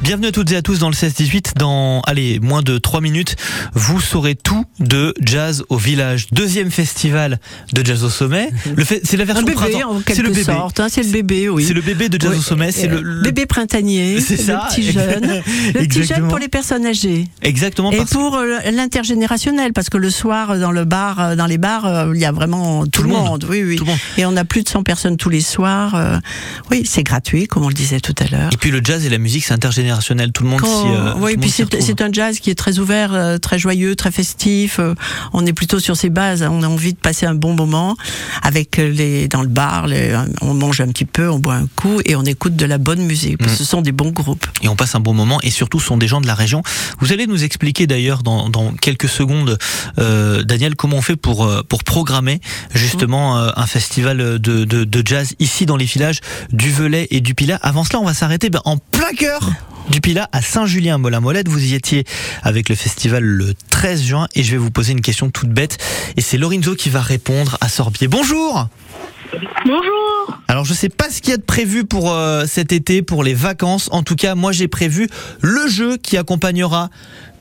Bienvenue 0.04 0.26
à 0.26 0.32
toutes 0.32 0.52
et 0.52 0.56
à 0.56 0.60
tous 0.60 0.78
dans 0.80 0.90
le 0.90 0.94
16-18. 0.94 1.54
Dans, 1.56 2.02
allez, 2.02 2.38
moins 2.38 2.60
de 2.60 2.76
3 2.76 3.00
minutes, 3.00 3.36
vous 3.72 4.02
saurez 4.02 4.34
tout 4.34 4.66
de 4.78 5.14
Jazz 5.22 5.64
au 5.70 5.78
Village. 5.78 6.26
Deuxième 6.30 6.70
festival 6.70 7.40
de 7.72 7.82
Jazz 7.84 8.04
au 8.04 8.10
Sommet. 8.10 8.50
Le 8.76 8.84
fait- 8.84 9.00
c'est 9.02 9.16
la 9.16 9.24
version 9.24 9.46
bébé, 9.46 9.54
printemps. 9.56 9.92
en 9.96 10.02
C'est 10.06 10.20
le 10.20 10.28
bébé. 10.28 10.44
sorte. 10.44 10.78
hein, 10.80 10.88
c'est 10.90 11.02
le 11.04 11.10
bébé, 11.10 11.48
oui. 11.48 11.64
C'est 11.66 11.72
le 11.72 11.80
bébé 11.80 12.10
de 12.10 12.20
Jazz 12.20 12.32
Oui. 12.32 12.38
au 12.38 12.42
Sommet. 12.42 12.70
C'est 12.70 12.86
Euh, 12.90 12.96
le, 12.96 13.00
le- 13.00 13.22
bébé 13.22 13.46
printanier. 13.46 14.20
C'est 14.26 14.36
ça. 14.36 14.68
Le 14.68 14.68
petit 14.76 14.92
jeune. 14.92 15.42
Le 15.74 15.86
petit 15.86 16.04
jeune 16.04 16.28
pour 16.28 16.38
les 16.38 16.48
personnes 16.48 16.84
âgées. 16.84 17.26
Exactement. 17.40 17.90
Et 17.90 17.96
parce 17.96 18.10
pour 18.10 18.36
euh, 18.36 18.58
l'intergénérationnel, 18.72 19.72
parce 19.72 19.88
que 19.88 19.96
le 19.96 20.10
soir, 20.10 20.58
dans 20.58 20.70
le 20.72 20.84
bar, 20.84 21.18
euh, 21.18 21.34
dans 21.34 21.46
les 21.46 21.56
bars, 21.58 21.86
euh, 21.86 22.12
il 22.14 22.20
y 22.20 22.26
a 22.26 22.32
vraiment 22.32 22.86
tout, 22.86 23.04
le 23.04 23.08
monde. 23.08 23.46
Oui, 23.48 23.62
oui. 23.64 23.80
Et 24.18 24.26
on 24.26 24.36
a 24.36 24.44
plus 24.44 24.64
de 24.64 24.68
100 24.68 24.82
personnes 24.82 25.16
tous 25.16 25.30
les 25.30 25.40
soirs. 25.40 25.94
euh, 25.94 26.18
oui, 26.70 26.82
c'est 26.84 27.02
gratuit, 27.04 27.46
comme 27.46 27.64
on 27.64 27.68
le 27.68 27.74
disait 27.74 28.00
tout 28.00 28.14
à 28.18 28.24
l'heure. 28.26 28.50
Et 28.52 28.56
puis 28.58 28.70
le 28.70 28.82
jazz 28.84 29.06
et 29.06 29.08
la 29.08 29.16
musique, 29.18 29.44
c'est 29.46 29.54
intergénérationnel. 29.54 29.93
Tout 30.32 30.44
le 30.44 30.48
monde 30.50 30.60
s'y. 30.64 30.66
euh, 30.86 31.12
oui, 31.18 31.36
puis 31.36 31.50
c'est 31.50 32.00
un 32.00 32.12
jazz 32.12 32.38
qui 32.40 32.50
est 32.50 32.54
très 32.54 32.78
ouvert, 32.78 33.12
euh, 33.14 33.38
très 33.38 33.58
joyeux, 33.58 33.94
très 33.96 34.10
festif. 34.10 34.78
euh, 34.78 34.94
on 35.32 35.44
est 35.46 35.52
plutôt 35.52 35.78
sur 35.80 35.96
ses 35.96 36.10
bases. 36.10 36.42
On 36.48 36.62
a 36.62 36.68
envie 36.68 36.92
de 36.92 36.98
passer 36.98 37.26
un 37.26 37.34
bon 37.34 37.54
moment 37.54 37.96
avec 38.42 38.76
les 38.76 39.28
dans 39.28 39.42
le 39.42 39.48
bar. 39.48 39.86
les- 39.86 40.14
on 40.40 40.54
mange 40.54 40.80
un 40.80 40.88
petit 40.88 41.04
peu, 41.04 41.28
on 41.30 41.38
boit 41.38 41.54
un 41.54 41.66
coup 41.76 42.00
et 42.04 42.16
on 42.16 42.22
écoute 42.24 42.56
de 42.56 42.66
la 42.66 42.78
bonne 42.78 43.02
musique. 43.04 43.40
Mm. 43.42 43.48
Ce 43.48 43.64
sont 43.64 43.82
des 43.82 43.92
bons 43.92 44.10
groupes. 44.10 44.46
et 44.62 44.68
on 44.68 44.76
passe 44.76 44.94
un 44.94 45.00
bon 45.00 45.14
moment 45.14 45.38
et 45.42 45.50
surtout 45.50 45.80
ce 45.80 45.86
sont 45.86 45.96
des 45.96 46.08
gens 46.08 46.20
de 46.20 46.26
la 46.26 46.34
région. 46.34 46.62
Vous 47.00 47.12
allez 47.12 47.26
nous 47.26 47.44
expliquer 47.44 47.86
d'ailleurs 47.86 48.22
dans, 48.22 48.48
dans 48.48 48.72
quelques 48.72 49.08
secondes, 49.08 49.58
euh, 49.98 50.42
Daniel, 50.42 50.74
comment 50.76 50.96
on 50.96 51.02
fait 51.02 51.16
pour 51.16 51.48
pour 51.68 51.84
programmer 51.84 52.40
justement 52.74 53.36
un 53.36 53.66
festival 53.66 54.16
de, 54.18 54.64
de, 54.64 54.84
de 54.84 55.02
jazz 55.04 55.34
ici 55.38 55.66
dans 55.66 55.76
les 55.76 55.84
villages 55.84 56.20
du 56.52 56.70
Velay 56.70 57.06
et 57.10 57.20
du 57.20 57.34
Pilat. 57.34 57.58
Avant 57.62 57.84
cela, 57.84 58.00
on 58.00 58.04
va 58.04 58.14
s'arrêter 58.14 58.50
ben, 58.50 58.60
en 58.64 58.76
plein 58.78 59.12
cœur 59.16 59.40
du 59.90 60.00
Pilat 60.00 60.28
à 60.32 60.42
Saint-Julien-Molin-Molette. 60.42 61.48
Vous 61.48 61.64
y 61.64 61.74
étiez 61.74 62.04
avec 62.42 62.68
le 62.68 62.74
festival 62.74 63.22
le 63.22 63.54
13 63.70 64.02
juin 64.02 64.28
et 64.34 64.42
je 64.42 64.52
vais 64.52 64.56
vous 64.56 64.70
poser 64.70 64.92
une 64.92 65.00
question 65.00 65.30
toute 65.30 65.50
bête 65.50 65.78
et 66.16 66.20
c'est 66.20 66.38
Lorenzo 66.38 66.74
qui 66.74 66.90
va 66.90 67.00
répondre 67.00 67.58
à 67.60 67.68
Sorbier. 67.68 68.08
Bonjour. 68.08 68.68
Bonjour. 69.64 70.38
Alors 70.48 70.64
je 70.64 70.74
sais 70.74 70.88
pas 70.88 71.10
ce 71.10 71.20
qu'il 71.20 71.30
y 71.30 71.34
a 71.34 71.38
de 71.38 71.42
prévu 71.42 71.84
pour 71.84 72.12
euh, 72.12 72.44
cet 72.46 72.72
été, 72.72 73.02
pour 73.02 73.24
les 73.24 73.34
vacances. 73.34 73.88
En 73.92 74.02
tout 74.02 74.16
cas, 74.16 74.34
moi 74.34 74.52
j'ai 74.52 74.68
prévu 74.68 75.08
le 75.40 75.66
jeu 75.68 75.96
qui 75.96 76.16
accompagnera 76.16 76.90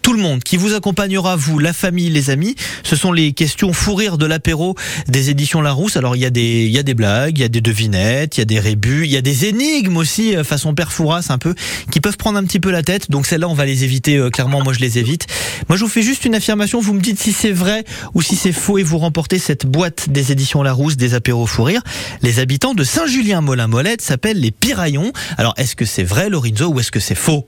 tout 0.03 0.13
le 0.13 0.19
monde, 0.21 0.43
qui 0.43 0.57
vous 0.57 0.75
accompagnera, 0.75 1.35
vous, 1.35 1.57
la 1.57 1.73
famille, 1.73 2.09
les 2.09 2.29
amis? 2.29 2.55
Ce 2.83 2.95
sont 2.95 3.11
les 3.11 3.31
questions 3.31 3.73
fou 3.73 3.93
de 3.93 4.25
l'apéro 4.25 4.75
des 5.07 5.29
éditions 5.29 5.61
Larousse. 5.61 5.97
Alors 5.97 6.15
il 6.15 6.21
y 6.21 6.25
a 6.25 6.29
des, 6.29 6.67
y 6.67 6.77
a 6.77 6.83
des 6.83 6.93
blagues, 6.93 7.37
il 7.37 7.41
y 7.41 7.45
a 7.45 7.47
des 7.47 7.61
devinettes, 7.61 8.37
il 8.37 8.41
y 8.41 8.43
a 8.43 8.45
des 8.45 8.59
rébus, 8.59 9.05
il 9.05 9.11
y 9.11 9.17
a 9.17 9.21
des 9.21 9.45
énigmes 9.45 9.97
aussi, 9.97 10.35
euh, 10.35 10.43
façon 10.43 10.75
père 10.75 10.91
Fouras 10.91 11.27
un 11.29 11.37
peu, 11.37 11.55
qui 11.89 12.01
peuvent 12.01 12.17
prendre 12.17 12.37
un 12.37 12.43
petit 12.43 12.59
peu 12.59 12.69
la 12.69 12.83
tête. 12.83 13.09
Donc 13.09 13.25
celles-là, 13.25 13.47
on 13.47 13.53
va 13.53 13.65
les 13.65 13.83
éviter. 13.85 14.17
euh, 14.17 14.29
clairement, 14.29 14.61
moi 14.61 14.73
je 14.73 14.79
les 14.79 14.99
évite. 14.99 15.25
Moi 15.69 15.77
je 15.77 15.83
vous 15.83 15.89
fais 15.89 16.01
juste 16.01 16.25
une 16.25 16.35
affirmation. 16.35 16.81
Vous 16.81 16.93
me 16.93 17.01
dites 17.01 17.19
si 17.19 17.31
c'est 17.31 17.51
vrai 17.51 17.85
ou 18.13 18.21
si 18.21 18.35
c'est 18.35 18.51
faux 18.51 18.77
et 18.77 18.83
vous 18.83 18.97
remportez 18.97 19.39
cette 19.39 19.65
boîte 19.65 20.09
des 20.09 20.31
éditions 20.33 20.63
Larousse 20.63 20.97
des 20.97 21.13
apéros 21.13 21.47
fou. 21.47 21.63
Les 22.21 22.39
habitants 22.39 22.73
de 22.73 22.83
Saint-Julien-Molin-Molette 22.83 24.01
s'appellent 24.01 24.39
les 24.39 24.51
Piraillons. 24.51 25.13
Alors 25.37 25.53
est-ce 25.55 25.77
que 25.77 25.85
c'est 25.85 26.03
vrai, 26.03 26.29
Lorenzo, 26.29 26.67
ou 26.67 26.79
est-ce 26.81 26.91
que 26.91 26.99
c'est 26.99 27.15
faux? 27.15 27.47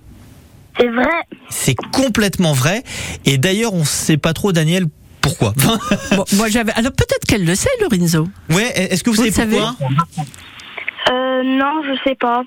C'est 0.78 0.90
vrai. 0.90 1.10
c'est 1.50 1.76
complètement 1.94 2.54
vrai. 2.54 2.84
Et 3.26 3.38
d'ailleurs, 3.38 3.74
on 3.74 3.80
ne 3.80 3.84
sait 3.86 4.18
pas 4.18 4.34
trop, 4.34 4.52
Daniel, 4.52 4.86
pourquoi. 5.22 5.54
Bon, 6.16 6.24
moi 6.34 6.50
j'avais. 6.50 6.72
Alors 6.74 6.92
peut-être 6.92 7.26
qu'elle 7.28 7.46
le 7.46 7.56
sait, 7.56 7.70
Lorenzo. 7.82 8.28
ouais, 8.50 8.72
est-ce 8.76 9.04
que 9.04 9.10
vous, 9.10 9.24
Vous 9.24 9.32
savez 9.32 9.58
pourquoi? 9.58 9.76
Euh, 11.12 11.44
non, 11.44 11.82
je 11.84 11.98
sais 12.10 12.16
pas. 12.16 12.44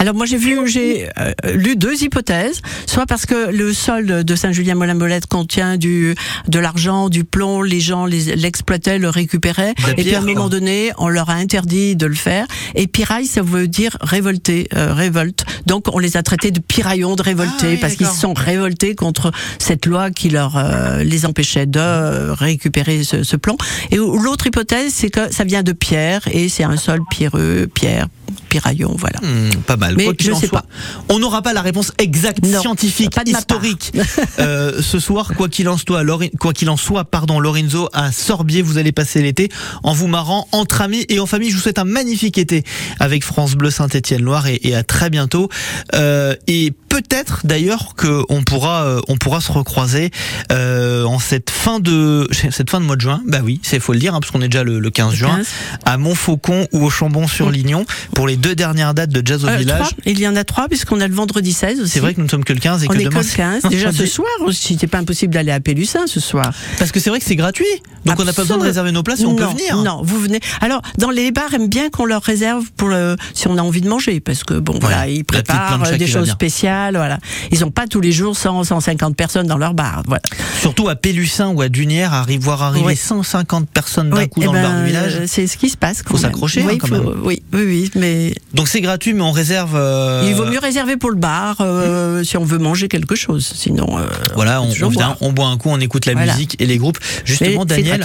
Alors 0.00 0.14
moi 0.14 0.26
j'ai 0.26 0.36
vu, 0.36 0.56
j'ai 0.68 1.08
euh, 1.18 1.32
lu 1.54 1.74
deux 1.74 2.04
hypothèses, 2.04 2.62
soit 2.86 3.06
parce 3.06 3.26
que 3.26 3.50
le 3.50 3.72
sol 3.72 4.24
de 4.24 4.36
Saint-Julien-Molin-Molette 4.36 5.26
contient 5.26 5.76
du 5.76 6.14
de 6.46 6.58
l'argent, 6.60 7.08
du 7.08 7.24
plomb, 7.24 7.62
les 7.62 7.80
gens 7.80 8.06
l'exploitaient, 8.06 8.98
le 8.98 9.08
récupéraient, 9.08 9.74
La 9.84 9.92
et 9.92 10.04
puis 10.04 10.14
à 10.14 10.20
un 10.20 10.24
moment 10.24 10.48
donné 10.48 10.92
on 10.98 11.08
leur 11.08 11.30
a 11.30 11.34
interdit 11.34 11.96
de 11.96 12.06
le 12.06 12.14
faire. 12.14 12.46
Et 12.76 12.86
piraille 12.86 13.26
ça 13.26 13.42
veut 13.42 13.66
dire 13.66 13.96
révolter, 14.00 14.68
euh, 14.74 14.94
révolte. 14.94 15.44
Donc 15.66 15.86
on 15.92 15.98
les 15.98 16.16
a 16.16 16.22
traités 16.22 16.52
de 16.52 16.60
piraillons, 16.60 17.16
de 17.16 17.22
révoltés, 17.22 17.52
Ah 17.62 17.66
oui, 17.70 17.76
parce 17.78 17.96
qu'ils 17.96 18.06
se 18.06 18.20
sont 18.20 18.34
révoltés 18.34 18.94
contre 18.94 19.32
cette 19.58 19.84
loi 19.84 20.10
qui 20.10 20.28
leur 20.28 20.56
euh, 20.56 21.02
les 21.02 21.26
empêchait 21.26 21.66
de 21.66 21.80
euh, 21.80 22.34
récupérer 22.34 23.02
ce, 23.02 23.24
ce 23.24 23.36
plomb. 23.36 23.56
Et 23.90 23.96
l'autre 23.96 24.46
hypothèse 24.46 24.92
c'est 24.94 25.10
que 25.10 25.32
ça 25.32 25.42
vient 25.42 25.64
de 25.64 25.72
pierre 25.72 26.28
et 26.30 26.48
c'est 26.48 26.64
un 26.64 26.76
sol 26.76 27.00
pierreux, 27.10 27.68
pierre. 27.72 28.06
Piraillon, 28.48 28.94
voilà. 28.98 29.18
Hmm, 29.20 29.50
pas 29.66 29.76
mal. 29.76 29.94
Mais 29.96 30.04
Quoi 30.04 30.14
qu'il 30.14 30.26
je 30.28 30.32
en 30.32 30.40
sais 30.40 30.46
soit, 30.46 30.64
on 31.08 31.18
n'aura 31.18 31.42
pas 31.42 31.52
la 31.52 31.62
réponse 31.62 31.92
exacte, 31.98 32.44
Non, 32.46 32.60
scientifique, 32.60 33.14
pas 33.14 33.22
historique. 33.26 33.92
Euh, 34.38 34.80
ce 34.82 34.98
soir, 35.00 35.32
quoi 35.36 35.48
qu'il 35.48 35.68
en 35.68 35.76
soit, 35.76 36.02
Lori- 36.02 36.30
quoi 36.38 36.52
qu'il 36.52 36.70
en 36.70 36.76
soit, 36.76 37.04
pardon, 37.04 37.40
Lorenzo 37.40 37.88
à 37.92 38.12
Sorbier, 38.12 38.62
vous 38.62 38.78
allez 38.78 38.92
passer 38.92 39.20
l'été 39.22 39.48
en 39.82 39.92
vous 39.92 40.06
marrant 40.06 40.46
entre 40.52 40.80
amis 40.80 41.04
et 41.08 41.18
en 41.18 41.26
famille. 41.26 41.50
Je 41.50 41.56
vous 41.56 41.62
souhaite 41.62 41.78
un 41.78 41.84
magnifique 41.84 42.38
été 42.38 42.62
avec 43.00 43.24
France 43.24 43.54
Bleu 43.54 43.70
Saint-Étienne-Loire 43.70 44.46
et, 44.46 44.60
et 44.62 44.74
à 44.76 44.84
très 44.84 45.10
bientôt. 45.10 45.48
Euh, 45.94 46.34
et 46.46 46.72
peut-être 46.88 47.40
d'ailleurs 47.44 47.94
que 47.96 48.22
on 48.28 48.42
pourra, 48.42 48.84
euh, 48.84 49.00
on 49.08 49.16
pourra 49.16 49.40
se 49.40 49.50
recroiser 49.52 50.10
en 50.50 51.18
cette 51.18 51.50
fin 51.50 51.80
de 51.80 52.28
cette 52.50 52.70
fin 52.70 52.80
de 52.80 52.84
mois 52.86 52.96
de 52.96 53.00
juin. 53.00 53.20
Bah 53.26 53.38
oui, 53.42 53.60
c'est 53.62 53.80
faut 53.80 53.92
le 53.92 53.98
dire, 53.98 54.14
hein, 54.14 54.20
parce 54.20 54.30
qu'on 54.30 54.42
est 54.42 54.48
déjà 54.48 54.64
le, 54.64 54.78
le 54.78 54.90
15 54.90 55.14
juin, 55.14 55.36
15. 55.36 55.46
à 55.84 55.96
Montfaucon 55.98 56.66
ou 56.72 56.84
au 56.84 56.90
Chambon-sur-Lignon 56.90 57.84
pour 58.18 58.26
les 58.26 58.36
deux 58.36 58.56
dernières 58.56 58.94
dates 58.94 59.10
de 59.10 59.22
Jazz 59.24 59.44
au 59.44 59.48
Euh, 59.48 59.56
Village. 59.58 59.90
Il 60.04 60.18
y 60.18 60.26
en 60.26 60.34
a 60.34 60.42
trois, 60.42 60.66
puisqu'on 60.66 61.00
a 61.00 61.06
le 61.06 61.14
vendredi 61.14 61.52
16 61.52 61.80
aussi. 61.82 61.88
C'est 61.92 62.00
vrai 62.00 62.14
que 62.14 62.18
nous 62.18 62.24
ne 62.26 62.28
sommes 62.28 62.42
que 62.42 62.52
le 62.52 62.58
15 62.58 62.82
et 62.82 62.86
on 62.88 62.92
que 62.92 62.98
est 62.98 63.04
demain. 63.04 63.20
que 63.20 63.24
le 63.24 63.32
15. 63.32 63.62
Déjà 63.70 63.92
ce 63.92 64.06
soir 64.06 64.26
aussi, 64.44 64.76
c'est 64.80 64.88
pas 64.88 64.98
impossible 64.98 65.32
d'aller 65.32 65.52
à 65.52 65.60
Pélussin 65.60 66.08
ce 66.08 66.18
soir. 66.18 66.52
Parce 66.80 66.90
que 66.90 66.98
c'est 66.98 67.10
vrai 67.10 67.20
que 67.20 67.24
c'est 67.24 67.36
gratuit. 67.36 67.64
Donc 68.06 68.18
on 68.18 68.24
n'a 68.24 68.32
pas 68.32 68.42
besoin 68.42 68.58
de 68.58 68.64
réserver 68.64 68.90
nos 68.90 69.04
places 69.04 69.20
et 69.20 69.24
on 69.26 69.36
peut 69.36 69.44
venir. 69.44 69.76
Non, 69.84 70.00
vous 70.02 70.18
venez. 70.18 70.40
Alors, 70.60 70.82
dans 70.98 71.10
les 71.10 71.30
bars, 71.30 71.54
aiment 71.54 71.68
bien 71.68 71.90
qu'on 71.90 72.06
leur 72.06 72.22
réserve 72.22 72.64
pour 72.76 72.88
le, 72.88 73.14
si 73.34 73.46
on 73.46 73.56
a 73.56 73.62
envie 73.62 73.82
de 73.82 73.88
manger, 73.88 74.18
parce 74.18 74.42
que 74.42 74.54
bon, 74.54 74.76
voilà, 74.80 75.06
ils 75.08 75.24
préparent 75.24 75.76
plancha 75.76 75.96
des 75.96 76.06
choses 76.08 76.28
spéciales, 76.30 76.96
voilà. 76.96 77.18
Ils 77.52 77.64
ont 77.64 77.70
pas 77.70 77.86
tous 77.86 78.00
les 78.00 78.10
jours 78.10 78.36
100, 78.36 78.64
150 78.64 79.14
personnes 79.14 79.46
dans 79.46 79.58
leur 79.58 79.74
bar, 79.74 80.02
voilà. 80.06 80.22
Surtout 80.60 80.88
à 80.88 80.96
Pélussin 80.96 81.50
ou 81.50 81.60
à 81.60 81.68
Dunière, 81.68 82.12
arrive, 82.14 82.40
voir 82.40 82.62
arriver 82.64 82.84
Oui. 82.84 82.96
150 82.96 83.68
personnes 83.68 84.10
d'un 84.10 84.16
Oui, 84.16 84.28
coup 84.28 84.40
eh 84.42 84.46
dans 84.46 84.54
le 84.54 84.60
bar 84.60 84.72
ben, 84.72 84.80
du 84.80 84.86
village. 84.88 85.14
euh, 85.20 85.24
C'est 85.28 85.46
ce 85.46 85.56
qui 85.56 85.68
se 85.68 85.76
passe. 85.76 86.02
quand 86.02 86.10
Faut 86.16 86.22
s'accrocher, 86.22 86.62
Oui, 86.66 86.72
hein, 86.74 86.78
quand 86.80 86.88
faut- 86.88 86.94
même. 86.94 87.20
oui, 87.22 87.42
oui, 87.52 87.62
oui, 87.64 87.90
mais 88.08 88.34
Donc 88.54 88.68
c'est 88.68 88.80
gratuit, 88.80 89.12
mais 89.14 89.22
on 89.22 89.32
réserve. 89.32 89.72
euh, 89.74 90.24
il 90.26 90.34
vaut 90.34 90.46
mieux 90.46 90.58
réserver 90.58 90.96
pour 90.96 91.10
le 91.10 91.16
bar 91.16 91.56
euh, 91.60 92.24
si 92.24 92.36
on 92.36 92.44
veut 92.44 92.58
manger 92.58 92.88
quelque 92.88 93.14
chose. 93.14 93.50
Sinon, 93.54 93.98
euh, 93.98 94.06
Voilà, 94.34 94.62
on 94.62 94.68
vient, 94.70 95.16
boit 95.32 95.46
un 95.46 95.56
coup, 95.56 95.68
on 95.70 95.80
écoute 95.80 96.06
la 96.06 96.14
Voilà. 96.14 96.32
musique 96.34 96.56
et 96.58 96.66
les 96.66 96.78
groupes. 96.78 96.98
Justement, 97.24 97.64
Mais 97.68 97.82
Daniel, 97.82 98.04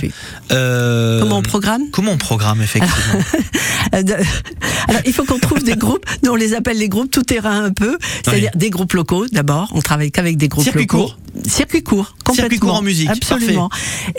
Comment 0.50 1.38
on 1.38 1.42
programme? 1.42 1.84
Comment 1.92 2.12
on 2.14 2.18
programme 2.18 2.62
effectivement? 2.62 3.20
Alors, 4.88 5.02
il 5.06 5.14
faut 5.14 5.24
qu'on 5.24 5.40
trouve 5.40 5.64
des 5.64 5.76
groupes. 5.76 6.06
Nous, 6.24 6.32
on 6.32 6.36
les 6.36 6.54
appelle 6.54 6.78
les 6.78 6.90
groupes 6.90 7.12
tout 7.12 7.24
terrain 7.24 7.64
un 7.64 7.72
peu. 7.72 7.98
C'est-à-dire 8.24 8.52
des 8.56 8.70
groupes 8.70 8.94
locaux, 8.94 9.26
d'abord. 9.32 9.70
On 9.74 9.82
travaille 9.82 10.12
qu'avec 10.12 10.38
des 10.38 10.48
groupes 10.48 10.64
Circuit 10.64 10.82
locaux. 10.82 10.98
court. 10.98 11.18
Circuit 11.48 11.82
court, 11.84 12.16
complètement. 12.24 12.36
Circuit 12.36 12.60
court 12.60 12.76
en 12.76 12.82
musique, 12.84 13.10
Absolument. 13.10 13.70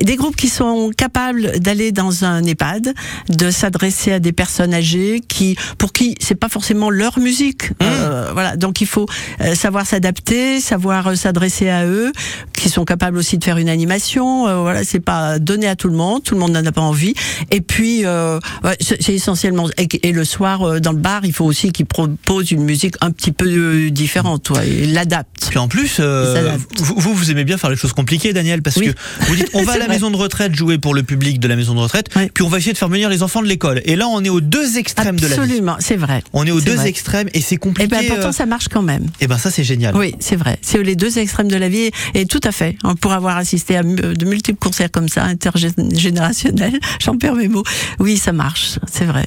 Des 0.02 0.16
groupes 0.16 0.34
qui 0.34 0.48
sont 0.48 0.90
capables 0.96 1.60
d'aller 1.60 1.92
dans 1.92 2.24
un 2.24 2.42
EHPAD, 2.44 2.92
de 3.28 3.50
s'adresser 3.52 4.12
à 4.12 4.18
des 4.18 4.32
personnes 4.32 4.74
âgées 4.74 5.20
qui, 5.28 5.56
pour 5.78 5.92
qui 5.92 6.14
c'est 6.20 6.34
pas 6.34 6.48
forcément 6.48 6.90
leur 6.90 7.18
musique. 7.18 7.70
Mmh. 7.70 7.74
Euh, 7.82 8.30
voilà. 8.32 8.56
Donc, 8.56 8.80
il 8.80 8.86
faut 8.86 9.06
euh, 9.40 9.54
savoir 9.54 9.86
s'adapter, 9.86 10.60
savoir 10.60 11.08
euh, 11.08 11.14
s'adresser 11.14 11.68
à 11.68 11.86
eux, 11.86 12.12
qui 12.52 12.68
sont 12.68 12.84
capables 12.84 13.16
aussi 13.18 13.38
de 13.38 13.44
faire 13.44 13.58
une 13.58 13.68
animation. 13.68 14.46
Euh, 14.48 14.56
voilà, 14.60 14.84
c'est 14.84 15.00
pas 15.00 15.38
donné 15.38 15.66
à 15.68 15.76
tout 15.76 15.88
le 15.88 15.96
monde. 15.96 16.22
Tout 16.22 16.34
le 16.34 16.40
monde 16.40 16.52
n'en 16.52 16.64
a 16.64 16.72
pas 16.72 16.80
envie. 16.80 17.14
Et 17.50 17.60
puis, 17.60 18.04
euh, 18.04 18.38
ouais, 18.62 18.76
c'est 18.80 19.12
essentiellement. 19.14 19.68
Et, 19.78 19.88
et 20.08 20.12
le 20.12 20.24
soir, 20.24 20.62
euh, 20.62 20.80
dans 20.80 20.92
le 20.92 20.98
bar, 20.98 21.24
il 21.24 21.32
faut 21.32 21.44
aussi 21.44 21.72
qu'ils 21.72 21.86
proposent 21.86 22.50
une 22.50 22.64
musique 22.64 22.94
un 23.00 23.10
petit 23.10 23.32
peu 23.32 23.90
différente. 23.90 24.50
Ouais, 24.50 24.68
et 24.68 24.86
l'adaptent. 24.86 25.48
Puis 25.50 25.58
en 25.58 25.68
plus, 25.68 25.98
euh, 26.00 26.56
vous, 26.78 26.94
vous, 26.96 27.14
vous 27.14 27.30
aimez 27.30 27.44
bien 27.44 27.56
faire 27.58 27.70
les 27.70 27.76
choses 27.76 27.92
compliquées, 27.92 28.32
Daniel, 28.32 28.62
parce 28.62 28.76
Oui. 28.76 28.86
que 28.92 29.24
vous 29.26 29.36
dites 29.36 29.50
on 29.54 29.62
va 29.62 29.72
à 29.72 29.78
la 29.78 29.84
vrai. 29.86 29.94
maison 29.94 30.10
de 30.10 30.16
retraite 30.16 30.54
jouer 30.54 30.78
pour 30.78 30.94
le 30.94 31.02
public 31.02 31.38
de 31.40 31.48
la 31.48 31.56
maison 31.56 31.74
de 31.74 31.80
retraite, 31.80 32.08
puis 32.32 32.44
on 32.44 32.48
va 32.48 32.58
essayer 32.58 32.72
de 32.72 32.78
faire 32.78 32.88
venir 32.88 33.08
les 33.08 33.22
enfants 33.22 33.42
de 33.42 33.46
l'école. 33.46 33.80
Et 33.84 33.96
là, 33.96 34.08
on 34.08 34.22
est 34.24 34.28
aux 34.28 34.40
deux 34.40 34.78
extrêmes 34.78 35.18
de 35.18 35.26
la 35.26 35.36
vie. 35.44 35.60
Absolument, 35.64 35.76
c'est 35.80 35.96
vrai. 35.96 36.22
On 36.32 36.46
est 36.46 36.50
aux 36.50 36.60
deux 36.60 36.74
vrai. 36.74 36.88
extrêmes 36.88 37.28
et 37.34 37.40
c'est 37.40 37.56
compliqué. 37.56 37.84
Et 37.84 37.88
ben 37.88 38.06
pourtant 38.08 38.28
euh, 38.28 38.32
ça 38.32 38.46
marche 38.46 38.68
quand 38.68 38.82
même. 38.82 39.06
Et 39.20 39.26
ben 39.26 39.38
ça 39.38 39.50
c'est 39.50 39.64
génial. 39.64 39.96
Oui, 39.96 40.14
c'est 40.20 40.36
vrai. 40.36 40.58
C'est 40.62 40.82
les 40.82 40.96
deux 40.96 41.18
extrêmes 41.18 41.48
de 41.48 41.56
la 41.56 41.68
vie 41.68 41.90
et 42.14 42.26
tout 42.26 42.40
à 42.44 42.52
fait. 42.52 42.76
Pour 43.00 43.12
avoir 43.12 43.36
assisté 43.36 43.76
à 43.76 43.82
de 43.82 44.24
multiples 44.24 44.58
concerts 44.58 44.90
comme 44.90 45.08
ça, 45.08 45.24
intergénérationnels, 45.24 46.78
j'en 47.00 47.16
perds 47.16 47.34
mes 47.34 47.48
mots. 47.48 47.64
Oui, 47.98 48.16
ça 48.16 48.32
marche, 48.32 48.78
c'est 48.90 49.04
vrai. 49.04 49.26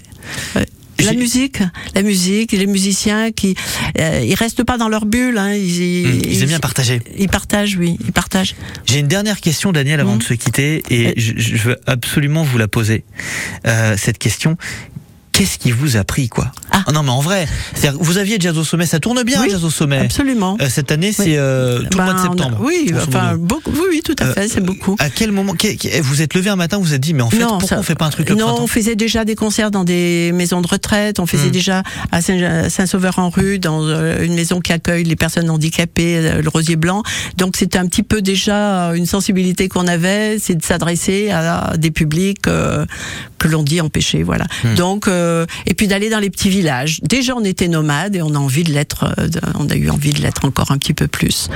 Ouais. 0.56 0.66
La 1.06 1.14
musique, 1.14 1.60
la 1.94 2.02
musique, 2.02 2.54
les 2.54 2.66
musiciens 2.66 3.32
qui, 3.32 3.56
euh, 4.00 4.24
ils 4.26 4.34
restent 4.34 4.64
pas 4.64 4.80
dans 4.80 4.90
leur 4.90 5.06
bulle. 5.06 5.38
Hein, 5.38 5.54
ils, 5.54 6.08
Mmh, 6.08 6.22
ils 6.28 6.42
aiment 6.42 6.50
bien 6.50 6.60
partager. 6.60 7.02
Ils 7.20 7.30
partagent, 7.30 7.76
oui, 7.78 7.98
ils 8.04 8.12
partagent. 8.12 8.56
J'ai 8.86 9.00
une 9.00 9.08
dernière 9.08 9.40
question, 9.40 9.72
Daniel, 9.72 10.00
avant 10.00 10.16
de 10.16 10.24
se 10.24 10.34
quitter, 10.34 10.84
et 10.90 11.14
je, 11.20 11.34
je 11.38 11.56
veux 11.58 11.78
absolument 11.86 12.44
vous 12.44 12.58
la 12.58 12.68
poser. 12.68 13.04
Euh, 13.68 13.96
cette 13.96 14.18
question. 14.18 14.58
Qu'est-ce 15.38 15.60
qui 15.60 15.72
vous 15.72 15.98
a 15.98 16.04
pris, 16.04 16.30
quoi 16.30 16.52
Ah 16.72 16.84
Non, 16.92 17.04
mais 17.04 17.12
en 17.12 17.20
vrai, 17.22 17.48
vous 18.00 18.18
aviez 18.18 18.38
Jazz 18.40 18.58
au 18.58 18.64
sommet, 18.64 18.88
ça 18.88 19.00
tourne 19.00 19.22
bien, 19.22 19.40
Oui, 19.44 19.50
Jazz 19.52 19.64
au 19.64 19.70
sommet. 19.70 20.00
Absolument. 20.00 20.58
Euh, 20.60 20.68
cette 20.68 20.92
année, 20.92 21.12
c'est 21.12 21.38
euh, 21.38 21.84
tout 21.92 22.00
le 22.00 22.04
mois 22.06 22.14
de 22.16 22.20
a- 22.20 22.24
septembre. 22.24 22.58
oui, 22.60 22.92
enfin, 22.96 23.36
beaucoup, 23.38 23.70
oui, 23.72 23.82
oui, 23.92 24.02
tout 24.04 24.16
à 24.20 24.26
Euh, 24.26 24.34
fait, 24.34 24.48
c'est 24.48 24.62
beaucoup. 24.66 24.96
À 24.98 25.12
quel 25.12 25.32
moment 25.32 25.54
qu'est- 25.54 26.00
vous 26.02 26.24
êtes 26.24 26.34
levé 26.34 26.50
un 26.50 26.56
matin, 26.56 26.78
vous 26.78 26.86
vous 26.86 26.94
êtes 26.96 27.02
dit, 27.02 27.14
mais 27.14 27.22
en 27.22 27.30
fait, 27.30 27.38
pourquoi 27.38 27.68
ça- 27.68 27.78
on 27.78 27.84
fait 27.84 27.94
pas 27.94 28.06
un 28.06 28.10
truc 28.10 28.28
le 28.30 28.36
Non, 28.36 28.56
on 28.60 28.66
faisait 28.66 28.96
déjà 28.96 29.26
des 29.26 29.36
concerts 29.36 29.70
dans 29.70 29.84
des 29.84 30.32
maisons 30.34 30.60
de 30.62 30.68
retraite. 30.68 31.20
On 31.20 31.28
faisait 31.28 31.50
Hmm. 31.50 31.52
déjà 31.52 31.84
à 32.12 32.22
Saint- 32.22 32.70
Saint-Sauveur-en-Rue, 32.70 33.60
dans 33.60 33.84
euh, 33.84 34.24
une 34.24 34.34
maison 34.34 34.60
qui 34.60 34.74
accueille 34.74 35.04
les 35.04 35.16
personnes 35.16 35.52
handicapées, 35.52 36.18
euh, 36.18 36.42
le 36.42 36.50
Rosier 36.50 36.78
Blanc. 36.78 37.04
Donc 37.38 37.58
c'était 37.58 37.78
un 37.78 37.86
petit 37.86 38.02
peu 38.04 38.24
déjà 38.24 38.90
euh, 38.90 38.94
une 38.94 39.06
sensibilité 39.06 39.70
qu'on 39.70 39.88
avait, 39.88 40.40
c'est 40.40 40.56
de 40.56 40.64
s'adresser 40.64 41.30
à 41.30 41.74
des 41.78 41.92
publics 41.92 42.48
euh, 42.48 42.86
que 43.38 43.48
l'on 43.48 43.62
dit 43.62 43.82
empêchés, 43.82 44.24
voilà. 44.24 44.46
Hmm. 44.64 44.74
Donc 44.76 45.08
euh, 45.28 45.46
et 45.66 45.74
puis 45.74 45.88
d'aller 45.88 46.10
dans 46.10 46.20
les 46.20 46.30
petits 46.30 46.50
villages. 46.50 47.00
Déjà 47.04 47.36
on 47.36 47.44
était 47.44 47.68
nomades 47.68 48.16
et 48.16 48.22
on 48.22 48.34
a 48.36 48.40
envie 48.40 48.64
de 48.64 48.72
l'être. 48.72 49.14
euh, 49.20 49.28
on 49.60 49.70
a 49.70 49.76
eu 49.76 49.90
envie 49.90 50.14
de 50.14 50.22
l'être 50.22 50.46
encore 50.46 50.72
un 50.72 50.78
petit 50.78 50.94
peu 50.94 51.08
plus. 51.08 51.50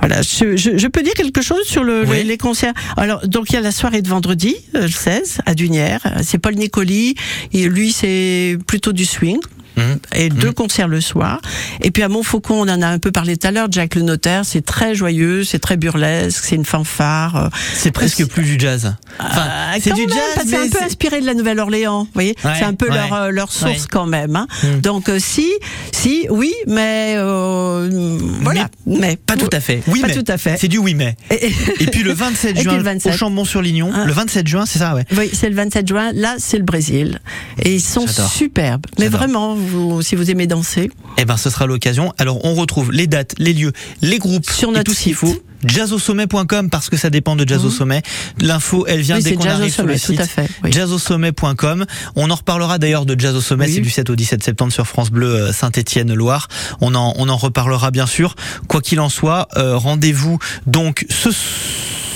Voilà. 0.00 0.22
Je, 0.22 0.56
je- 0.56 0.76
je 0.76 0.86
peux 0.88 1.02
dire 1.02 1.14
quelque 1.14 1.42
chose 1.42 1.64
sur 1.64 1.82
le, 1.84 2.04
Oui. 2.06 2.18
les, 2.18 2.24
les 2.24 2.38
concerts? 2.38 2.74
Alors 2.96 3.26
donc 3.26 3.50
il 3.50 3.54
y 3.54 3.56
a 3.56 3.60
la 3.60 3.72
soirée 3.72 4.02
de 4.02 4.08
vendredi, 4.08 4.54
euh, 4.74 4.82
le 4.82 4.88
16, 4.88 5.38
à 5.46 5.54
Dunière. 5.54 6.00
C'est 6.22 6.38
Paul 6.38 6.54
Nicoli. 6.54 7.14
Et 7.52 7.68
lui 7.68 7.92
c'est 7.92 8.58
plutôt 8.66 8.92
du 8.92 9.04
swing. 9.04 9.38
Mmh. 9.76 9.82
Et 10.14 10.28
deux 10.30 10.52
concerts 10.52 10.88
le 10.88 11.00
soir. 11.00 11.40
Et 11.82 11.90
puis 11.90 12.02
à 12.02 12.08
Montfaucon, 12.08 12.54
on 12.54 12.68
en 12.68 12.80
a 12.82 12.86
un 12.88 12.98
peu 12.98 13.12
parlé 13.12 13.36
tout 13.36 13.46
à 13.46 13.50
l'heure. 13.50 13.68
Jack 13.70 13.94
le 13.94 14.02
Notaire, 14.02 14.44
c'est 14.44 14.64
très 14.64 14.94
joyeux, 14.94 15.44
c'est 15.44 15.58
très 15.58 15.76
burlesque, 15.76 16.42
c'est 16.44 16.56
une 16.56 16.64
fanfare. 16.64 17.36
euh, 17.36 17.48
C'est 17.74 17.90
presque 17.90 18.24
plus 18.26 18.42
du 18.44 18.58
jazz. 18.58 18.94
Enfin, 19.20 19.42
ah, 19.46 19.74
c'est 19.80 19.90
quand 19.90 19.96
du 19.96 20.06
même, 20.06 20.10
jazz, 20.10 20.44
c'est 20.46 20.56
un 20.56 20.62
peu 20.68 20.78
c'est- 20.78 20.84
inspiré 20.84 21.20
de 21.20 21.26
la 21.26 21.34
Nouvelle-Orléans, 21.34 22.04
vous 22.04 22.10
voyez. 22.14 22.34
Ouais, 22.44 22.52
c'est 22.58 22.64
un 22.64 22.74
peu 22.74 22.88
ouais. 22.88 22.94
leur 22.94 23.12
euh, 23.14 23.30
leur 23.30 23.52
source 23.52 23.66
Ouais. 23.82 23.88
quand 23.90 24.06
même. 24.06 24.34
hein. 24.36 24.46
Mm. 24.62 24.80
Donc 24.80 25.08
euh, 25.08 25.18
si, 25.18 25.50
si, 25.92 26.26
oui, 26.30 26.54
mais 26.66 27.14
euh, 27.16 28.18
voilà, 28.42 28.68
mais, 28.86 29.16
Pas 29.16 29.36
tout 29.36 29.48
à 29.52 29.60
fait. 29.60 29.82
Oui, 29.88 30.00
pas 30.00 30.08
mais. 30.08 30.14
tout 30.14 30.24
à 30.26 30.38
fait. 30.38 30.56
C'est 30.58 30.68
du 30.68 30.78
oui, 30.78 30.94
mais. 30.94 31.16
Et, 31.30 31.52
Et 31.80 31.86
puis 31.86 32.02
le 32.02 32.12
27 32.12 32.50
Et 32.50 32.54
puis 32.54 32.62
juin, 32.64 32.76
le 32.76 32.82
27. 32.82 33.12
au 33.12 33.16
Chambon-sur-Lignon, 33.16 33.90
Ah. 33.94 34.04
le 34.06 34.12
27 34.12 34.46
juin, 34.48 34.64
c'est 34.66 34.78
ça, 34.78 34.94
ouais. 34.94 35.04
Oui, 35.16 35.30
c'est 35.32 35.48
le 35.48 35.56
27 35.56 35.86
juin. 35.88 36.10
Là, 36.14 36.36
c'est 36.38 36.58
le 36.58 36.64
Brésil. 36.64 37.20
Et 37.62 37.74
ils 37.74 37.80
sont 37.80 38.06
superbes. 38.06 38.86
Mais 38.98 39.08
vraiment, 39.08 39.56
vous, 39.66 40.00
si 40.02 40.14
vous 40.16 40.30
aimez 40.30 40.46
danser. 40.46 40.90
Eh 41.18 41.24
ben, 41.24 41.36
ce 41.36 41.50
sera 41.50 41.66
l'occasion. 41.66 42.12
Alors, 42.18 42.44
on 42.44 42.54
retrouve 42.54 42.92
les 42.92 43.06
dates, 43.06 43.34
les 43.38 43.52
lieux, 43.52 43.72
les 44.02 44.18
groupes 44.18 44.48
Sur 44.50 44.70
et 44.70 44.72
notre 44.72 44.84
tout 44.84 44.92
ce 44.94 45.02
qu'il 45.02 45.12
site. 45.16 45.18
faut. 45.20 45.42
Jazzosommet.com 45.64 46.70
parce 46.70 46.90
que 46.90 46.96
ça 46.96 47.10
dépend 47.10 47.34
de 47.34 47.46
Jazz 47.48 47.64
au 47.64 47.68
Mhm. 47.68 47.74
Sommet. 47.74 48.02
L'info, 48.40 48.84
elle 48.86 49.00
vient 49.00 49.16
Oui, 49.16 49.22
dès 49.22 49.34
qu'on 49.34 49.44
arrive 49.48 49.72
sur 49.72 49.84
le 49.84 49.96
site. 49.96 50.20
tout 50.20 50.42
oui. 50.64 50.72
Jazzosommet.com. 50.72 51.86
On 52.14 52.30
en 52.30 52.34
reparlera 52.34 52.78
d'ailleurs 52.78 53.06
de 53.06 53.18
Jazz 53.18 53.34
au 53.34 53.40
Sommet, 53.40 53.66
Oui. 53.66 53.74
c'est 53.74 53.80
du 53.80 53.90
7 53.90 54.10
au 54.10 54.16
17 54.16 54.42
septembre 54.44 54.72
sur 54.72 54.86
France 54.86 55.10
Bleu 55.10 55.28
euh, 55.34 55.52
Saint-Étienne-Loire. 55.52 56.48
On 56.80 56.94
en, 56.94 57.14
on 57.16 57.28
en 57.28 57.36
reparlera 57.36 57.90
bien 57.90 58.06
sûr. 58.06 58.34
Quoi 58.68 58.80
qu'il 58.82 59.00
en 59.00 59.08
soit, 59.08 59.48
euh, 59.56 59.76
rendez-vous 59.76 60.38
donc 60.66 61.06
ce 61.08 61.30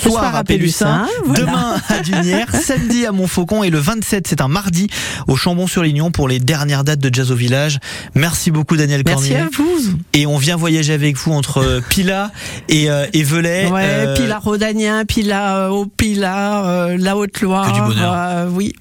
soir, 0.00 0.34
à 0.36 0.44
Pélussin, 0.44 1.06
voilà. 1.24 1.40
demain 1.40 1.74
à 1.88 2.00
Dunière, 2.00 2.46
samedi 2.54 3.06
à 3.06 3.12
Montfaucon 3.12 3.62
et 3.62 3.70
le 3.70 3.78
27, 3.78 4.26
c'est 4.28 4.40
un 4.40 4.48
mardi 4.48 4.88
au 5.28 5.36
Chambon-sur-Lignon 5.36 6.10
pour 6.10 6.28
les 6.28 6.38
dernières 6.40 6.84
dates 6.84 7.00
de 7.00 7.14
Jazz 7.14 7.30
au 7.30 7.34
Village. 7.36 7.78
Merci 8.14 8.50
beaucoup 8.50 8.76
Daniel 8.76 9.02
Merci 9.04 9.30
Cormier. 9.30 9.44
à 9.44 9.48
vous. 9.56 9.98
Et 10.12 10.26
on 10.26 10.38
vient 10.38 10.56
voyager 10.56 10.92
avec 10.92 11.16
vous 11.16 11.32
entre 11.32 11.58
euh, 11.58 11.80
Pila 11.88 12.30
et, 12.68 12.90
euh, 12.90 13.06
et 13.12 13.22
Velay. 13.22 13.68
Ouais, 13.70 13.82
Euh, 13.84 14.16
Pila 14.16 14.38
Rodanien, 14.38 15.04
Pila 15.04 15.70
au 15.72 15.86
Pila, 15.86 16.64
euh, 16.64 16.96
la 16.98 17.16
Haute-Loire. 17.16 17.68
Que 17.68 17.74
du 17.74 17.80
bonheur. 17.94 18.48
oui. 18.52 18.74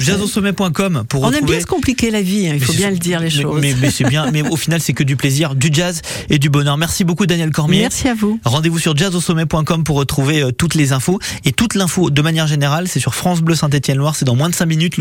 jazzosommet.com 0.00 1.04
pour 1.08 1.22
On 1.22 1.32
aime 1.32 1.44
bien 1.44 1.60
se 1.60 1.66
compliquer 1.66 2.10
la 2.10 2.22
vie, 2.22 2.48
hein, 2.48 2.52
il 2.54 2.60
faut 2.64 2.72
bien 2.72 2.90
le 2.90 2.98
dire 2.98 3.18
les 3.20 3.26
mais- 3.26 3.30
choses. 3.30 3.60
Mais, 3.60 3.74
mais 3.80 3.90
c'est 3.90 4.04
bien. 4.04 4.30
Mais 4.32 4.42
au 4.48 4.56
final, 4.56 4.80
c'est 4.80 4.92
que 4.92 5.02
du 5.04 5.16
plaisir, 5.16 5.54
du 5.54 5.68
jazz 5.72 6.00
et 6.30 6.38
du 6.38 6.48
bonheur. 6.48 6.76
Merci 6.76 7.04
beaucoup, 7.04 7.26
Daniel 7.26 7.50
Cormier. 7.50 7.80
Merci 7.80 8.08
à 8.08 8.14
vous. 8.14 8.38
Rendez-vous 8.44 8.78
sur 8.78 8.96
jazzosommet.com 8.96 9.84
pour 9.84 9.96
retrouver 9.96 10.42
euh, 10.42 10.52
toutes 10.52 10.74
les 10.74 10.92
infos. 10.92 11.18
Et 11.44 11.52
toute 11.52 11.74
l'info, 11.74 12.10
de 12.10 12.22
manière 12.22 12.46
générale, 12.46 12.88
c'est 12.88 13.00
sur 13.00 13.14
France 13.14 13.40
Bleu 13.42 13.54
Saint-Étienne-Loire. 13.54 14.16
C'est 14.16 14.24
dans 14.24 14.36
moins 14.36 14.48
de 14.48 14.54
5 14.54 14.66
minutes. 14.66 14.92